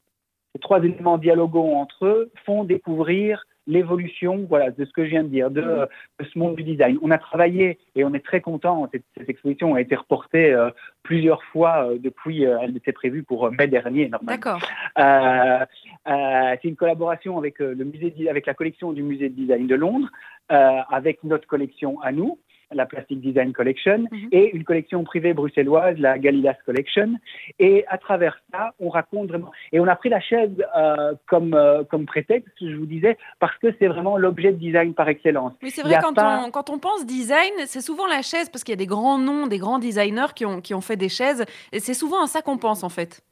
ces 0.52 0.60
trois 0.60 0.82
éléments 0.82 1.18
dialoguant 1.18 1.80
entre 1.80 2.06
eux, 2.06 2.32
font 2.44 2.64
découvrir 2.64 3.44
l'évolution 3.68 4.44
voilà, 4.48 4.72
de 4.72 4.84
ce 4.84 4.90
que 4.90 5.04
je 5.04 5.10
viens 5.10 5.22
de 5.22 5.28
dire, 5.28 5.48
de, 5.48 5.62
mm-hmm. 5.62 6.32
ce 6.32 6.38
monde 6.38 6.56
du 6.56 6.64
design. 6.64 6.98
On 7.00 7.12
a 7.12 7.18
travaillé 7.18 7.78
et 7.94 8.04
on 8.04 8.12
est 8.12 8.24
très 8.24 8.40
content, 8.40 8.88
cette, 8.90 9.04
cette 9.16 9.28
exposition 9.28 9.76
a 9.76 9.80
été 9.80 9.94
reportée 9.94 10.52
euh, 10.52 10.70
plusieurs 11.04 11.44
fois 11.44 11.86
euh, 11.86 11.98
depuis, 11.98 12.42
elle 12.42 12.76
était 12.76 12.90
prévue 12.90 13.22
pour 13.22 13.52
mai 13.52 13.68
dernier 13.68 14.10
D'accord. 14.22 14.60
c'est 14.96 16.64
une 16.64 16.76
collaboration 16.76 17.38
avec, 17.38 17.60
le 17.60 17.84
musée, 17.84 18.28
avec 18.28 18.46
la 18.46 18.54
collection 18.54 18.92
du 18.92 19.04
musée 19.04 19.28
de 19.28 19.34
design 19.36 19.68
de 19.68 19.76
Londres, 19.76 20.08
avec 20.48 21.22
notre 21.22 21.46
collection 21.46 22.00
à 22.00 22.10
nous 22.10 22.38
la 22.74 22.86
Plastic 22.86 23.20
Design 23.20 23.52
Collection, 23.52 24.06
mhm. 24.10 24.28
et 24.32 24.54
une 24.54 24.64
collection 24.64 25.04
privée 25.04 25.34
bruxelloise, 25.34 25.96
la 25.98 26.18
Galilas 26.18 26.56
Collection. 26.64 27.14
Et 27.58 27.84
à 27.88 27.98
travers 27.98 28.40
ça, 28.52 28.72
on 28.80 28.88
raconte 28.88 29.28
vraiment. 29.28 29.50
Et 29.72 29.80
on 29.80 29.86
a 29.86 29.96
pris 29.96 30.08
la 30.08 30.20
chaise 30.20 30.50
euh, 30.76 31.14
comme, 31.26 31.54
euh, 31.54 31.84
comme 31.84 32.06
prétexte, 32.06 32.52
je 32.60 32.74
vous 32.74 32.86
disais, 32.86 33.16
parce 33.40 33.56
que 33.58 33.68
c'est 33.78 33.88
vraiment 33.88 34.16
l'objet 34.16 34.52
de 34.52 34.58
design 34.58 34.94
par 34.94 35.08
excellence. 35.08 35.52
Oui, 35.62 35.70
c'est 35.70 35.82
vrai, 35.82 35.98
quand, 36.02 36.18
on, 36.18 36.50
quand 36.50 36.70
on 36.70 36.78
pense 36.78 37.06
design, 37.06 37.52
c'est 37.66 37.80
souvent 37.80 38.06
la 38.06 38.22
chaise, 38.22 38.48
parce 38.48 38.64
qu'il 38.64 38.72
y 38.72 38.74
a 38.74 38.76
des 38.76 38.86
grands 38.86 39.18
noms, 39.18 39.46
des 39.46 39.58
grands 39.58 39.78
designers 39.78 40.32
qui 40.34 40.46
ont, 40.46 40.60
qui 40.60 40.74
ont 40.74 40.80
fait 40.80 40.96
des 40.96 41.08
chaises, 41.08 41.44
et 41.72 41.80
c'est 41.80 41.94
souvent 41.94 42.22
à 42.22 42.26
ça 42.26 42.42
qu'on 42.42 42.58
pense 42.58 42.84
en 42.84 42.88
fait. 42.88 43.22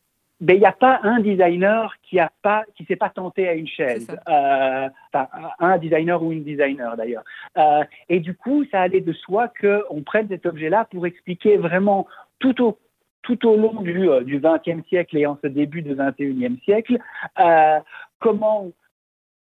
Ben, 0.41 0.55
il 0.55 0.61
n'y 0.61 0.67
a 0.67 0.73
pas 0.73 1.01
un 1.03 1.21
designer 1.21 1.95
qui 2.03 2.19
a 2.19 2.31
pas 2.43 2.65
qui 2.75 2.85
s'est 2.87 2.97
pas 2.97 3.11
tenté 3.11 3.49
à 3.49 3.55
une 3.55 3.67
chaise, 3.69 4.07
euh, 4.29 4.89
enfin, 5.13 5.29
un 5.59 5.79
designer 5.79 6.23
ou 6.23 6.33
une 6.33 6.45
designer 6.45 6.97
d'ailleurs. 6.97 7.25
Euh, 7.59 7.85
et 8.09 8.21
du 8.21 8.35
coup, 8.35 8.65
ça 8.71 8.81
allait 8.81 9.03
de 9.03 9.13
soi 9.13 9.53
qu'on 9.61 10.03
prenne 10.03 10.29
cet 10.29 10.47
objet-là 10.47 10.87
pour 10.91 11.07
expliquer 11.07 11.57
vraiment 11.59 12.07
tout 12.39 12.63
au 12.65 12.79
tout 13.23 13.47
au 13.47 13.57
long 13.57 13.83
du, 13.83 14.09
euh, 14.09 14.23
du 14.23 14.41
20e 14.41 14.83
siècle 14.89 15.17
et 15.19 15.27
en 15.27 15.39
ce 15.43 15.47
début 15.47 15.83
du 15.83 15.95
21e 15.95 16.59
siècle, 16.63 16.99
euh, 17.39 17.79
comment 18.19 18.71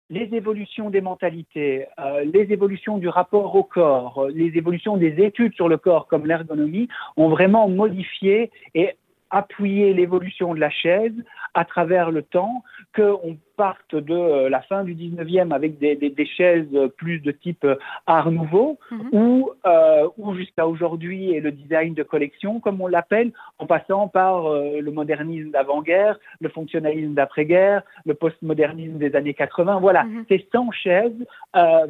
les 0.08 0.34
évolutions 0.34 0.88
des 0.88 1.00
mentalités, 1.00 1.86
euh, 1.98 2.24
les 2.24 2.52
évolutions 2.52 2.96
du 2.96 3.08
rapport 3.08 3.54
au 3.54 3.64
corps, 3.64 4.28
les 4.32 4.56
évolutions 4.56 4.96
des 4.96 5.22
études 5.22 5.54
sur 5.54 5.68
le 5.68 5.78
corps 5.78 6.06
comme 6.06 6.26
l'ergonomie 6.26 6.88
ont 7.16 7.28
vraiment 7.28 7.68
modifié 7.68 8.50
et 8.74 8.96
appuyer 9.30 9.94
l'évolution 9.94 10.54
de 10.54 10.60
la 10.60 10.70
chaise 10.70 11.14
à 11.54 11.64
travers 11.64 12.10
le 12.10 12.22
temps, 12.22 12.62
qu'on 12.94 13.36
parte 13.56 13.94
de 13.94 14.14
euh, 14.14 14.48
la 14.48 14.60
fin 14.60 14.84
du 14.84 14.94
19e 14.94 15.52
avec 15.52 15.78
des, 15.78 15.96
des, 15.96 16.26
chaises 16.26 16.68
plus 16.96 17.20
de 17.20 17.30
type 17.32 17.64
euh, 17.64 17.76
Art 18.06 18.30
Nouveau, 18.30 18.78
mhm. 18.90 19.08
ou, 19.12 19.50
euh, 19.64 20.08
ou 20.18 20.34
jusqu'à 20.34 20.66
aujourd'hui 20.66 21.30
et 21.30 21.40
le 21.40 21.50
design 21.50 21.94
de 21.94 22.02
collection, 22.02 22.60
comme 22.60 22.80
on 22.80 22.86
l'appelle, 22.86 23.32
en 23.58 23.66
passant 23.66 24.08
par 24.08 24.50
le 24.50 24.90
modernisme 24.90 25.50
d'avant-guerre, 25.50 26.18
le 26.40 26.48
fonctionnalisme 26.48 27.14
d'après-guerre, 27.14 27.82
le 28.04 28.14
postmodernisme 28.14 28.98
des 28.98 29.14
années 29.16 29.34
80. 29.34 29.80
Voilà, 29.80 30.04
mhm. 30.04 30.24
c'est 30.28 30.46
100 30.52 30.70
chaises. 30.72 31.26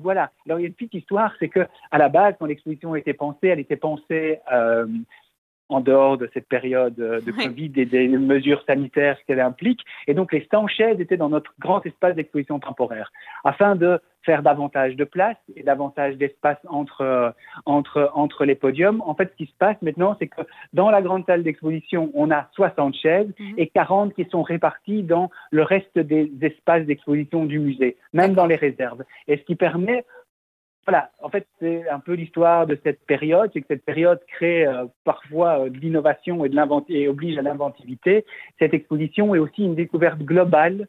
voilà. 0.03 0.31
Alors 0.46 0.61
il 0.61 0.62
y 0.62 0.64
a 0.66 0.68
une 0.68 0.75
petite 0.75 0.94
histoire, 0.94 1.33
c'est 1.40 1.49
que 1.49 1.66
à 1.90 1.99
la 1.99 2.09
base, 2.09 2.35
quand 2.38 2.46
l'exposition 2.46 2.94
été 2.94 3.12
pensée, 3.12 3.49
elle 3.49 3.61
était 3.61 3.77
pensée 3.77 4.38
en 5.68 5.81
dehors 5.81 6.18
de 6.18 6.29
cette 6.33 6.48
période 6.48 6.94
de 6.94 7.31
Covid 7.31 7.72
et 7.76 7.87
des 7.87 8.09
mesures 8.09 8.62
sanitaires 8.66 9.18
qu'elle 9.26 9.40
implique. 9.40 9.81
Et 10.07 10.14
donc, 10.14 10.33
les 10.33 10.46
100 10.50 10.68
chaises 10.68 11.00
étaient 11.00 11.16
dans 11.16 11.29
notre 11.29 11.52
grand 11.59 11.85
espace 11.85 12.14
d'exposition 12.14 12.59
temporaire, 12.59 13.12
afin 13.44 13.76
de 13.76 14.00
faire 14.26 14.42
davantage 14.42 14.96
de 14.96 15.05
place 15.05 15.37
et 15.55 15.62
davantage 15.62 16.16
d'espace 16.16 16.59
entre, 16.68 17.33
entre, 17.64 18.11
entre 18.14 18.44
les 18.44 18.57
podiums. 18.57 19.00
En 19.07 19.14
fait, 19.14 19.31
ce 19.31 19.37
qui 19.37 19.46
se 19.46 19.57
passe 19.57 19.81
maintenant, 19.83 20.16
c'est 20.18 20.26
que 20.26 20.42
dans 20.72 20.90
la 20.90 21.00
grande 21.00 21.24
salle 21.26 21.44
d'exposition, 21.44 22.11
on 22.12 22.31
a 22.31 22.48
60 22.55 22.94
chaises 22.96 23.33
mhm. 23.38 23.55
et 23.57 23.68
40 23.68 24.14
qui 24.14 24.24
sont 24.24 24.42
réparties 24.42 25.05
dans 25.05 25.31
le 25.52 25.62
reste 25.62 25.98
des 25.98 26.31
espaces 26.42 26.85
d'exposition 26.85 27.46
du 27.46 27.61
musée, 27.61 27.96
même 28.12 28.35
dans 28.35 28.46
les 28.46 28.57
réserves. 28.57 29.05
Et 29.29 29.38
ce 29.38 29.42
qui 29.42 29.55
permet 29.55 30.05
voilà, 30.87 31.11
en 31.20 31.29
fait, 31.29 31.49
c'est 31.59 31.88
un 31.88 31.99
peu 31.99 32.12
l'histoire 32.12 32.66
de 32.66 32.79
cette 32.85 33.05
période, 33.07 33.51
c'est 33.53 33.61
que 33.61 33.66
cette 33.68 33.85
période 33.85 34.20
crée 34.29 34.64
euh, 34.64 34.85
parfois 35.05 35.64
euh, 35.64 35.68
de 35.68 35.79
l'innovation 35.79 36.44
et, 36.44 37.09
oblige 37.09 37.37
à 37.38 37.42
l'inventivité. 37.42 38.25
Cette 38.61 38.72
exposition 38.72 39.35
est 39.35 39.40
aussi 39.40 39.64
une 39.64 39.75
découverte 39.75 40.20
globale 40.20 40.87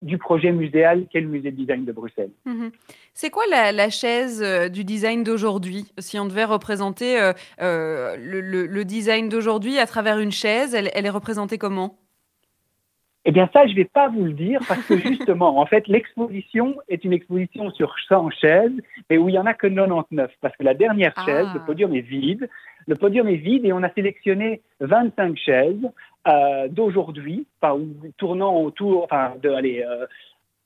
du 0.00 0.16
projet 0.16 0.52
muséal 0.52 1.06
qu'est 1.10 1.20
le 1.20 1.26
musée 1.26 1.50
de 1.50 1.56
design 1.56 1.84
de 1.84 1.90
Bruxelles. 1.90 2.30
Mhm. 2.44 2.70
C'est 3.14 3.30
quoi 3.30 3.42
la, 3.50 3.90
chaise 3.90 4.42
euh, 4.44 4.68
du 4.68 4.84
design 4.84 5.24
d'aujourd'hui? 5.24 5.92
Si 5.98 6.20
on 6.20 6.26
devait 6.26 6.44
représenter 6.44 7.18
le, 7.58 8.82
design 8.84 9.28
d'aujourd'hui 9.28 9.78
à 9.80 9.86
travers 9.86 10.20
une 10.20 10.32
chaise, 10.32 10.74
elle 10.74 11.06
est 11.06 11.10
représentée 11.10 11.58
comment? 11.58 11.98
Eh 13.24 13.30
bien, 13.30 13.48
ça, 13.52 13.66
je 13.66 13.72
ne 13.72 13.76
vais 13.76 13.84
pas 13.84 14.08
vous 14.08 14.24
le 14.24 14.32
dire 14.32 14.60
parce 14.66 14.84
que 14.84 14.98
justement, 14.98 15.58
en 15.58 15.66
fait, 15.66 15.86
l'exposition 15.86 16.76
est 16.88 17.04
une 17.04 17.12
exposition 17.12 17.70
sur 17.70 17.94
100 18.08 18.30
chaises, 18.30 18.72
mais 19.08 19.16
où 19.16 19.28
il 19.28 19.32
n'y 19.32 19.38
en 19.38 19.46
a 19.46 19.54
que 19.54 19.68
99 19.68 20.30
parce 20.40 20.56
que 20.56 20.64
la 20.64 20.74
dernière 20.74 21.14
chaise, 21.24 21.46
le 21.54 21.60
ah. 21.60 21.66
podium 21.66 21.94
est 21.94 22.00
vide. 22.00 22.48
Le 22.88 22.96
podium 22.96 23.28
est 23.28 23.36
vide 23.36 23.64
et 23.64 23.72
on 23.72 23.82
a 23.84 23.90
sélectionné 23.90 24.60
25 24.80 25.36
chaises 25.36 25.88
euh, 26.26 26.66
d'aujourd'hui, 26.68 27.46
enfin, 27.60 27.80
tournant 28.16 28.56
autour, 28.56 29.04
enfin, 29.04 29.34
de, 29.40 29.50
allez, 29.50 29.84
euh, 29.88 30.06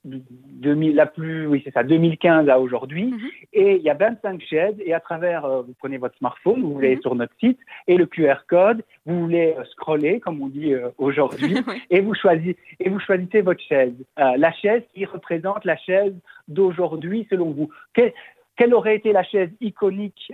2000, 0.07 0.95
la 0.95 1.07
plus, 1.07 1.47
oui, 1.47 1.61
c'est 1.65 1.73
ça, 1.73 1.83
2015 1.83 2.49
à 2.49 2.59
aujourd'hui. 2.59 3.07
Mhm. 3.07 3.29
Et 3.53 3.77
il 3.77 3.83
y 3.83 3.91
a 3.91 3.95
25 3.95 4.41
chaises. 4.43 4.77
Et 4.85 4.95
à 4.95 5.01
travers, 5.01 5.45
euh, 5.45 5.63
vous 5.63 5.75
prenez 5.79 5.99
votre 5.99 6.17
smartphone, 6.17 6.63
vous 6.63 6.79
allez 6.79 6.97
mhm. 6.97 7.03
sur 7.03 7.15
notre 7.15 7.35
site 7.39 7.59
et 7.87 7.97
le 7.97 8.07
QR 8.07 8.47
code, 8.49 8.83
vous 9.05 9.21
voulez 9.21 9.55
euh, 9.59 9.65
scroller, 9.65 10.21
comme 10.21 10.41
on 10.41 10.49
dit 10.49 10.73
euh, 10.73 10.89
aujourd'hui, 10.99 11.57
et, 11.91 12.01
vous 12.01 12.15
choisissez, 12.15 12.57
et 12.81 12.89
vous 12.89 13.01
choisissez 13.01 13.41
votre 13.41 13.63
chaise. 13.63 13.95
la 14.17 14.53
chaise 14.53 14.83
qui 14.95 15.05
représente 15.05 15.65
la 15.65 15.77
chaise 15.77 16.15
d'aujourd'hui, 16.49 17.27
selon 17.31 17.51
vous. 17.51 17.71
quelle 17.95 18.75
aurait 18.75 18.97
été 18.97 19.13
la 19.13 19.23
chaise 19.25 19.51
iconique, 19.61 20.33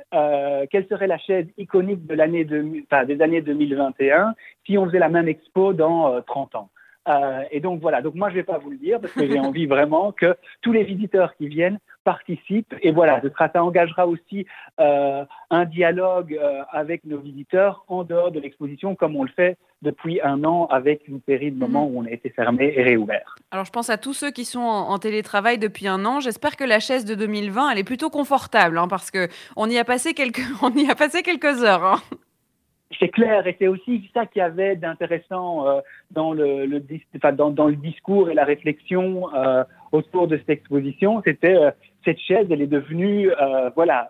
quelle 0.70 0.86
serait 0.88 1.06
la 1.06 1.18
chaise 1.18 1.46
iconique 1.58 2.06
de 2.06 2.14
l'année 2.14 2.44
de, 2.44 2.64
enfin, 2.84 3.04
des 3.04 3.20
années 3.20 3.40
2021 3.40 4.34
si 4.66 4.78
on 4.78 4.86
faisait 4.86 4.98
la 4.98 5.08
même 5.08 5.28
expo 5.28 5.72
dans 5.72 6.20
30 6.22 6.54
ans? 6.54 6.70
Euh, 7.08 7.42
et 7.50 7.60
donc 7.60 7.80
voilà, 7.80 8.00
donc 8.00 8.14
moi 8.14 8.28
je 8.28 8.34
ne 8.34 8.40
vais 8.40 8.44
pas 8.44 8.58
vous 8.58 8.70
le 8.70 8.76
dire 8.76 9.00
parce 9.00 9.12
que 9.12 9.26
j'ai 9.26 9.38
envie 9.40 9.66
vraiment 9.66 10.12
que 10.12 10.36
tous 10.60 10.72
les 10.72 10.84
visiteurs 10.84 11.34
qui 11.36 11.48
viennent 11.48 11.78
participent. 12.04 12.74
Et 12.82 12.92
voilà, 12.92 13.20
ça 13.38 13.64
engagera 13.64 14.06
aussi 14.06 14.46
euh, 14.80 15.24
un 15.50 15.64
dialogue 15.64 16.38
euh, 16.40 16.62
avec 16.70 17.04
nos 17.04 17.18
visiteurs 17.18 17.84
en 17.88 18.04
dehors 18.04 18.30
de 18.30 18.40
l'exposition 18.40 18.94
comme 18.94 19.16
on 19.16 19.24
le 19.24 19.30
fait 19.30 19.56
depuis 19.82 20.20
un 20.22 20.44
an 20.44 20.66
avec 20.66 21.08
une 21.08 21.20
série 21.26 21.50
de 21.50 21.58
moments 21.58 21.88
mhm. 21.88 21.94
où 21.94 22.00
on 22.00 22.06
a 22.06 22.10
été 22.10 22.30
fermé 22.30 22.72
et 22.76 22.82
réouvert. 22.82 23.34
Alors 23.50 23.64
je 23.64 23.72
pense 23.72 23.90
à 23.90 23.98
tous 23.98 24.14
ceux 24.14 24.30
qui 24.30 24.44
sont 24.44 24.60
en, 24.60 24.98
télétravail 24.98 25.58
depuis 25.58 25.88
un 25.88 26.04
an. 26.04 26.20
J'espère 26.20 26.56
que 26.56 26.64
la 26.64 26.78
chaise 26.78 27.04
de 27.04 27.16
2020, 27.16 27.70
elle 27.70 27.78
est 27.78 27.84
plutôt 27.84 28.10
confortable 28.10 28.78
hein, 28.78 28.86
parce 28.88 29.10
qu'on 29.10 29.68
y 29.68 29.78
a 29.78 29.84
passé 29.84 30.14
quelques, 30.14 30.42
on 30.62 30.70
y 30.74 30.88
a 30.88 30.94
passé 30.94 31.22
quelques 31.22 31.64
heures. 31.64 31.84
Hein 31.84 32.00
c'est 32.98 33.08
clair, 33.08 33.46
et 33.46 33.56
c'est 33.58 33.68
aussi 33.68 34.10
ça 34.14 34.26
qu'il 34.26 34.40
y 34.40 34.42
avait 34.42 34.76
d'intéressant 34.76 35.66
euh, 35.66 35.80
dans, 36.10 36.32
le, 36.32 36.66
le 36.66 36.82
dans, 37.32 37.50
dans, 37.50 37.68
le 37.68 37.76
discours 37.76 38.30
et 38.30 38.34
la 38.34 38.44
réflexion 38.44 39.34
euh, 39.34 39.64
autour 39.92 40.28
de 40.28 40.36
cette 40.38 40.50
exposition. 40.50 41.22
C'était 41.24 41.54
euh, 41.54 41.70
cette 42.04 42.18
chaise, 42.18 42.46
elle 42.50 42.62
est 42.62 42.66
devenue, 42.66 43.30
voilà, 43.76 44.08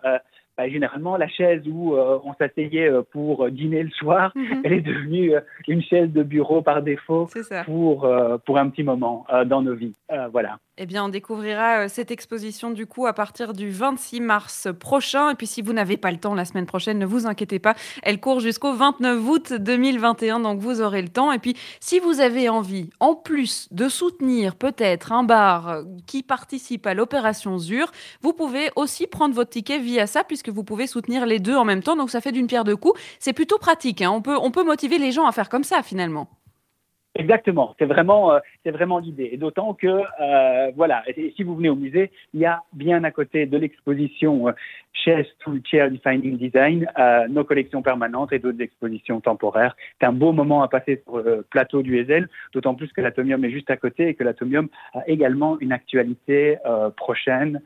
bah, 0.55 0.69
généralement 0.69 1.17
la 1.17 1.27
chaise 1.27 1.63
où 1.67 1.95
euh, 1.95 2.19
on 2.23 2.33
s'asseyait 2.35 2.87
euh, 2.87 3.01
pour 3.11 3.49
dîner 3.49 3.81
le 3.81 3.89
soir, 3.89 4.31
mhm. 4.35 4.61
elle 4.63 4.73
est 4.73 4.81
devenue 4.81 5.33
euh, 5.33 5.41
une 5.67 5.81
chaise 5.81 6.11
de 6.11 6.21
bureau 6.21 6.61
par 6.61 6.83
défaut 6.83 7.27
pour, 7.65 8.07
pour 8.45 8.57
un 8.57 8.69
petit 8.69 8.83
moment 8.83 9.25
dans 9.45 9.61
nos 9.61 9.73
vies. 9.73 9.93
voilà. 10.31 10.59
Eh 10.79 10.87
bien, 10.87 11.05
on 11.05 11.09
découvrira 11.09 11.87
cette 11.87 12.09
exposition 12.09 12.71
du 12.71 12.87
coup 12.87 13.05
à 13.05 13.13
partir 13.13 13.53
du 13.53 13.69
26 13.69 14.21
mars 14.21 14.67
prochain. 14.79 15.29
Et 15.29 15.35
puis, 15.35 15.45
si 15.45 15.61
vous 15.61 15.71
n'avez 15.71 15.97
pas 15.97 16.09
le 16.09 16.17
temps 16.17 16.33
la 16.33 16.45
semaine 16.45 16.65
prochaine, 16.65 16.97
ne 16.97 17.05
vous 17.05 17.27
inquiétez 17.27 17.59
pas. 17.59 17.75
Elle 18.01 18.19
court 18.19 18.39
jusqu'au 18.39 18.73
29 18.73 19.29
août 19.29 19.53
2021, 19.53 20.39
donc 20.39 20.59
vous 20.59 20.81
aurez 20.81 21.03
le 21.03 21.09
temps. 21.09 21.31
Et 21.31 21.37
puis, 21.37 21.55
si 21.79 21.99
vous 21.99 22.21
avez 22.21 22.49
envie, 22.49 22.89
en 22.99 23.13
plus 23.13 23.71
de 23.71 23.87
soutenir 23.87 24.55
peut-être 24.55 25.11
un 25.11 25.23
bar 25.23 25.83
qui 26.07 26.23
participe 26.23 26.87
à 26.87 26.95
l'opération 26.95 27.59
ZUR, 27.59 27.91
vous 28.21 28.33
pouvez 28.33 28.71
aussi 28.75 29.05
prendre 29.05 29.35
votre 29.35 29.51
ticket 29.51 29.77
via 29.77 30.07
ça, 30.07 30.23
puisque 30.23 30.42
que 30.43 30.51
vous 30.51 30.63
pouvez 30.63 30.87
soutenir 30.87 31.25
les 31.25 31.39
deux 31.39 31.55
en 31.55 31.65
même 31.65 31.81
temps. 31.81 31.95
Donc 31.95 32.09
ça 32.09 32.21
fait 32.21 32.31
d'une 32.31 32.47
pierre 32.47 32.63
deux 32.63 32.77
coups. 32.77 32.99
C'est 33.19 33.33
plutôt 33.33 33.57
pratique. 33.57 34.01
Hein. 34.01 34.11
On, 34.11 34.21
peut, 34.21 34.37
on 34.39 34.51
peut 34.51 34.63
motiver 34.63 34.97
les 34.99 35.11
gens 35.11 35.25
à 35.25 35.31
faire 35.31 35.49
comme 35.49 35.63
ça 35.63 35.81
finalement. 35.81 36.27
Exactement, 37.15 37.75
c'est 37.77 37.85
vraiment, 37.85 38.33
euh, 38.33 38.39
vraiment 38.65 38.97
l'idée. 38.97 39.29
Et 39.31 39.37
d'autant 39.37 39.75
que, 39.75 39.85
euh, 39.87 40.71
voilà, 40.75 41.03
si 41.35 41.43
vous 41.43 41.55
venez 41.55 41.69
au 41.69 41.75
musée, 41.75 42.09
il 42.33 42.39
y 42.39 42.45
a 42.45 42.63
bien 42.73 43.03
à 43.03 43.11
côté 43.11 43.45
de 43.45 43.55
l'exposition 43.55 44.47
euh, 44.47 44.51
Chess 44.93 45.27
to 45.43 45.51
Chair 45.63 45.91
Defining 45.91 46.37
Design, 46.37 46.87
euh, 46.97 47.27
nos 47.27 47.43
collections 47.43 47.83
permanentes 47.83 48.33
et 48.33 48.39
d'autres 48.39 48.61
expositions 48.61 49.21
temporaires. 49.21 49.75
C'est 50.01 50.07
un 50.07 50.11
beau 50.11 50.31
moment 50.31 50.63
à 50.63 50.67
passer 50.67 51.03
sur 51.03 51.19
le 51.19 51.45
plateau 51.47 51.83
du 51.83 51.99
Ezel, 51.99 52.29
d'autant 52.51 52.73
plus 52.73 52.91
que 52.91 53.01
l'Atomium 53.01 53.45
est 53.45 53.51
juste 53.51 53.69
à 53.69 53.77
côté 53.77 54.07
et 54.07 54.15
que 54.15 54.23
l'Atomium 54.23 54.69
a 54.95 55.07
également 55.07 55.59
une 55.59 55.71
actualité 55.71 56.57
prochaine. 56.97 57.61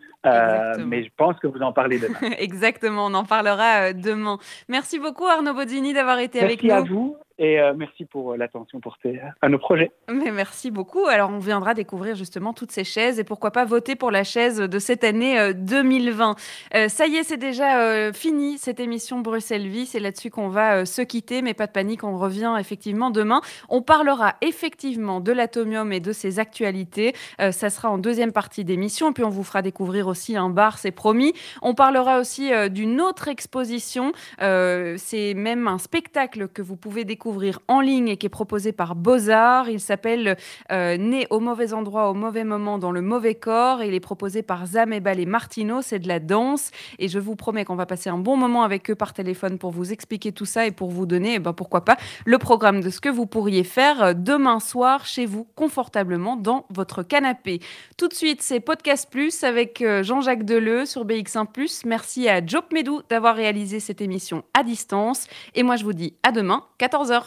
Mais 0.86 1.04
je 1.04 1.10
pense 1.16 1.38
que 1.40 1.48
vous 1.48 1.62
en 1.62 1.74
parlez 1.74 2.00
demain. 2.00 2.20
Exactement, 2.40 3.08
on 3.08 3.14
en 3.14 3.26
parlera 3.26 3.94
demain. 3.94 4.38
Merci 4.68 5.00
beaucoup 5.00 5.26
Arnaud 5.26 5.54
Bodini 5.54 5.94
d'avoir 5.94 6.20
été 6.20 6.42
avec 6.42 6.64
nous. 6.64 6.70
Merci 6.70 6.90
à 6.90 6.94
vous. 6.94 7.18
Et 7.40 7.60
euh, 7.60 7.74
merci 7.78 8.06
pour 8.06 8.32
euh, 8.32 8.38
l'attention 8.38 8.80
portée 8.80 9.20
à 9.42 9.50
nos 9.50 9.60
projets. 9.60 9.92
Mais 10.12 10.32
merci 10.32 10.72
beaucoup. 10.72 11.06
Alors, 11.06 11.30
on 11.30 11.38
viendra 11.38 11.76
découvrir 11.76 12.16
justement 12.16 12.52
toutes 12.52 12.72
ces 12.72 12.84
chaises 12.84 13.20
et 13.20 13.24
pourquoi 13.24 13.52
pas 13.52 13.64
voter 13.64 13.96
pour 13.96 14.10
la 14.10 14.24
chaise 14.24 14.58
de 14.58 14.80
cette 14.80 15.04
année 15.04 15.54
2020. 15.54 16.36
Euh, 16.74 16.88
ça 16.88 17.06
y 17.06 17.16
est, 17.16 17.24
c'est 17.24 17.38
déjà 17.38 18.12
fini 18.12 18.58
cette 18.58 18.80
émission 18.80 19.20
Bruxelles 19.20 19.68
Vie. 19.68 19.86
C'est 19.86 20.00
là-dessus 20.00 20.32
qu'on 20.32 20.50
va 20.50 20.86
se 20.86 21.02
quitter, 21.02 21.42
mais 21.42 21.54
pas 21.54 21.68
de 21.68 21.72
panique, 21.72 22.04
on 22.04 22.18
revient 22.18 22.56
effectivement 22.60 23.12
demain. 23.12 23.42
On 23.70 23.82
parlera 23.82 24.36
effectivement 24.42 25.20
de 25.20 25.32
l'atomium 25.32 25.92
et 25.94 26.00
de 26.00 26.12
ses 26.12 26.40
actualités. 26.40 27.14
ça 27.38 27.70
sera 27.70 27.90
en 27.90 27.98
deuxième 27.98 28.32
partie 28.32 28.66
d'émission. 28.66 29.12
Et 29.12 29.14
puis, 29.14 29.24
on 29.24 29.30
vous 29.30 29.44
fera 29.44 29.62
découvrir 29.62 30.08
aussi 30.08 30.17
aussi 30.18 30.36
un 30.36 30.50
bar, 30.50 30.80
c'est 30.80 30.92
promis. 30.92 31.34
On 31.62 31.76
parlera 31.76 32.20
aussi 32.20 32.50
d'une 32.72 33.00
autre 33.02 33.28
exposition. 33.28 34.12
c'est 34.40 35.34
même 35.36 35.68
un 35.68 35.78
spectacle 35.78 36.48
que 36.48 36.64
vous 36.64 36.76
pouvez 36.76 37.04
découvrir 37.06 37.60
en 37.68 37.82
ligne 37.82 38.10
et 38.10 38.18
qui 38.18 38.26
est 38.26 38.30
proposé 38.30 38.72
par 38.72 38.96
Beaux-Arts. 38.96 39.70
Il 39.70 39.80
s'appelle 39.80 40.38
Né 40.72 41.28
au 41.30 41.40
mauvais 41.40 41.74
endroit, 41.74 42.10
au 42.10 42.14
mauvais 42.14 42.44
moment, 42.44 42.80
dans 42.80 42.92
le 42.92 43.02
mauvais 43.02 43.36
corps. 43.36 43.84
Il 43.84 43.94
est 43.94 44.00
proposé 44.00 44.42
par 44.42 44.66
Zam 44.66 44.92
et 44.94 45.26
Martino. 45.26 45.82
C'est 45.82 46.00
de 46.00 46.08
la 46.08 46.20
danse. 46.20 46.72
Et 46.98 47.08
je 47.08 47.20
vous 47.20 47.36
promets 47.36 47.66
qu'on 47.66 47.76
va 47.76 47.86
passer 47.86 48.10
un 48.10 48.18
bon 48.18 48.38
moment 48.38 48.64
avec 48.64 48.90
eux 48.90 48.96
par 48.96 49.14
téléphone 49.14 49.58
pour 49.58 49.72
vous 49.72 49.92
expliquer 49.92 50.32
tout 50.32 50.46
ça 50.46 50.66
et 50.66 50.72
pour 50.72 50.90
vous 50.90 51.06
donner, 51.06 51.36
eh 51.36 51.40
ben, 51.40 51.54
pourquoi 51.54 51.86
pas, 51.86 51.98
le 52.26 52.38
programme 52.38 52.82
de 52.82 52.90
ce 52.90 53.00
que 53.00 53.10
vous 53.10 53.26
pourriez 53.26 53.64
faire 53.64 54.02
euh, 54.02 54.14
demain 54.14 54.60
soir 54.60 55.06
chez 55.06 55.26
vous, 55.26 55.46
confortablement 55.56 56.36
dans 56.36 56.66
votre 56.70 57.04
canapé. 57.04 57.60
Tout 57.98 58.08
de 58.08 58.14
suite, 58.14 58.42
c'est 58.42 58.60
Podcast 58.60 59.08
Plus 59.10 59.44
avec 59.44 59.82
euh, 59.82 59.97
Jean-Jacques 60.04 60.46
Deleu 60.46 60.86
sur 60.86 61.06
BX1⁇ 61.06 61.48
Merci 61.86 62.30
à 62.30 62.46
Job 62.46 62.66
Medou 62.72 63.02
d'avoir 63.10 63.36
réalisé 63.36 63.80
cette 63.80 64.02
émission 64.02 64.44
à 64.54 64.64
distance. 64.64 65.28
Et 65.56 65.64
moi, 65.64 65.76
je 65.76 65.84
vous 65.84 65.94
dis 65.94 66.14
à 66.24 66.32
demain, 66.32 66.64
14h. 66.80 67.24